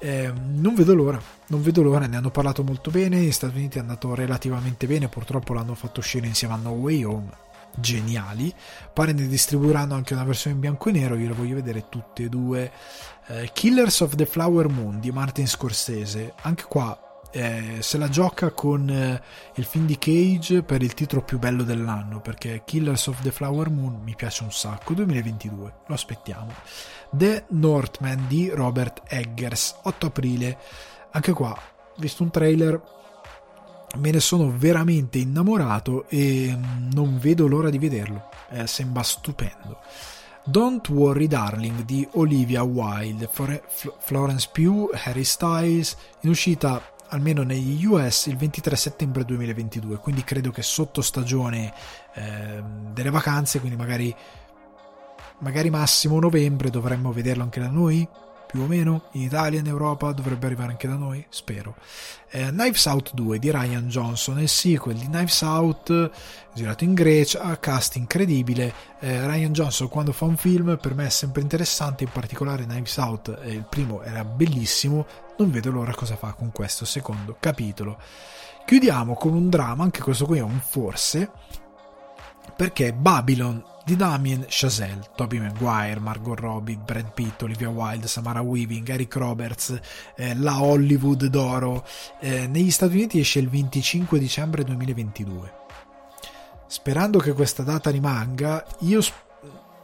[0.00, 3.78] Eh, non vedo l'ora, non vedo l'ora, ne hanno parlato molto bene, gli Stati Uniti
[3.78, 7.30] è andato relativamente bene, purtroppo l'hanno fatto uscire insieme a No Way Home,
[7.76, 8.52] geniali,
[8.92, 12.24] pare ne distribuiranno anche una versione in bianco e nero, io le voglio vedere tutte
[12.24, 12.72] e due.
[13.28, 18.50] Eh, Killers of the Flower Moon di Martin Scorsese, anche qua eh, se la gioca
[18.50, 19.22] con eh,
[19.54, 23.70] il film di Cage per il titolo più bello dell'anno perché Killers of the Flower
[23.70, 26.52] Moon mi piace un sacco 2022 lo aspettiamo.
[27.10, 30.58] The Northman di Robert Eggers 8 aprile.
[31.10, 31.56] Anche qua
[31.96, 32.96] visto un trailer
[33.96, 38.28] me ne sono veramente innamorato e mm, non vedo l'ora di vederlo.
[38.50, 39.80] Eh, sembra stupendo.
[40.44, 43.28] Don't Worry Darling di Olivia Wilde,
[43.98, 50.50] Florence Pugh, Harry Styles, in uscita almeno negli US il 23 settembre 2022 quindi credo
[50.50, 51.72] che sotto stagione
[52.14, 52.62] eh,
[52.92, 54.14] delle vacanze quindi magari
[55.40, 58.06] magari massimo novembre dovremmo vederlo anche da noi
[58.48, 61.76] più o meno in Italia in Europa dovrebbe arrivare anche da noi spero.
[62.30, 66.10] Eh, Knives Out 2 di Ryan Johnson il sequel di Knives Out
[66.54, 68.72] girato in Grecia cast incredibile.
[69.00, 72.96] Eh, Ryan Johnson quando fa un film per me è sempre interessante in particolare Knives
[72.96, 75.06] Out eh, il primo era bellissimo
[75.36, 77.98] non vedo l'ora cosa fa con questo secondo capitolo.
[78.64, 81.30] Chiudiamo con un dramma anche questo qui è un forse
[82.56, 88.86] perché Babylon di Damien Chazelle, Toby Maguire, Margot Robbie, Brad Pitt, Olivia Wilde, Samara Weaving,
[88.86, 89.80] Eric Roberts,
[90.14, 91.86] eh, la Hollywood d'oro.
[92.20, 95.52] Eh, negli Stati Uniti esce il 25 dicembre 2022.
[96.66, 99.00] Sperando che questa data rimanga, io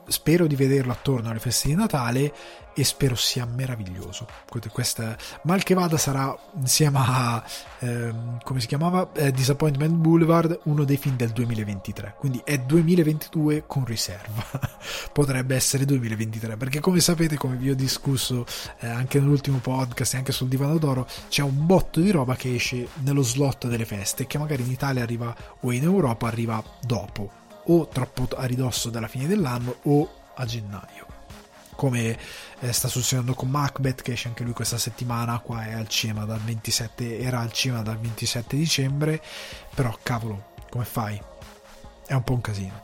[0.07, 2.35] spero di vederlo attorno alle feste di Natale
[2.75, 4.27] e spero sia meraviglioso.
[4.73, 7.45] Questa, mal che vada sarà insieme a
[7.81, 9.11] ehm, come si chiamava?
[9.13, 14.45] Eh, Disappointment Boulevard uno dei film del 2023 quindi è 2022 con riserva.
[15.13, 18.45] Potrebbe essere 2023 perché come sapete come vi ho discusso
[18.81, 22.55] eh, anche nell'ultimo podcast e anche sul divano d'oro c'è un botto di roba che
[22.55, 27.43] esce nello slot delle feste che magari in Italia arriva o in Europa arriva dopo
[27.67, 31.07] o troppo a ridosso della fine dell'anno o a gennaio.
[31.77, 32.17] Come
[32.65, 36.25] eh, sta succedendo con Macbeth che esce anche lui questa settimana qua è al cinema
[36.25, 39.23] dal 27 era al cinema dal 27 dicembre
[39.75, 41.21] però cavolo come fai?
[42.05, 42.83] È un po' un casino.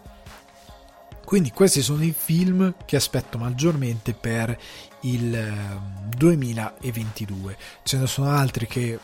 [1.24, 4.56] Quindi questi sono i film che aspetto maggiormente per
[5.00, 5.80] il
[6.16, 8.98] 2022 ehm, ce ne sono altri che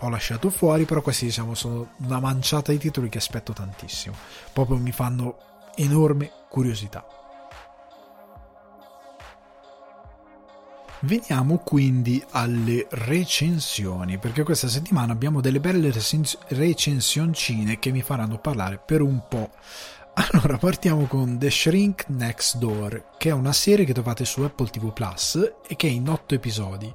[0.00, 4.14] ho lasciato fuori però questi diciamo sono una manciata di titoli che aspetto tantissimo.
[4.52, 5.38] Proprio mi fanno
[5.74, 7.17] enorme curiosità
[11.02, 15.92] Veniamo quindi alle recensioni, perché questa settimana abbiamo delle belle
[16.48, 19.50] recensioncine che mi faranno parlare per un po'.
[20.32, 24.68] Allora, partiamo con The Shrink Next Door, che è una serie che trovate su Apple
[24.68, 26.92] TV Plus e che è in otto episodi.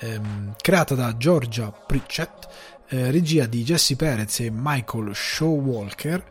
[0.00, 2.46] Ehm, creata da Georgia Pritchett,
[2.88, 6.24] eh, regia di Jesse Perez e Michael Showalker,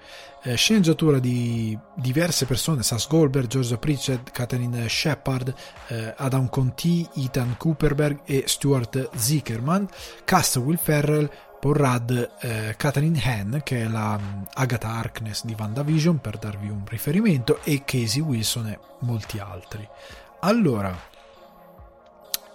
[0.43, 5.53] eh, sceneggiatura di diverse persone, Sas Goldberg, Georgia Pritchett, Catherine Shepard,
[5.88, 9.88] eh, Adam Conti, Ethan Cooperberg e Stuart Zickerman,
[10.23, 11.29] cast Will Ferrell,
[11.59, 16.69] Paul Rudd, eh, Catherine Henn, che è la um, Agatha Harkness di WandaVision, per darvi
[16.69, 19.88] un riferimento, e Casey Wilson e molti altri.
[20.41, 20.95] Allora,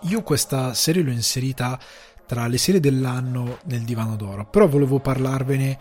[0.03, 1.79] io questa serie l'ho inserita
[2.33, 5.79] tra le serie dell'anno nel divano d'oro, però volevo parlarvene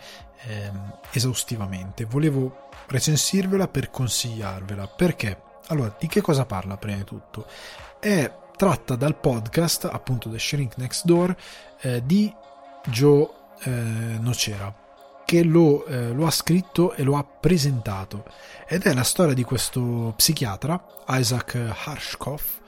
[0.48, 5.40] ehm, esaustivamente, volevo recensirvela per consigliarvela, perché?
[5.68, 7.46] Allora, di che cosa parla prima di tutto?
[7.98, 11.34] È tratta dal podcast, appunto The Shrink Next Door,
[11.80, 12.30] eh, di
[12.84, 13.26] Joe
[13.62, 14.76] eh, Nocera,
[15.24, 18.26] che lo, eh, lo, ha scritto e lo ha presentato,
[18.68, 22.60] ed è la storia di questo psichiatra, Isaac Harshkoff,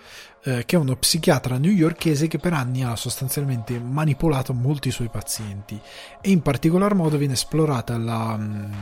[0.44, 5.80] eh, che è uno psichiatra newyorkese che per anni ha sostanzialmente manipolato molti suoi pazienti.
[6.20, 8.72] E in particolar modo viene esplorata la, mm,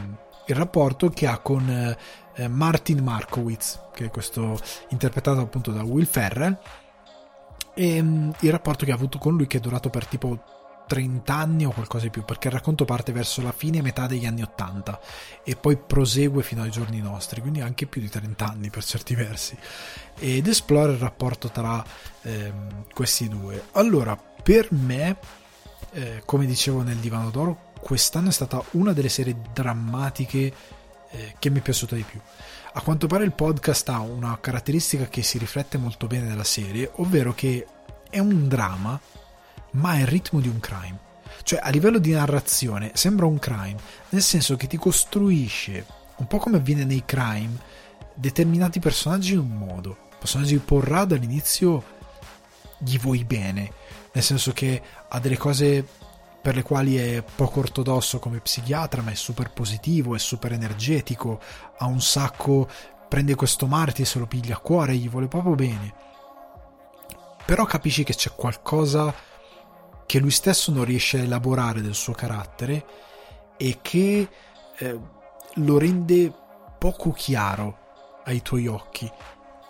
[0.46, 1.68] il rapporto che ha con
[2.34, 4.58] eh, Martin Markowitz, che è questo
[4.88, 6.58] interpretato appunto da Will Ferrell,
[7.74, 10.61] e mh, mm, il rapporto che ha avuto con lui che è durato per tipo
[10.86, 14.06] 30 anni o qualcosa di più, perché il racconto parte verso la fine e metà
[14.06, 15.00] degli anni 80
[15.44, 19.14] e poi prosegue fino ai giorni nostri, quindi anche più di 30 anni per certi
[19.14, 19.56] versi,
[20.18, 21.84] ed esplora il rapporto tra
[22.22, 23.64] ehm, questi due.
[23.72, 25.16] Allora, per me,
[25.92, 30.52] eh, come dicevo nel Divano d'Oro, quest'anno è stata una delle serie drammatiche
[31.10, 32.20] eh, che mi è piaciuta di più.
[32.74, 36.90] A quanto pare il podcast ha una caratteristica che si riflette molto bene nella serie,
[36.96, 37.66] ovvero che
[38.08, 38.98] è un dramma
[39.72, 40.98] ma il ritmo di un crime.
[41.42, 43.76] Cioè, a livello di narrazione, sembra un crime,
[44.10, 45.84] nel senso che ti costruisce,
[46.16, 47.58] un po' come avviene nei crime,
[48.14, 49.96] determinati personaggi in un modo.
[50.18, 51.82] Personaggi di Porrad all'inizio
[52.78, 53.72] gli vuoi bene,
[54.12, 55.84] nel senso che ha delle cose
[56.40, 61.40] per le quali è poco ortodosso come psichiatra, ma è super positivo, è super energetico,
[61.78, 62.68] ha un sacco,
[63.08, 65.94] prende questo Marty e se lo piglia a cuore, gli vuole proprio bene.
[67.44, 69.12] Però capisci che c'è qualcosa
[70.12, 72.84] che lui stesso non riesce a elaborare del suo carattere
[73.56, 74.28] e che
[74.76, 75.00] eh,
[75.54, 76.30] lo rende
[76.78, 79.10] poco chiaro ai tuoi occhi.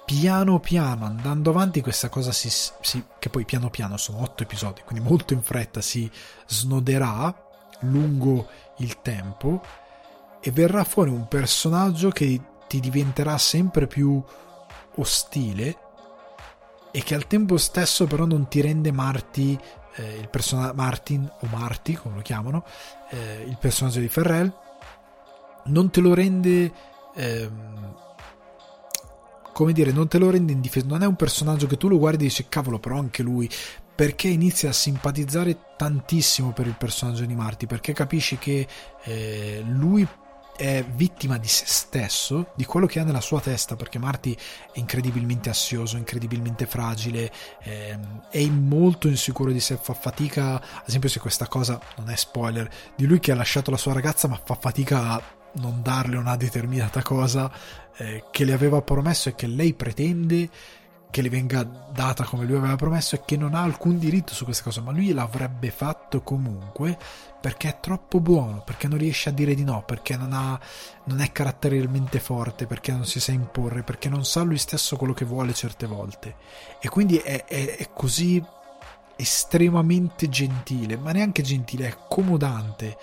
[0.04, 4.82] Piano piano, andando avanti, questa cosa si, si, che poi piano piano sono otto episodi,
[4.84, 6.10] quindi molto in fretta si
[6.48, 7.32] snoderà
[7.82, 8.48] lungo
[8.78, 9.62] il tempo
[10.40, 14.20] e verrà fuori un personaggio che ti diventerà sempre più
[14.96, 15.76] ostile
[16.90, 19.56] e che al tempo stesso però non ti rende Marty
[19.96, 22.64] eh, il personaggio Martin o Marty come lo chiamano
[23.10, 24.52] eh, il personaggio di Ferrell
[25.64, 26.72] non te lo rende
[27.14, 27.94] ehm,
[29.52, 32.24] come dire non te lo rende indifeso non è un personaggio che tu lo guardi
[32.24, 33.48] e dici cavolo però anche lui
[33.94, 38.66] perché inizi a simpatizzare tantissimo per il personaggio di Marty perché capisci che
[39.04, 40.06] eh, lui
[40.62, 44.78] è vittima di se stesso, di quello che ha nella sua testa, perché Marty è
[44.78, 47.32] incredibilmente assioso, incredibilmente fragile,
[47.64, 52.14] ehm, è molto insicuro di sé, fa fatica, ad esempio se questa cosa non è
[52.14, 55.22] spoiler, di lui che ha lasciato la sua ragazza ma fa fatica a
[55.54, 57.50] non darle una determinata cosa
[57.96, 60.48] eh, che le aveva promesso e che lei pretende
[61.12, 64.44] che le venga data come lui aveva promesso e che non ha alcun diritto su
[64.44, 66.96] questa cosa, ma lui l'avrebbe fatto comunque
[67.38, 70.58] perché è troppo buono, perché non riesce a dire di no, perché non, ha,
[71.04, 75.12] non è caratterialmente forte, perché non si sa imporre, perché non sa lui stesso quello
[75.12, 76.36] che vuole certe volte.
[76.80, 78.42] E quindi è, è, è così
[79.16, 82.96] estremamente gentile, ma neanche gentile, è accomodante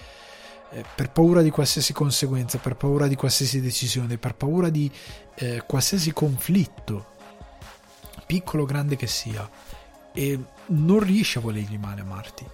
[0.72, 4.92] eh, per paura di qualsiasi conseguenza, per paura di qualsiasi decisione, per paura di
[5.36, 7.18] eh, qualsiasi conflitto
[8.30, 9.50] piccolo o grande che sia,
[10.14, 12.46] e non riesci a volergli male a Marty.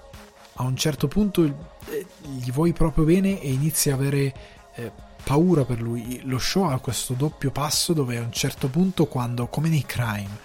[0.54, 4.34] A un certo punto eh, gli vuoi proprio bene e inizi a avere
[4.76, 4.90] eh,
[5.22, 6.22] paura per lui.
[6.24, 10.40] Lo show ha questo doppio passo dove a un certo punto, quando, come nei crime,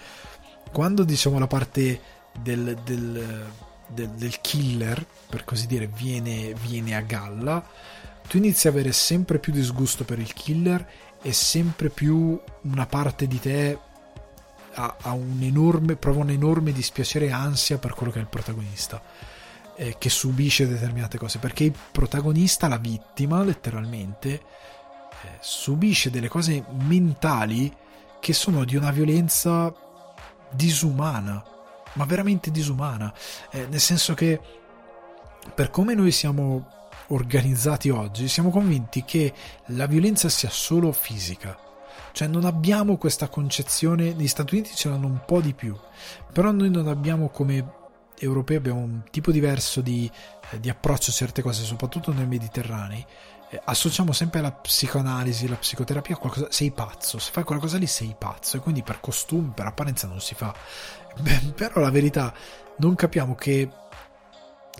[0.69, 2.01] quando diciamo la parte
[2.37, 3.47] del, del,
[3.87, 7.65] del, del killer, per così dire, viene, viene a galla,
[8.27, 10.85] tu inizi a avere sempre più disgusto per il killer
[11.21, 13.79] e sempre più una parte di te
[14.73, 18.27] ha, ha un enorme, prova un enorme dispiacere e ansia per quello che è il
[18.27, 19.01] protagonista
[19.75, 24.41] eh, che subisce determinate cose perché il protagonista, la vittima letteralmente eh,
[25.39, 27.73] subisce delle cose mentali
[28.19, 29.73] che sono di una violenza
[30.51, 31.43] disumana
[31.93, 33.13] ma veramente disumana.
[33.51, 34.39] Eh, nel senso che
[35.53, 39.33] per come noi siamo organizzati oggi siamo convinti che
[39.67, 41.57] la violenza sia solo fisica
[42.11, 45.77] cioè non abbiamo questa concezione, negli Stati Uniti ce l'hanno un po' di più,
[46.31, 47.79] però noi non abbiamo come
[48.17, 50.09] europei, abbiamo un tipo diverso di,
[50.51, 53.05] eh, di approccio a certe cose, soprattutto noi mediterranei.
[53.49, 57.87] Eh, associamo sempre la psicoanalisi, la psicoterapia a qualcosa, sei pazzo, se fai qualcosa lì
[57.87, 60.53] sei pazzo e quindi per costume, per apparenza non si fa.
[61.19, 62.33] Beh, però la verità,
[62.77, 63.69] non capiamo che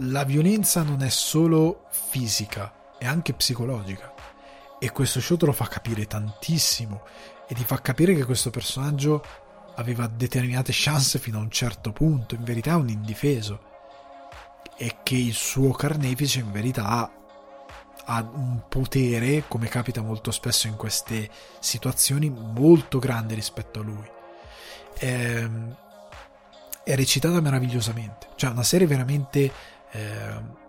[0.05, 4.20] la violenza non è solo fisica, è anche psicologica
[4.83, 7.03] e questo show te lo fa capire tantissimo
[7.47, 9.23] e ti fa capire che questo personaggio
[9.75, 13.61] aveva determinate chance fino a un certo punto, in verità è un indifeso
[14.75, 17.11] e che il suo carnefice in verità
[18.05, 21.29] ha un potere, come capita molto spesso in queste
[21.59, 24.09] situazioni, molto grande rispetto a lui.
[24.97, 25.75] È, ehm,
[26.83, 29.51] è recitata meravigliosamente, cioè una serie veramente
[29.91, 30.59] eh,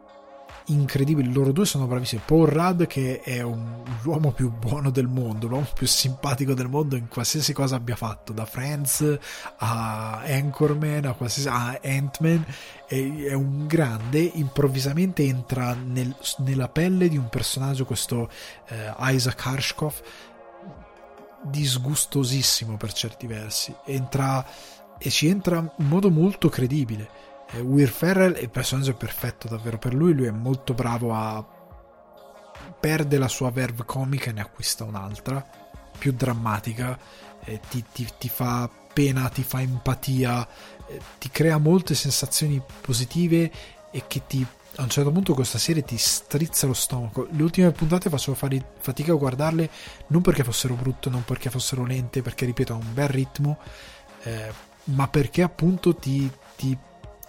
[0.66, 1.32] incredibili.
[1.32, 2.22] Loro due sono bravissimi.
[2.24, 6.96] Paul Rudd, che è un, l'uomo più buono del mondo, l'uomo più simpatico del mondo
[6.96, 9.18] in qualsiasi cosa abbia fatto, da Friends
[9.58, 12.44] a Anchorman a, a Ant-Man.
[12.86, 18.30] È, è un grande, improvvisamente entra nel, nella pelle di un personaggio, questo
[18.68, 20.00] eh, Isaac Harshkoff,
[21.42, 23.74] disgustosissimo per certi versi.
[23.86, 24.44] Entra
[24.98, 27.21] e ci entra in modo molto credibile
[27.52, 31.60] Eh, Will Ferrell il personaggio è perfetto davvero per lui, lui è molto bravo a
[32.78, 35.44] perde la sua verve comica e ne acquista un'altra
[35.96, 36.98] più drammatica,
[37.44, 40.48] eh, ti, ti, ti, fa pena, ti fa empatia,
[40.88, 43.50] eh, ti crea molte sensazioni positive
[43.90, 44.46] e che ti
[44.76, 47.28] a un certo punto questa serie ti strizza lo stomaco.
[47.30, 49.68] Le ultime puntate facevo fare fatica a guardarle
[50.08, 53.58] non perché fossero brutte, non perché fossero lente, perché ripeto ha un bel ritmo,
[54.22, 54.50] eh,
[54.84, 56.76] ma perché appunto ti, ti,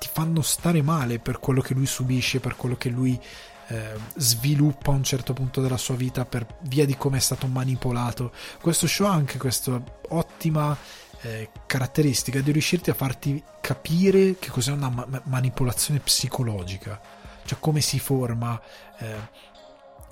[0.04, 3.20] ti, fanno stare male per quello che lui subisce, per quello che lui
[3.68, 7.48] eh, sviluppa a un certo punto della sua vita per via di come è stato
[7.48, 8.32] manipolato.
[8.60, 10.78] Questo show ha anche questa ottima
[11.22, 17.00] eh, caratteristica di riuscirti a farti capire che cos'è una ma- manipolazione psicologica,
[17.46, 18.60] cioè come si forma,
[19.00, 19.52] eh,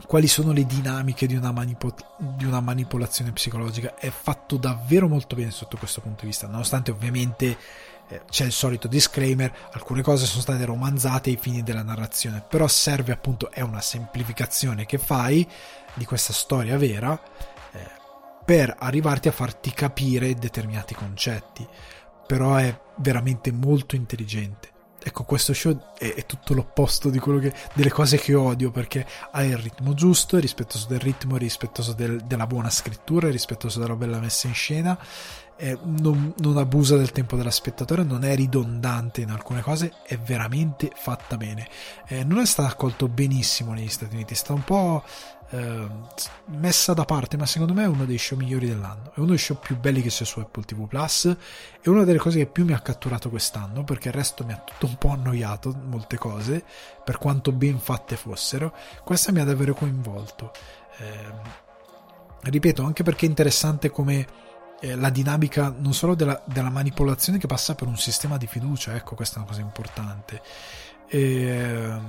[0.08, 3.96] quali sono le dinamiche di una, manipo- di una manipolazione psicologica.
[3.96, 7.58] È fatto davvero molto bene sotto questo punto di vista, nonostante ovviamente
[8.12, 12.68] eh, c'è il solito disclaimer, alcune cose sono state romanzate ai fini della narrazione, però
[12.68, 15.48] serve appunto, è una semplificazione che fai
[15.94, 17.18] di questa storia vera
[17.72, 17.80] eh,
[18.44, 21.66] per arrivarti a farti capire determinati concetti,
[22.28, 24.70] però è veramente molto intelligente.
[25.04, 29.58] Ecco, questo show è, è tutto l'opposto che, delle cose che odio perché ha il
[29.58, 33.96] ritmo giusto, è rispettoso del ritmo, è rispettoso del, della buona scrittura, è rispettoso della
[33.96, 35.00] bella messa in scena
[35.62, 40.18] eh, non, non, abusa del tempo della spettatore, non è ridondante in alcune cose, è
[40.18, 41.68] veramente fatta bene.
[42.08, 45.04] Eh, non è stata accolto benissimo negli Stati Uniti, è stata un po'
[45.52, 45.88] eh,
[46.46, 49.12] messa da parte, ma secondo me è uno dei show migliori dell'anno.
[49.14, 51.38] È uno dei show più belli che c'è su Apple TV Plus.
[51.80, 54.64] È una delle cose che più mi ha catturato quest'anno, perché il resto mi ha
[54.66, 56.66] tutto un po' annoiato, molte cose,
[57.06, 58.74] per quanto ben fatte fossero.
[59.04, 60.54] Questa mi ha davvero coinvolto.
[60.98, 64.50] Eh, ripeto, anche perché è interessante come
[64.82, 68.96] eh, la dinamica non solo della, della, manipolazione che passa per un sistema di fiducia,
[68.96, 70.42] ecco questa è una cosa importante.
[71.08, 72.00] E,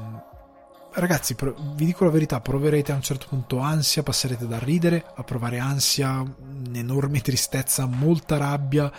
[0.92, 1.36] ragazzi,
[1.74, 5.58] vi dico la verità, proverete a un certo punto ansia, passerete da ridere a provare
[5.58, 6.24] ansia,
[6.66, 8.90] un'enorme tristezza, molta rabbia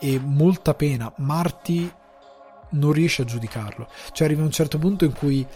[0.00, 1.12] e molta pena.
[1.16, 1.92] Marty
[2.70, 5.46] non riesce a giudicarlo, cioè arriva a un certo punto in cui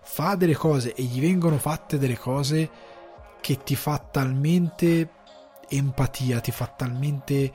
[0.00, 2.70] fa delle cose e gli vengono fatte delle cose
[3.42, 5.10] che ti fa talmente
[5.68, 7.52] empatia, ti fa talmente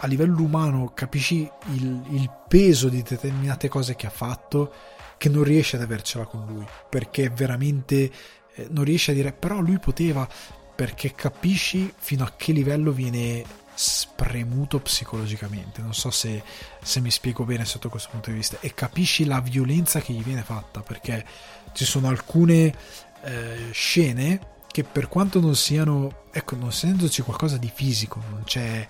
[0.00, 4.72] a livello umano capisci il, il, peso di determinate cose che ha fatto
[5.16, 8.12] che non riesci ad avercela con lui perché veramente
[8.54, 10.28] eh, non riesci a dire però lui poteva
[10.74, 13.42] perché capisci fino a che livello viene
[13.76, 15.80] spremuto psicologicamente.
[15.80, 16.42] Non so se,
[16.82, 18.58] se mi spiego bene sotto questo punto di vista.
[18.60, 21.24] E capisci la violenza che gli viene fatta perché
[21.72, 22.74] ci sono alcune
[23.22, 28.86] eh, scene che per quanto non siano, ecco, non essendoci qualcosa di fisico, non c'è,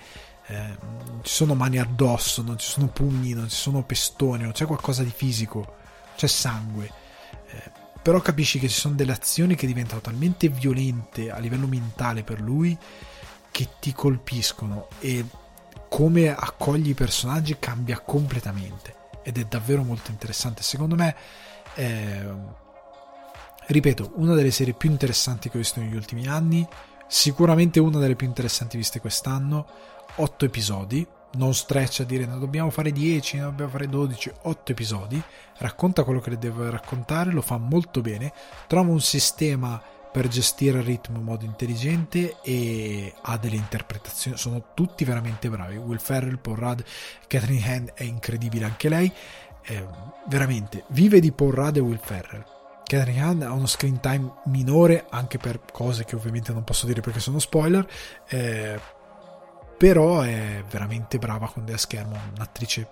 [0.48, 4.50] eh, non ci sono mani addosso, non ci sono pugni, non ci sono pestoni, non
[4.50, 5.76] c'è qualcosa di fisico,
[6.16, 6.90] c'è sangue.
[7.50, 7.70] Eh,
[8.02, 12.40] però capisci che ci sono delle azioni che diventano talmente violente a livello mentale per
[12.40, 12.76] lui
[13.52, 15.24] che ti colpiscono e
[15.88, 20.64] come accogli i personaggi cambia completamente ed è davvero molto interessante.
[20.64, 21.14] Secondo me
[21.76, 22.64] eh,
[23.66, 26.66] ripeto, una delle serie più interessanti che ho visto negli ultimi anni,
[27.06, 29.66] sicuramente una delle più interessanti viste quest'anno,
[30.16, 34.72] 8 episodi, non stretch a dire ne dobbiamo fare 10, ne dobbiamo fare 12, 8
[34.72, 35.22] episodi,
[35.58, 38.32] racconta quello che deve raccontare, lo fa molto bene,
[38.66, 44.68] trova un sistema per gestire il ritmo in modo intelligente e ha delle interpretazioni, sono
[44.72, 46.80] tutti veramente bravi, Will Ferrell, Paul Rudd,
[47.26, 49.12] Catherine Hand è incredibile anche lei,
[49.62, 49.86] eh,
[50.28, 52.55] veramente vive di Paul Rudd e Will Ferrell
[52.86, 57.00] Catherine Hahn ha uno screen time minore anche per cose che ovviamente non posso dire
[57.00, 57.86] perché sono spoiler
[58.28, 58.78] eh,
[59.76, 62.88] però è veramente brava con della schermo un'attrice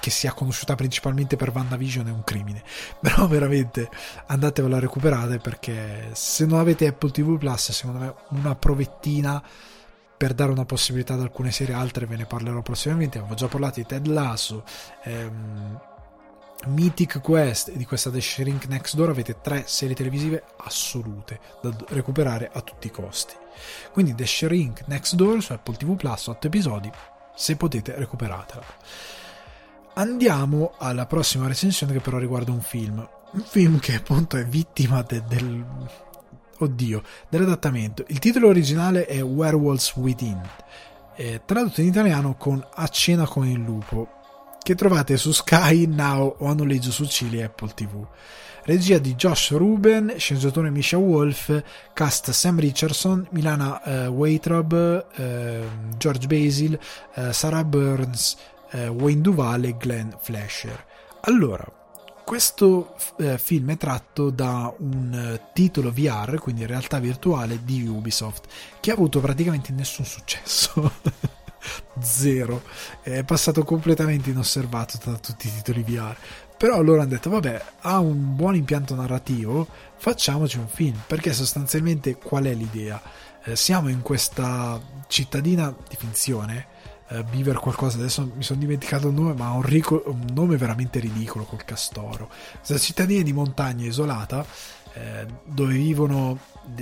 [0.00, 2.62] che sia conosciuta principalmente per WandaVision è un crimine.
[3.00, 3.88] Però veramente
[4.26, 9.42] andatevela a recuperare perché se non avete Apple TV Plus secondo me una provettina
[10.16, 13.80] per dare una possibilità ad alcune serie altre ve ne parlerò prossimamente avevo già parlato
[13.80, 14.64] di Ted Lasso
[15.02, 15.80] ehm,
[16.64, 21.74] Mythic Quest e di questa The Shrink Next Door avete tre serie televisive assolute da
[21.88, 23.34] recuperare a tutti i costi.
[23.92, 26.90] Quindi The Shrink Next Door su Apple TV Plus, 8 episodi,
[27.34, 28.64] se potete recuperatela.
[29.94, 33.06] Andiamo alla prossima recensione che però riguarda un film.
[33.32, 35.64] Un film che appunto è vittima de, del...
[36.58, 38.04] Oddio, dell'adattamento.
[38.08, 40.40] Il titolo originale è Werewolves Within,
[41.14, 44.15] eh, tradotto in italiano con A cena con il lupo
[44.66, 48.04] che trovate su Sky, Now o a noleggio su Cili e Apple TV.
[48.64, 51.62] Regia di Josh Ruben, sceneggiatore Misha Wolf,
[51.92, 56.76] cast Sam Richardson, Milana uh, Waitrob, uh, George Basil,
[57.14, 58.36] uh, Sarah Burns,
[58.72, 60.84] eh, Wayne Duval e Glenn Flasher.
[61.20, 61.64] Allora,
[62.24, 68.46] questo eh, film è tratto da un eh, titolo VR, quindi realtà virtuale di Ubisoft,
[68.80, 70.90] che ha avuto praticamente nessun successo.
[72.00, 72.62] Zero.
[73.02, 76.16] È passato completamente inosservato da tutti i titoli VR.
[76.56, 79.66] Però loro hanno detto, vabbè, ha un buon impianto narrativo,
[79.96, 81.00] facciamoci un film.
[81.06, 83.00] Perché sostanzialmente qual è l'idea?
[83.44, 86.74] Eh, siamo in questa cittadina di finzione
[87.08, 90.56] eh, Beaver qualcosa, adesso mi sono dimenticato il nome, ma ha un, rico, un nome
[90.56, 92.28] veramente ridicolo col castoro.
[92.56, 94.44] Questa cittadina di montagna isolata
[94.94, 96.38] eh, dove vivono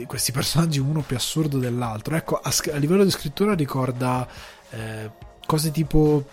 [0.07, 2.17] questi personaggi uno più assurdo dell'altro.
[2.17, 4.27] Ecco, a, a livello di scrittura ricorda
[4.75, 5.11] eh,
[5.47, 6.25] cose tipo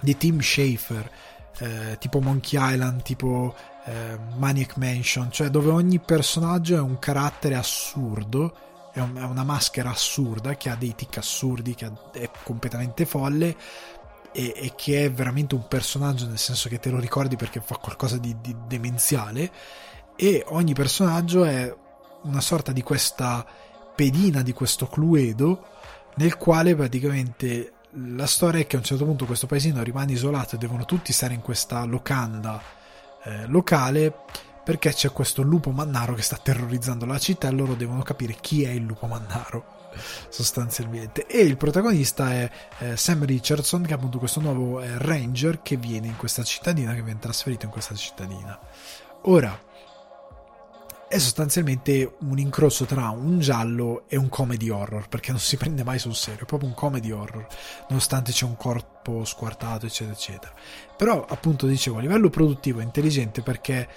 [0.00, 1.10] di Tim Schafer,
[1.58, 3.54] eh, tipo Monkey Island, tipo
[3.84, 8.54] eh, Maniac Mansion, cioè dove ogni personaggio è un carattere assurdo
[8.94, 13.56] è, un, è una maschera assurda che ha dei tic assurdi, che è completamente folle
[14.32, 17.76] e, e, che è veramente un personaggio nel senso che te lo ricordi perché fa
[17.76, 19.50] qualcosa di, di demenziale
[20.14, 21.74] e ogni personaggio è
[22.22, 23.44] una sorta di questa
[23.96, 25.66] pedina di questo cluedo
[26.16, 27.72] nel quale praticamente
[28.16, 31.12] la storia è che a un certo punto questo paesino rimane isolato e devono tutti
[31.12, 32.60] stare in questa locanda
[33.24, 34.12] eh, locale
[34.64, 38.64] perché c'è questo lupo mannaro che sta terrorizzando la città e loro devono capire chi
[38.64, 39.82] è il lupo mannaro
[40.28, 41.26] sostanzialmente.
[41.26, 45.76] E il protagonista è eh, Sam Richardson che è appunto questo nuovo eh, ranger che
[45.76, 48.58] viene in questa cittadina che viene trasferito in questa cittadina.
[49.22, 49.58] Ora
[51.14, 55.84] è sostanzialmente un incrocio tra un giallo e un comedy horror perché non si prende
[55.84, 57.46] mai sul serio è proprio un comedy horror
[57.88, 60.52] nonostante c'è un corpo squartato eccetera eccetera.
[60.96, 63.88] Però appunto dicevo a livello produttivo è intelligente perché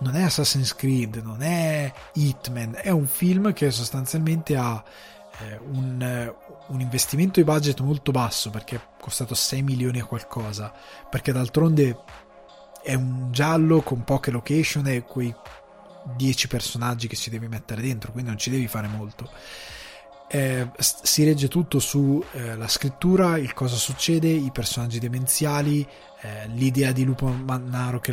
[0.00, 4.84] non è Assassin's Creed, non è Hitman, è un film che sostanzialmente ha
[5.38, 6.34] eh, un,
[6.66, 10.70] un, investimento di budget molto basso perché è costato 6 milioni e qualcosa,
[11.08, 11.98] perché d'altronde
[12.82, 15.34] è un giallo con poche location e quei
[16.14, 19.30] 10 personaggi che ci devi mettere dentro, quindi non ci devi fare molto.
[20.28, 22.24] Eh, si regge tutto sulla
[22.64, 25.86] eh, scrittura, il cosa succede, i personaggi demenziali,
[26.20, 28.12] eh, l'idea di Lupo Mannaro che,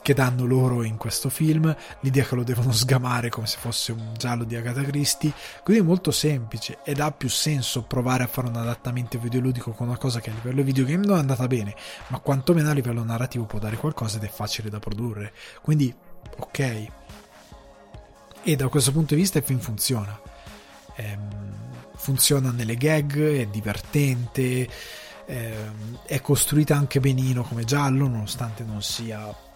[0.00, 4.12] che, danno loro in questo film, l'idea che lo devono sgamare come se fosse un
[4.16, 5.32] giallo di Agatha Christie,
[5.64, 9.88] quindi è molto semplice ed ha più senso provare a fare un adattamento videoludico con
[9.88, 11.74] una cosa che a livello videogame non è andata bene,
[12.08, 15.32] ma quantomeno a livello narrativo può dare qualcosa ed è facile da produrre.
[15.62, 15.92] Quindi,
[16.36, 16.98] ok.
[18.42, 20.18] E da questo punto di vista il film funziona.
[20.96, 21.28] Ehm,
[21.94, 24.68] funziona nelle gag, è divertente,
[25.26, 29.48] ehm, è costruita anche benino come giallo, nonostante non sia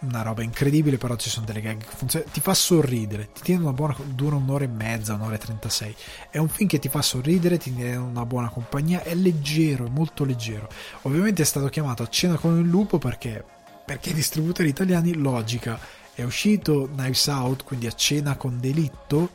[0.00, 3.62] una roba incredibile, però ci sono delle gag che funzionano, ti fa sorridere, ti tiene
[3.62, 5.94] una buona, dura un'ora e mezza, un'ora e 36,
[6.30, 9.90] è un film che ti fa sorridere, ti tiene una buona compagnia, è leggero, è
[9.90, 10.68] molto leggero,
[11.02, 13.44] ovviamente è stato chiamato a cena con il lupo perché,
[13.84, 15.78] perché i distributori italiani, logica,
[16.14, 19.30] è uscito Knives Out, quindi a cena con delitto,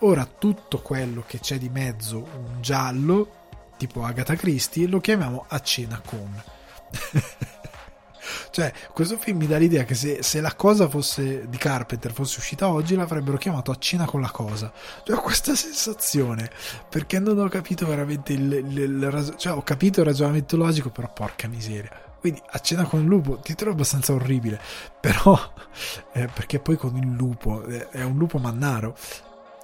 [0.00, 3.44] Ora tutto quello che c'è di mezzo, un giallo,
[3.78, 6.42] tipo Agatha Christie, lo chiamiamo a cena con.
[8.50, 12.40] cioè, questo film mi dà l'idea che se, se, la cosa fosse di Carpenter fosse
[12.40, 14.70] uscita oggi, l'avrebbero chiamato a cena con la cosa.
[15.02, 16.50] Cioè, ho questa sensazione
[16.90, 21.10] perché non ho capito veramente il, il, il, cioè, ho capito il ragionamento logico, però
[21.10, 22.05] porca miseria.
[22.26, 24.60] Quindi a cena con il lupo, titolo abbastanza orribile,
[25.00, 25.38] però
[26.12, 28.96] eh, perché poi con il lupo eh, è un lupo mannaro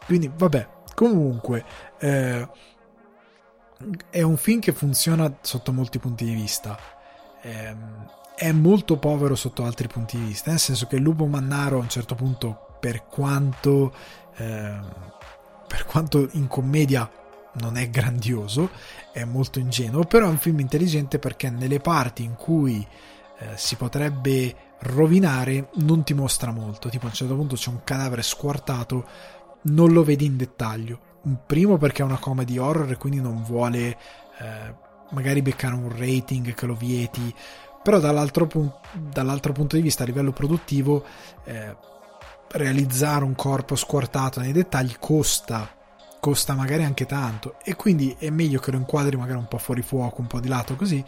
[0.05, 1.65] quindi, vabbè, comunque,
[1.99, 2.49] eh,
[4.11, 6.79] è un film che funziona sotto molti punti di vista.
[7.41, 7.77] Eh,
[8.35, 11.83] è molto povero sotto altri punti di vista, nel senso che il lupo mannaro a
[11.83, 13.95] un certo punto, per quanto,
[14.37, 14.79] eh,
[15.69, 17.09] per quanto in commedia
[17.55, 18.71] non è grandioso,
[19.13, 22.87] è molto ingenuo, però è un film intelligente perché nelle parti in cui
[23.39, 27.85] eh, si potrebbe rovinare non ti mostra molto, tipo a un certo punto c'è un
[27.85, 29.07] cadavere squartato
[29.63, 31.11] non lo vedi in dettaglio.
[31.47, 33.97] Primo perché è una comedy horror e quindi non vuole
[34.39, 34.75] eh,
[35.11, 37.33] magari beccare un rating che lo vieti,
[37.83, 41.05] però dall'altro, pun- dall'altro punto di vista a livello produttivo
[41.45, 41.77] eh,
[42.49, 45.82] realizzare un corpo squartato nei dettagli costa
[46.23, 49.83] costa magari anche tanto e quindi è meglio che lo inquadri magari un po' fuori
[49.83, 51.05] fuoco, un po' di lato così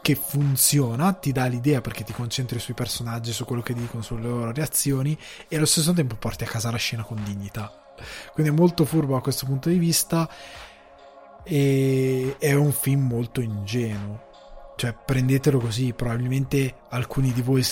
[0.00, 4.22] che funziona, ti dà l'idea perché ti concentri sui personaggi, su quello che dicono, sulle
[4.22, 7.72] loro reazioni e allo stesso tempo porti a casa la scena con dignità.
[8.32, 10.30] Quindi è molto furbo a questo punto di vista
[11.42, 14.28] e è un film molto ingenuo.
[14.76, 17.64] Cioè prendetelo così, probabilmente alcuni di voi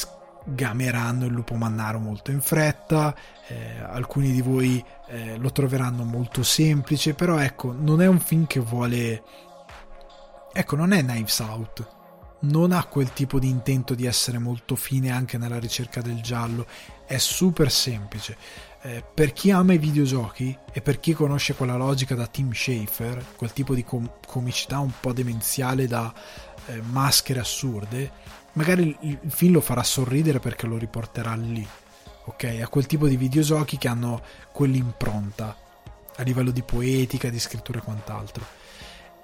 [0.53, 3.15] sgameranno il lupo mannaro molto in fretta,
[3.49, 8.47] eh, alcuni di voi eh, lo troveranno molto semplice, però ecco, non è un film
[8.47, 9.23] che vuole...
[10.53, 11.89] Ecco, non è Knives Out,
[12.41, 16.67] non ha quel tipo di intento di essere molto fine anche nella ricerca del giallo,
[17.07, 18.37] è super semplice.
[18.81, 23.25] Eh, per chi ama i videogiochi e per chi conosce quella logica da Tim Schafer,
[23.37, 26.13] quel tipo di com- comicità un po' demenziale da
[26.67, 28.11] eh, maschere assurde,
[28.59, 31.67] magari il, il film lo farà sorridere perché lo riporterà lì,
[32.25, 32.59] ok?
[32.63, 34.21] A quel tipo di videogiochi che hanno
[34.53, 35.57] quell'impronta
[36.17, 38.59] a livello di poetica, di scrittura e quant'altro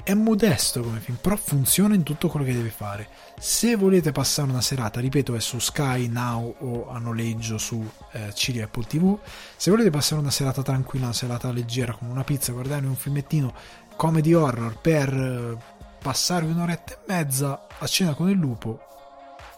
[0.04, 3.08] è modesto come film, però funziona in tutto quello che deve fare.
[3.38, 7.82] Se volete passare una serata, ripeto, è su Sky Now o a noleggio su
[8.12, 9.18] eh, Ciri Apple TV.
[9.56, 13.54] Se volete passare una serata tranquilla, una serata leggera con una pizza, guardare un filmettino
[13.96, 15.56] comedy horror per eh,
[16.02, 18.80] passarvi un'oretta e mezza a cena con il lupo,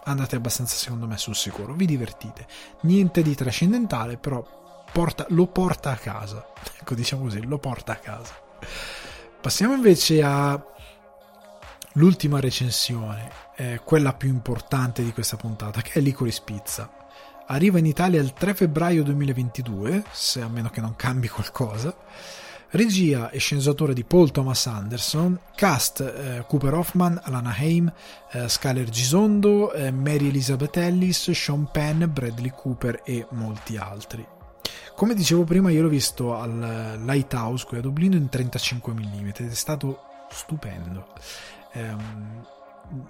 [0.07, 1.73] andate abbastanza secondo me sul sicuro.
[1.73, 2.47] Vi divertite.
[2.81, 4.43] Niente di trascendentale, però
[4.91, 6.45] porta, lo porta a casa.
[6.79, 8.33] Ecco, diciamo così, lo porta a casa.
[9.41, 10.23] Passiamo invece
[11.93, 16.89] all'ultima recensione, eh, quella più importante di questa puntata, che è Licorice Pizza.
[17.47, 21.93] Arriva in Italia il 3 febbraio 2022, se a meno che non cambi qualcosa.
[22.71, 27.91] Regia e sceneggiatura di Paul Thomas Anderson, cast eh, Cooper Hoffman, Alana Haim,
[28.31, 34.25] eh, Skyler Gisondo, eh, Mary Elizabeth Ellis, Sean Penn, Bradley Cooper e molti altri.
[34.95, 39.51] Come dicevo prima, io l'ho visto al Lighthouse qui a Dublino in 35 mm ed
[39.51, 41.07] è stato stupendo.
[41.73, 42.45] Um,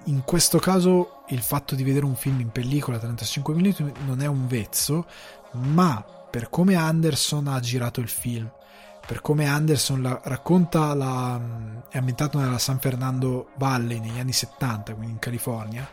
[0.06, 3.72] in questo caso il fatto di vedere un film in pellicola a 35 mm
[4.06, 5.08] non è un vezzo,
[5.52, 8.52] ma per come Anderson ha girato il film,
[9.08, 11.40] per come Anderson la, racconta la,
[11.90, 15.90] è ambientato nella San Fernando Valley negli anni 70, quindi in California,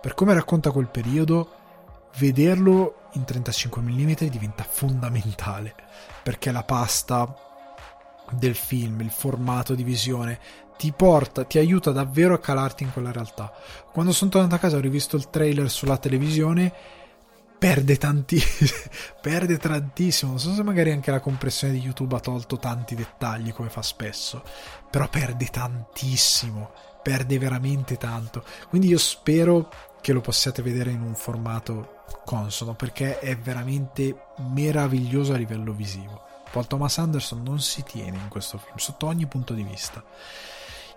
[0.00, 1.62] per come racconta quel periodo
[2.16, 5.74] vederlo in 35 mm diventa fondamentale
[6.22, 7.36] perché la pasta
[8.30, 10.38] del film, il formato di visione
[10.78, 13.52] ti porta, ti aiuta davvero a calarti in quella realtà.
[13.92, 16.72] Quando sono tornato a casa ho rivisto il trailer sulla televisione
[17.64, 18.78] perde tantissimo,
[19.22, 20.32] perde tantissimo.
[20.32, 23.80] Non so se magari anche la compressione di YouTube ha tolto tanti dettagli come fa
[23.80, 24.44] spesso,
[24.90, 26.72] però perde tantissimo,
[27.02, 28.44] perde veramente tanto.
[28.68, 29.72] Quindi io spero
[30.02, 34.14] che lo possiate vedere in un formato consono perché è veramente
[34.52, 36.20] meraviglioso a livello visivo.
[36.52, 40.04] Paul Thomas Anderson non si tiene in questo film sotto ogni punto di vista.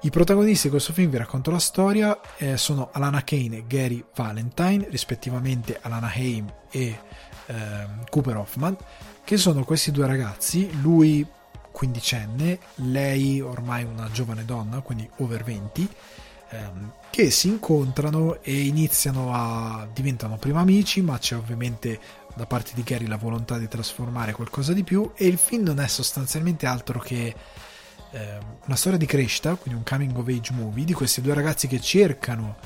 [0.02, 4.04] I protagonisti di questo film, vi racconto la storia, eh, sono Alana Kane e Gary
[4.16, 7.00] Valentine, rispettivamente Alana Haim e
[7.48, 8.78] eh, Cooper Hoffman,
[9.24, 11.26] che sono questi due ragazzi, lui
[11.72, 15.90] quindicenne, lei ormai una giovane donna, quindi over 20,
[16.50, 22.00] ehm, che si incontrano e iniziano a diventano prima amici, ma c'è ovviamente
[22.36, 25.80] da parte di Gary la volontà di trasformare qualcosa di più e il film non
[25.80, 27.34] è sostanzialmente altro che
[28.18, 31.68] eh, una storia di crescita, quindi un coming of age movie di questi due ragazzi
[31.68, 32.58] che cercano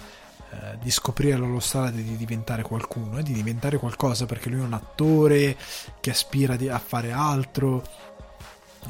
[0.51, 4.61] eh, di scoprire la loro strada di diventare qualcuno e di diventare qualcosa perché lui
[4.61, 5.57] è un attore
[5.99, 7.83] che aspira a fare altro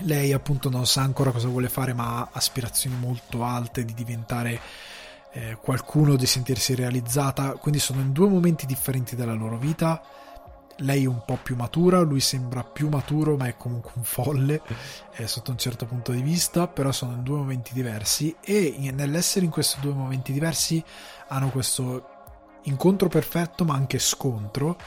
[0.04, 4.60] lei appunto non sa ancora cosa vuole fare ma ha aspirazioni molto alte di diventare
[5.34, 10.02] eh, qualcuno, di sentirsi realizzata, quindi sono in due momenti differenti della loro vita.
[10.82, 14.62] Lei è un po' più matura, lui sembra più maturo ma è comunque un folle
[15.16, 19.46] eh, sotto un certo punto di vista, però sono in due momenti diversi e nell'essere
[19.46, 20.84] in questi due momenti diversi
[21.28, 22.06] hanno questo
[22.64, 24.78] incontro perfetto ma anche scontro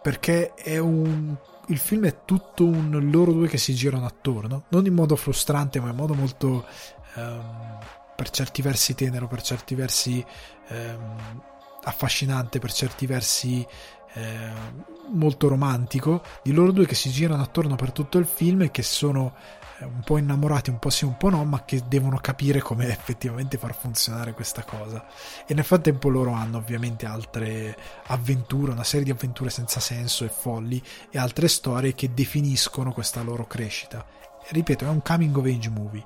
[0.00, 1.36] perché è un
[1.68, 5.80] il film è tutto un loro due che si girano attorno, non in modo frustrante,
[5.80, 6.66] ma in modo molto
[7.14, 7.78] um,
[8.16, 10.24] per certi versi tenero, per certi versi
[10.68, 11.42] um,
[11.82, 13.66] affascinante, per certi versi
[14.14, 18.70] um, molto romantico, di loro due che si girano attorno per tutto il film e
[18.70, 19.34] che sono
[19.78, 22.88] eh, un po' innamorati, un po' sì, un po' no, ma che devono capire come
[22.90, 25.06] effettivamente far funzionare questa cosa.
[25.46, 27.76] E nel frattempo loro hanno ovviamente altre
[28.06, 33.22] avventure, una serie di avventure senza senso e folli e altre storie che definiscono questa
[33.22, 34.04] loro crescita.
[34.50, 36.02] Ripeto, è un coming of age movie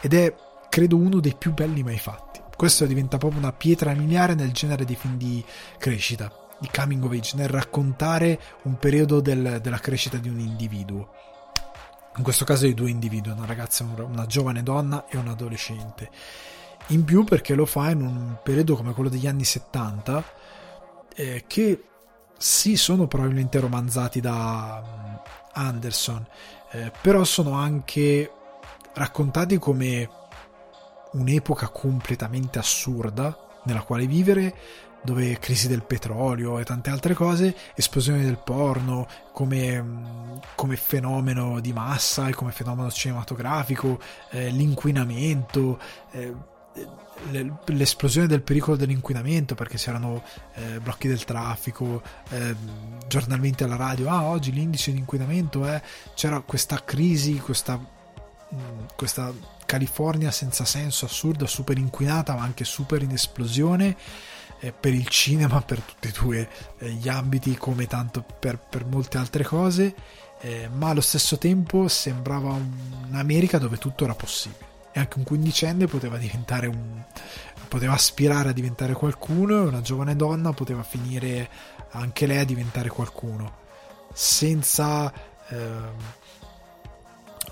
[0.00, 0.34] ed è
[0.68, 2.40] credo uno dei più belli mai fatti.
[2.56, 5.44] Questo diventa proprio una pietra miliare nel genere di film di
[5.78, 11.10] crescita, di coming of age, nel raccontare un periodo del, della crescita di un individuo
[12.16, 16.10] in questo caso di due individui, una ragazza, una giovane donna e un adolescente.
[16.88, 20.24] In più perché lo fa in un periodo come quello degli anni 70
[21.14, 21.84] eh, che
[22.36, 25.20] sì sono probabilmente romanzati da um,
[25.52, 26.26] Anderson,
[26.72, 28.30] eh, però sono anche
[28.94, 30.08] raccontati come
[31.12, 34.54] un'epoca completamente assurda nella quale vivere
[35.02, 41.60] dove crisi del petrolio e tante altre cose, esplosione del porno come, mm, come fenomeno
[41.60, 44.00] di massa e come fenomeno cinematografico,
[44.30, 45.78] eh, l'inquinamento,
[46.12, 46.34] eh,
[47.66, 50.22] l'esplosione del pericolo dell'inquinamento perché c'erano
[50.54, 52.54] eh, blocchi del traffico eh,
[53.06, 55.80] giornalmente alla radio ah oggi l'indice di inquinamento è
[56.14, 58.56] c'era questa crisi questa, mh,
[58.96, 59.32] questa
[59.66, 63.96] California senza senso assurda super inquinata ma anche super in esplosione
[64.62, 66.48] eh, per il cinema per tutti e due
[66.78, 69.94] eh, gli ambiti come tanto per, per molte altre cose
[70.40, 72.56] eh, ma allo stesso tempo sembrava
[73.08, 74.70] un'America dove tutto era possibile.
[74.92, 77.02] E anche un quindicenne poteva diventare un
[77.68, 81.48] poteva aspirare a diventare qualcuno e una giovane donna poteva finire
[81.92, 83.60] anche lei a diventare qualcuno.
[84.12, 85.12] Senza
[85.48, 86.20] eh,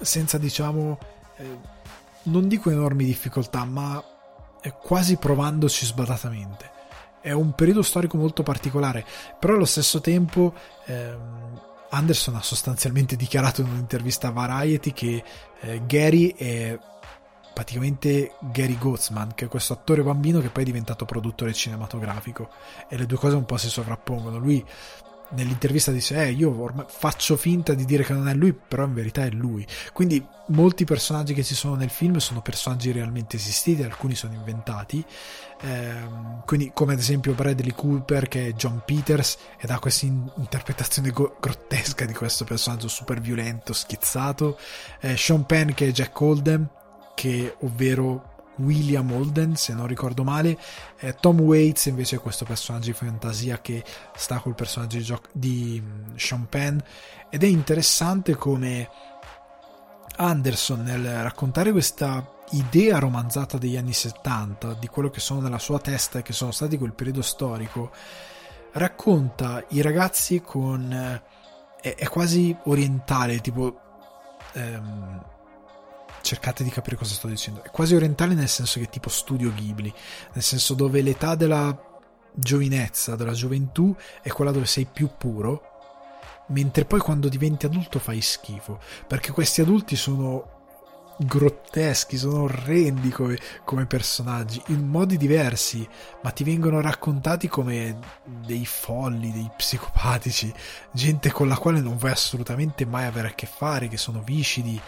[0.00, 0.98] senza diciamo
[1.36, 1.58] eh,
[2.24, 4.02] non dico enormi difficoltà ma
[4.82, 6.79] quasi provandoci sbadatamente
[7.20, 9.04] è un periodo storico molto particolare
[9.38, 10.54] però allo stesso tempo
[10.86, 11.60] ehm,
[11.90, 15.24] Anderson ha sostanzialmente dichiarato in un'intervista a Variety che
[15.60, 16.78] eh, Gary è
[17.52, 22.48] praticamente Gary Gozman, che è questo attore bambino che poi è diventato produttore cinematografico
[22.88, 24.38] e le due cose un po' si sovrappongono.
[24.38, 24.64] Lui
[25.30, 28.94] nell'intervista dice eh io ormai faccio finta di dire che non è lui però in
[28.94, 29.66] verità è lui.
[29.92, 35.04] Quindi molti personaggi che ci sono nel film sono personaggi realmente esistiti alcuni sono inventati.
[35.62, 40.30] Ehm, quindi come ad esempio Bradley Cooper che è John Peters ed ha questa in-
[40.36, 44.58] interpretazione go- grottesca di questo personaggio super violento schizzato.
[45.00, 46.68] Eh, Sean Penn che è Jack Holden
[47.14, 48.29] che ovvero
[48.62, 50.58] William Holden, se non ricordo male.
[50.98, 53.84] Eh, Tom Waits invece è questo personaggio di fantasia che
[54.14, 56.78] sta col personaggio di, Gio- di um, Sean Penn.
[57.28, 58.88] Ed è interessante come
[60.16, 65.78] Anderson nel raccontare questa idea romanzata degli anni 70, di quello che sono nella sua
[65.78, 67.90] testa e che sono stati quel periodo storico,
[68.72, 70.92] racconta i ragazzi con...
[70.92, 71.22] Eh,
[71.80, 73.80] è, è, quasi orientale, tipo...
[74.52, 75.24] Ehm,
[76.22, 77.62] cercate di capire cosa sto dicendo.
[77.62, 79.92] È quasi orientale nel senso che è tipo studio Ghibli,
[80.32, 81.88] nel senso dove l'età della
[82.34, 85.62] giovinezza, della gioventù è quella dove sei più puro,
[86.48, 90.58] mentre poi quando diventi adulto fai schifo, perché questi adulti sono
[91.22, 95.86] grotteschi, sono orrendi come, come, personaggi, in modi diversi,
[96.22, 100.52] ma ti vengono raccontati come dei folli, dei psicopatici,
[100.92, 104.80] gente con la quale non vuoi assolutamente mai avere a che fare, che sono viscidi,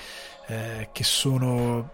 [0.47, 1.91] eh, che sono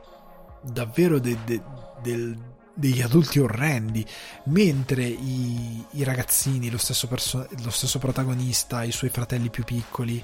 [0.62, 1.62] davvero de, de,
[2.02, 2.36] del,
[2.74, 4.06] degli adulti orrendi,
[4.44, 10.22] mentre i, i ragazzini, lo stesso, perso- lo stesso, protagonista, i suoi fratelli più piccoli,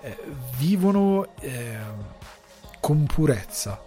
[0.00, 0.18] eh,
[0.58, 1.78] vivono eh,
[2.80, 3.82] con purezza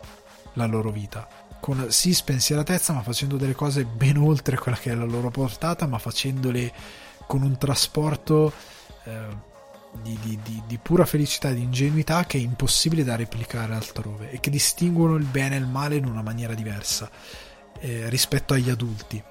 [0.53, 1.27] la loro vita.
[1.59, 5.87] Con sì spensieratezza, ma facendo delle cose ben oltre quella che è la loro portata,
[5.87, 6.71] ma facendole
[7.25, 8.53] con un trasporto
[9.03, 9.45] eh,
[10.01, 14.39] di, di, di, pura felicità e di ingenuità che è impossibile da replicare altrove e
[14.39, 17.09] che distinguono il bene e il male in una maniera diversa
[17.79, 19.21] eh, rispetto agli adulti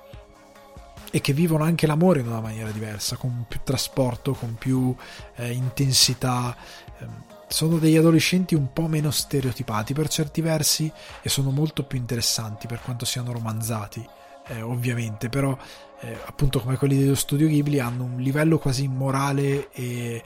[1.10, 4.94] e che vivono anche l'amore in una maniera diversa, con più trasporto, con più
[5.36, 6.54] eh, intensità.
[6.98, 10.92] Ehm, sono degli adolescenti un po' meno stereotipati per certi versi
[11.22, 14.06] e sono molto più interessanti per quanto siano romanzati,
[14.48, 15.56] eh, ovviamente, però
[16.00, 20.22] eh, appunto come quelli dello studio Ghibli hanno un livello quasi morale e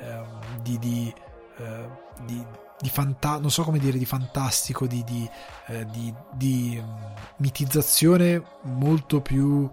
[0.00, 1.14] Ehm, di, di,
[1.58, 1.88] eh,
[2.24, 2.44] di,
[2.80, 5.28] di fanta- non so come dire, di fantastico, di, di,
[5.66, 5.86] eh,
[6.32, 9.68] di, um, mitizzazione molto più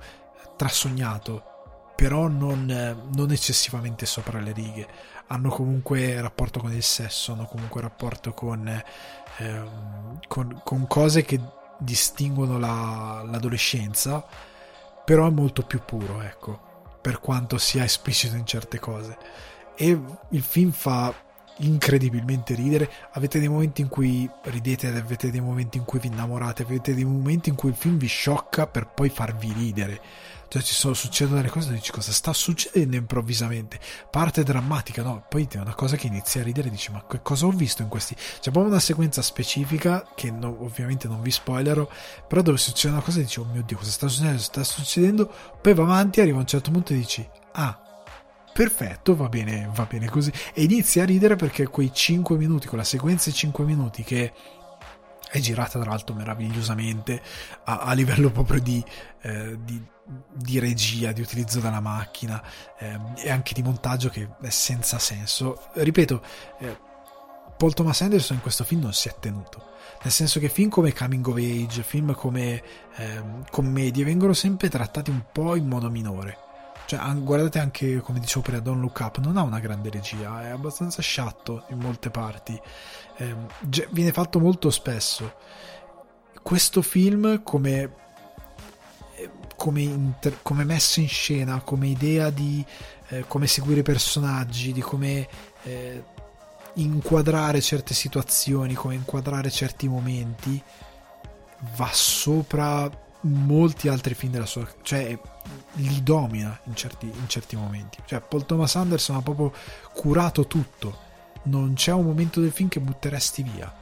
[0.56, 1.44] trasognato,
[1.96, 2.66] però non,
[3.14, 4.88] non, eccessivamente sopra le righe.
[5.28, 8.84] Hanno comunque rapporto con il sesso, hanno comunque rapporto con,
[9.38, 11.40] ehm, con, con cose che
[11.78, 14.26] distinguono la, l'adolescenza,
[15.04, 16.60] però è molto più puro, ecco,
[17.02, 19.18] per quanto sia esplicito in certe cose
[19.76, 20.00] e
[20.30, 21.14] il film fa
[21.58, 22.90] incredibilmente ridere.
[23.12, 27.06] Avete dei momenti in cui ridete, avete dei momenti in cui vi innamorate, avete dei
[27.06, 30.02] momenti in cui il film vi sciocca per poi farvi ridere.
[30.48, 33.80] Cioè ci sono, succedono delle cose e dici cosa sta succedendo improvvisamente.
[34.10, 35.26] Parte drammatica, no?
[35.28, 37.88] Poi è una cosa che inizia a ridere dici ma che cosa ho visto in
[37.88, 38.16] questi...
[38.16, 41.88] C'è proprio una sequenza specifica che no, ovviamente non vi spoilerò,
[42.28, 44.42] però dove succede una cosa e dici oh mio Dio cosa sta succedendo?
[44.42, 45.32] Sta succedendo?
[45.62, 47.85] Poi va avanti, arriva a un certo punto e dici ah
[48.56, 50.32] perfetto, va bene, va bene così.
[50.54, 54.32] E inizia a ridere perché quei 5 minuti, quella sequenza di 5 minuti che
[55.30, 57.22] è girata tra l'altro meravigliosamente
[57.66, 58.82] a, a livello proprio di,
[59.24, 59.86] eh, di,
[60.32, 62.42] di, regia, di utilizzo della macchina
[62.80, 65.68] eh, e anche di montaggio che è senza senso.
[65.74, 66.22] Ripeto,
[66.60, 66.78] eh,
[67.58, 69.74] Paul Thomas Anderson in questo film non si è tenuto.
[70.02, 72.64] Nel senso che film come Coming of Age, film come
[72.96, 76.44] ehm, commedie vengono sempre trattati un po' in modo minore
[76.86, 80.50] cioè, guardate anche, come dicevo prima, Don't Look Up, non ha una grande regia, è
[80.50, 82.60] abbastanza sciatto in molte parti,
[83.18, 83.36] eh,
[83.90, 85.34] viene fatto molto spesso.
[86.42, 87.92] questo film come,
[89.56, 92.64] come, inter, come, messo in scena, come idea di
[93.10, 95.28] eh, come seguire i personaggi, di come
[95.64, 96.04] eh,
[96.76, 100.62] inquadrare certe situazioni, come inquadrare certi momenti,
[101.76, 102.90] va sopra
[103.26, 105.18] molti altri film della sua cioè
[105.74, 107.98] li domina in certi, in certi momenti.
[108.06, 109.54] Cioè Paul Thomas Anderson ha proprio
[109.94, 111.04] curato tutto.
[111.44, 113.74] Non c'è un momento del film che butteresti via.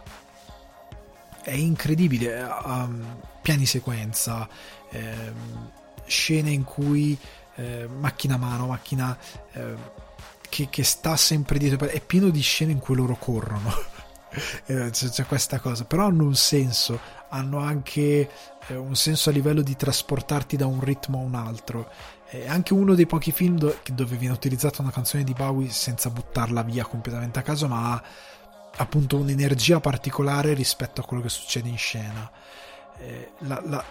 [1.42, 4.48] È incredibile um, piani sequenza
[4.90, 5.72] ehm,
[6.06, 7.18] scene in cui
[7.56, 9.18] eh, macchina a mano macchina
[9.52, 9.76] eh,
[10.50, 11.88] che, che, sta sempre dietro.
[11.88, 13.72] È pieno di scene in cui loro corrono
[14.66, 17.00] eh, c'è, c'è questa cosa però hanno un senso
[17.34, 18.30] hanno anche
[18.68, 21.92] eh, un senso a livello di trasportarti da un ritmo a un altro.
[22.26, 26.10] È anche uno dei pochi film do- dove viene utilizzata una canzone di Bowie senza
[26.10, 28.04] buttarla via completamente a caso, ma ha
[28.78, 32.32] appunto un'energia particolare rispetto a quello che succede in scena.
[33.00, 33.84] Eh, la, la,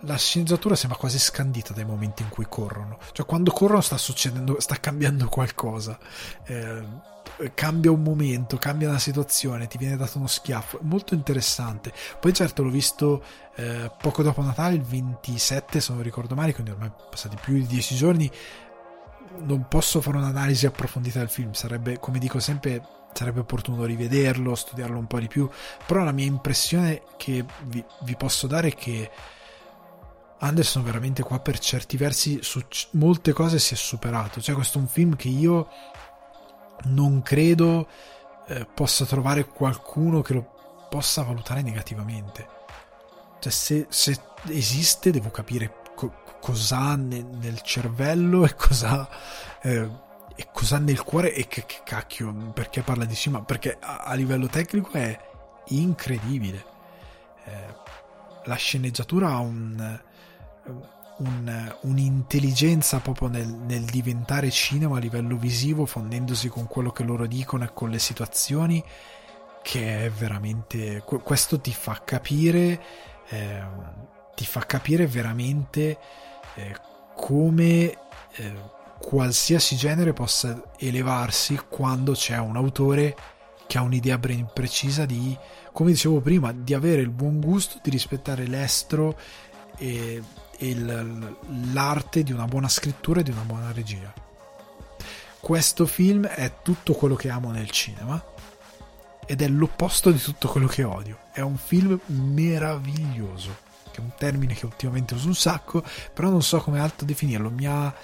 [0.00, 2.98] la sceneggiatura sembra quasi scandita dai momenti in cui corrono.
[3.12, 5.98] Cioè, quando corrono sta succedendo, sta cambiando qualcosa.
[6.44, 7.12] Eh,
[7.54, 10.78] cambia un momento, cambia una situazione, ti viene dato uno schiaffo.
[10.82, 11.92] Molto interessante.
[12.20, 13.22] Poi, certo, l'ho visto
[13.56, 17.66] eh, poco dopo Natale, il 27, se non ricordo male, quindi ormai passati più di
[17.66, 18.30] dieci giorni.
[19.36, 22.82] Non posso fare un'analisi approfondita del film, sarebbe, come dico sempre,
[23.12, 25.48] sarebbe opportuno rivederlo, studiarlo un po' di più.
[25.86, 29.10] Però la mia impressione che vi, vi posso dare è che
[30.38, 32.60] Anderson veramente qua per certi versi su
[32.92, 34.40] molte cose si è superato.
[34.40, 35.68] Cioè, questo è un film che io
[36.84, 37.88] non credo
[38.46, 40.52] eh, possa trovare qualcuno che lo
[40.88, 42.46] possa valutare negativamente.
[43.40, 49.08] Cioè, se, se esiste, devo capire co- cos'ha nel, nel, cervello e cos'ha,
[49.62, 49.88] eh,
[50.36, 54.14] e cos'ha nel cuore e che, che, cacchio, perché parla di cima, perché a, a
[54.14, 55.18] livello tecnico è
[55.68, 56.64] incredibile.
[57.44, 57.82] Eh,
[58.44, 60.00] la sceneggiatura ha un
[61.18, 67.26] un, un'intelligenza proprio nel, nel, diventare cinema a livello visivo, fondendosi con quello che loro
[67.26, 68.82] dicono e con le situazioni,
[69.62, 71.02] che è veramente.
[71.04, 72.82] Questo ti fa capire,
[73.28, 73.62] eh,
[74.34, 75.98] ti fa capire veramente
[76.54, 76.76] eh,
[77.14, 77.96] come
[78.36, 83.16] eh, qualsiasi genere possa elevarsi quando c'è un autore
[83.66, 85.36] che ha un'idea ben precisa di,
[85.72, 89.18] come dicevo prima, di avere il buon gusto di rispettare l'estro
[89.76, 90.22] e
[90.58, 91.36] il,
[91.72, 94.12] l'arte di una buona scrittura e di una buona regia.
[95.40, 98.22] Questo film è tutto quello che amo nel cinema
[99.26, 101.18] ed è l'opposto di tutto quello che odio.
[101.32, 103.56] È un film meraviglioso,
[103.90, 105.82] che è un termine che ultimamente uso un sacco,
[106.12, 107.50] però non so come altro definirlo.
[107.50, 107.94] Mi ha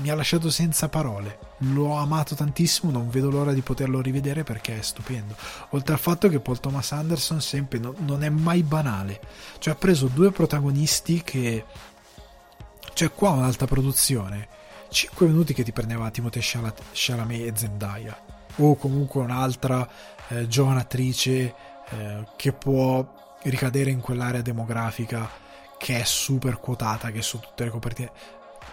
[0.00, 1.38] mi ha lasciato senza parole.
[1.58, 5.34] L'ho amato tantissimo, non vedo l'ora di poterlo rivedere perché è stupendo.
[5.70, 9.20] Oltre al fatto che Paul Thomas Anderson sempre no, non è mai banale.
[9.58, 11.64] Cioè ha preso due protagonisti che...
[12.92, 14.48] Cioè qua un'alta produzione.
[14.88, 18.24] 5 minuti che ti prendeva Timothée Chalamet e Zendaya.
[18.56, 19.88] O comunque un'altra
[20.28, 21.54] eh, giovane attrice
[21.90, 25.46] eh, che può ricadere in quell'area demografica
[25.78, 28.10] che è super quotata, che su tutte le copertine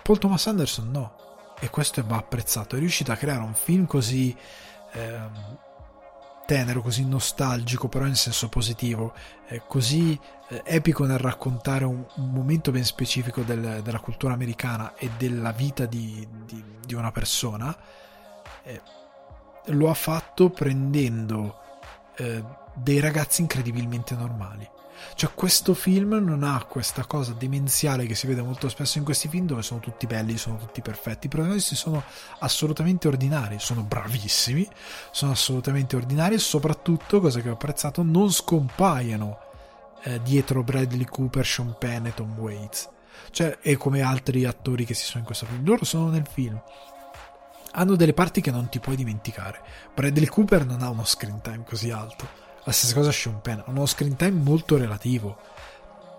[0.06, 1.16] Paul Thomas Anderson no,
[1.60, 2.76] e questo va apprezzato.
[2.76, 4.38] È riuscito a creare un film così
[4.92, 5.20] eh,
[6.46, 9.16] tenero, così nostalgico, però in senso positivo,
[9.48, 10.16] eh, così
[10.50, 15.52] eh, epico nel raccontare un, un momento ben specifico del, della cultura americana e della
[15.54, 17.76] vita di, di, di una persona.
[18.62, 18.82] Eh,
[19.70, 21.62] lo ha fatto prendendo
[22.18, 22.44] eh,
[22.76, 24.70] dei ragazzi incredibilmente normali
[25.16, 29.28] cioè questo film non ha questa cosa demenziale che si vede molto spesso in questi
[29.28, 31.28] film dove sono tutti belli, sono tutti perfetti.
[31.28, 32.04] I protagonisti sono
[32.40, 34.68] assolutamente ordinari, sono bravissimi,
[35.12, 39.40] sono assolutamente ordinari e soprattutto, cosa che ho apprezzato, non scompaiono
[40.04, 42.90] eh, dietro Bradley Cooper, Sean Penn e Tom Waits.
[43.32, 45.66] Cioè, e come altri attori che si sono in questo film.
[45.66, 46.62] Loro sono nel film
[47.78, 49.62] hanno delle parti che non ti puoi dimenticare.
[49.94, 53.78] Bradley Cooper non ha uno screen time così alto la stessa cosa Sean Penn, hanno
[53.78, 55.38] uno screen time molto relativo,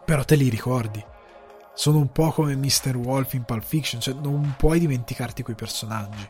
[0.05, 1.05] però te li ricordi.
[1.74, 2.97] Sono un po' come Mr.
[2.97, 6.27] Wolf in Pulp Fiction, cioè non puoi dimenticarti quei personaggi,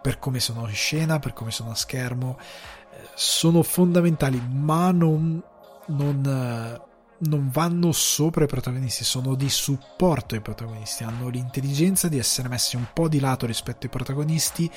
[0.00, 5.40] per come sono in scena, per come sono a schermo, eh, sono fondamentali, ma non,
[5.88, 6.80] non, eh,
[7.28, 12.76] non vanno sopra i protagonisti, sono di supporto ai protagonisti, hanno l'intelligenza di essere messi
[12.76, 14.70] un po' di lato rispetto ai protagonisti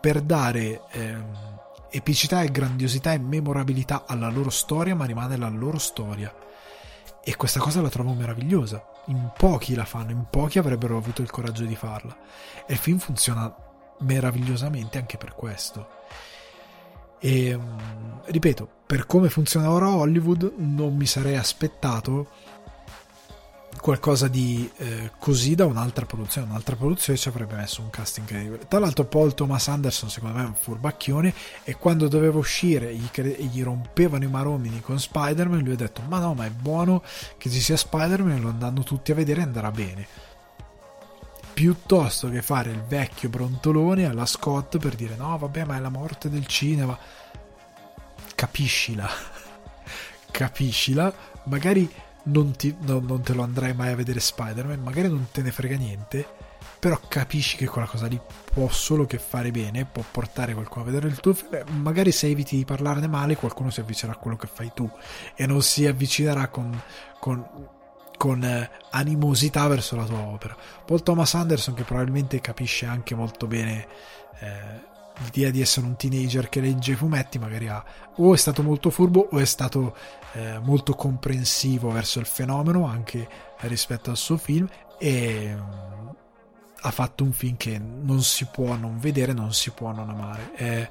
[0.00, 0.82] per dare...
[0.92, 6.34] Ehm, epicità e grandiosità e memorabilità alla loro storia, ma rimane la loro storia.
[7.22, 8.82] E questa cosa la trovo meravigliosa.
[9.06, 12.16] In pochi la fanno, in pochi avrebbero avuto il coraggio di farla.
[12.66, 13.54] E il film funziona
[14.00, 15.96] meravigliosamente anche per questo.
[17.20, 17.58] E
[18.24, 22.28] ripeto, per come funziona ora Hollywood, non mi sarei aspettato
[23.80, 26.48] qualcosa di eh, così da un'altra produzione.
[26.48, 28.66] Un'altra produzione ci avrebbe messo un cast incredibile.
[28.68, 31.32] Tra l'altro, Paul Thomas Anderson, secondo me, è un furbacchione.
[31.64, 36.02] E quando doveva uscire gli, cre- gli rompevano i maromini con Spider-Man, lui ha detto:
[36.06, 37.02] Ma no, ma è buono
[37.36, 40.06] che ci sia Spider-Man, lo andranno tutti a vedere e andrà bene.
[41.52, 45.88] Piuttosto che fare il vecchio brontolone alla Scott per dire: No, vabbè, ma è la
[45.88, 46.98] morte del cinema.
[48.34, 49.08] Capiscila.
[50.30, 51.12] Capiscila.
[51.44, 51.90] Magari
[52.28, 55.50] non, ti, no, non te lo andrai mai a vedere Spider-Man, magari non te ne
[55.50, 56.26] frega niente,
[56.78, 58.20] però capisci che quella cosa lì
[58.52, 62.28] può solo che fare bene, può portare qualcuno a vedere il tuo film, magari se
[62.28, 64.88] eviti di parlarne male qualcuno si avvicinerà a quello che fai tu
[65.34, 66.80] e non si avvicinerà con,
[67.18, 67.44] con,
[68.16, 70.56] con eh, animosità verso la tua opera.
[70.84, 73.86] Paul Thomas Anderson che probabilmente capisce anche molto bene
[74.40, 77.84] eh, l'idea di essere un teenager che legge i fumetti magari ha
[78.16, 79.96] o è stato molto furbo o è stato
[80.32, 83.28] eh, molto comprensivo verso il fenomeno anche
[83.60, 84.68] rispetto al suo film
[84.98, 86.14] e um,
[86.80, 90.52] ha fatto un film che non si può non vedere, non si può non amare.
[90.52, 90.90] È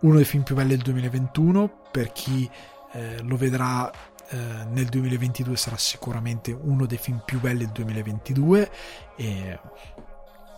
[0.00, 2.50] uno dei film più belli del 2021 per chi
[2.92, 3.90] eh, lo vedrà
[4.28, 4.36] eh,
[4.70, 8.70] nel 2022 sarà sicuramente uno dei film più belli del 2022
[9.16, 9.58] e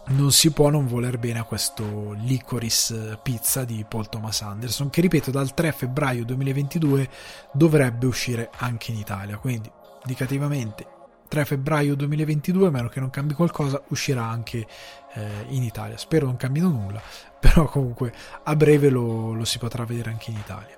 [0.08, 5.00] non si può non voler bene a questo Licorice Pizza di Paul Thomas Anderson, che
[5.00, 7.08] ripeto dal 3 febbraio 2022
[7.52, 9.38] dovrebbe uscire anche in Italia.
[9.38, 9.70] Quindi,
[10.02, 10.86] indicativamente,
[11.28, 14.66] 3 febbraio 2022, a meno che non cambi qualcosa, uscirà anche
[15.14, 15.96] eh, in Italia.
[15.96, 17.00] Spero non cambino nulla,
[17.38, 18.12] però comunque
[18.42, 20.76] a breve lo, lo si potrà vedere anche in Italia.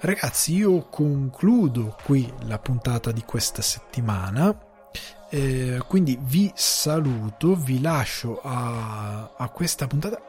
[0.00, 4.56] Ragazzi, io concludo qui la puntata di questa settimana
[5.30, 10.20] eh, quindi vi saluto, vi lascio a, a questa puntata.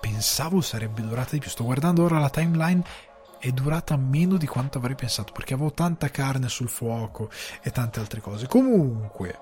[0.00, 1.48] Pensavo sarebbe durata di più.
[1.50, 2.82] Sto guardando ora la timeline
[3.38, 7.30] è durata meno di quanto avrei pensato perché avevo tanta carne sul fuoco
[7.62, 8.46] e tante altre cose.
[8.46, 9.38] Comunque,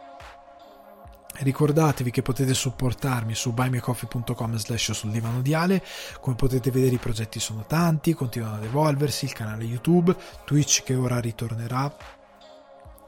[1.39, 5.83] ricordatevi che potete supportarmi su buymeacoffee.com slash sul divano di.
[6.21, 10.15] Come potete vedere i progetti sono tanti, continuano ad evolversi, il canale YouTube,
[10.45, 12.21] Twitch che ora ritornerà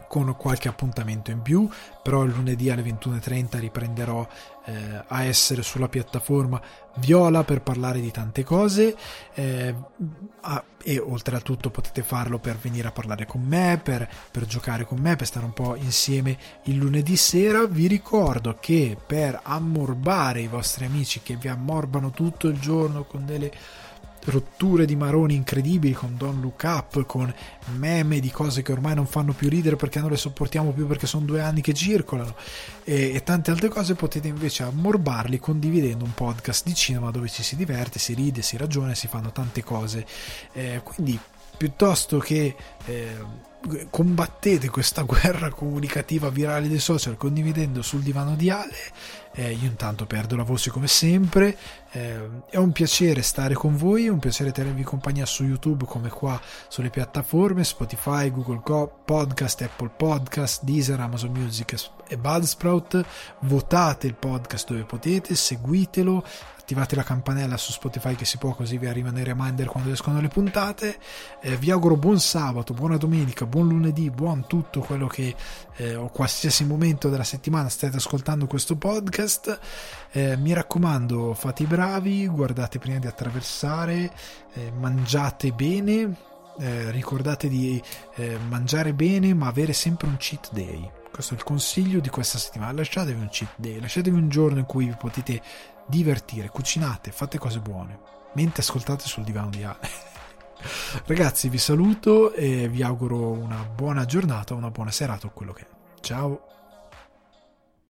[0.08, 1.68] con qualche appuntamento in più,
[2.02, 4.26] però il lunedì alle 21.30 riprenderò
[4.66, 6.60] eh, a essere sulla piattaforma
[6.96, 8.96] Viola per parlare di tante cose
[9.34, 9.74] eh,
[10.40, 14.46] ah, e oltre a tutto potete farlo per venire a parlare con me, per, per
[14.46, 17.66] giocare con me, per stare un po' insieme il lunedì sera.
[17.66, 23.26] Vi ricordo che per ammorbare i vostri amici che vi ammorbano tutto il giorno con
[23.26, 23.50] delle
[24.24, 27.32] rotture di maroni incredibili con Don't Look Up, con
[27.76, 31.06] meme di cose che ormai non fanno più ridere perché non le sopportiamo più perché
[31.06, 32.34] sono due anni che circolano
[32.84, 37.42] e, e tante altre cose potete invece ammorbarli condividendo un podcast di cinema dove ci
[37.42, 40.06] si diverte, si ride, si ragiona, si fanno tante cose.
[40.52, 41.18] Eh, quindi
[41.56, 42.54] piuttosto che
[42.84, 43.16] eh,
[43.90, 48.76] combattete questa guerra comunicativa virale dei social condividendo sul divano di Ale
[49.36, 51.56] eh, io intanto perdo la voce come sempre.
[51.90, 56.08] Eh, è un piacere stare con voi, è un piacere tenervi compagnia su YouTube come
[56.08, 58.62] qua sulle piattaforme Spotify, Google
[59.04, 61.74] Podcast, Apple Podcast, Deezer, Amazon Music
[62.06, 63.04] e Buzzsprout.
[63.40, 66.24] Votate il podcast dove potete, seguitelo,
[66.64, 70.18] attivate la campanella su Spotify che si può così vi arrivano i reminder quando escono
[70.22, 70.98] le puntate.
[71.42, 75.34] Eh, vi auguro buon sabato, buona domenica, buon lunedì, buon tutto quello che
[75.76, 79.58] eh, o qualsiasi momento della settimana state ascoltando questo podcast.
[80.10, 84.10] Eh, mi raccomando, fate i bravi, guardate prima di attraversare,
[84.54, 86.16] eh, mangiate bene.
[86.56, 87.82] Eh, ricordate di
[88.14, 92.38] eh, mangiare bene ma avere sempre un cheat day questo è il consiglio di questa
[92.38, 95.42] settimana lasciatevi un cheat day lasciatevi un giorno in cui vi potete
[95.86, 97.98] divertire, cucinate, fate cose buone,
[98.34, 99.78] mentre ascoltate sul divano di Ale.
[101.06, 105.62] Ragazzi, vi saluto e vi auguro una buona giornata, una buona serata o quello che
[105.62, 105.66] è.
[106.00, 106.53] Ciao!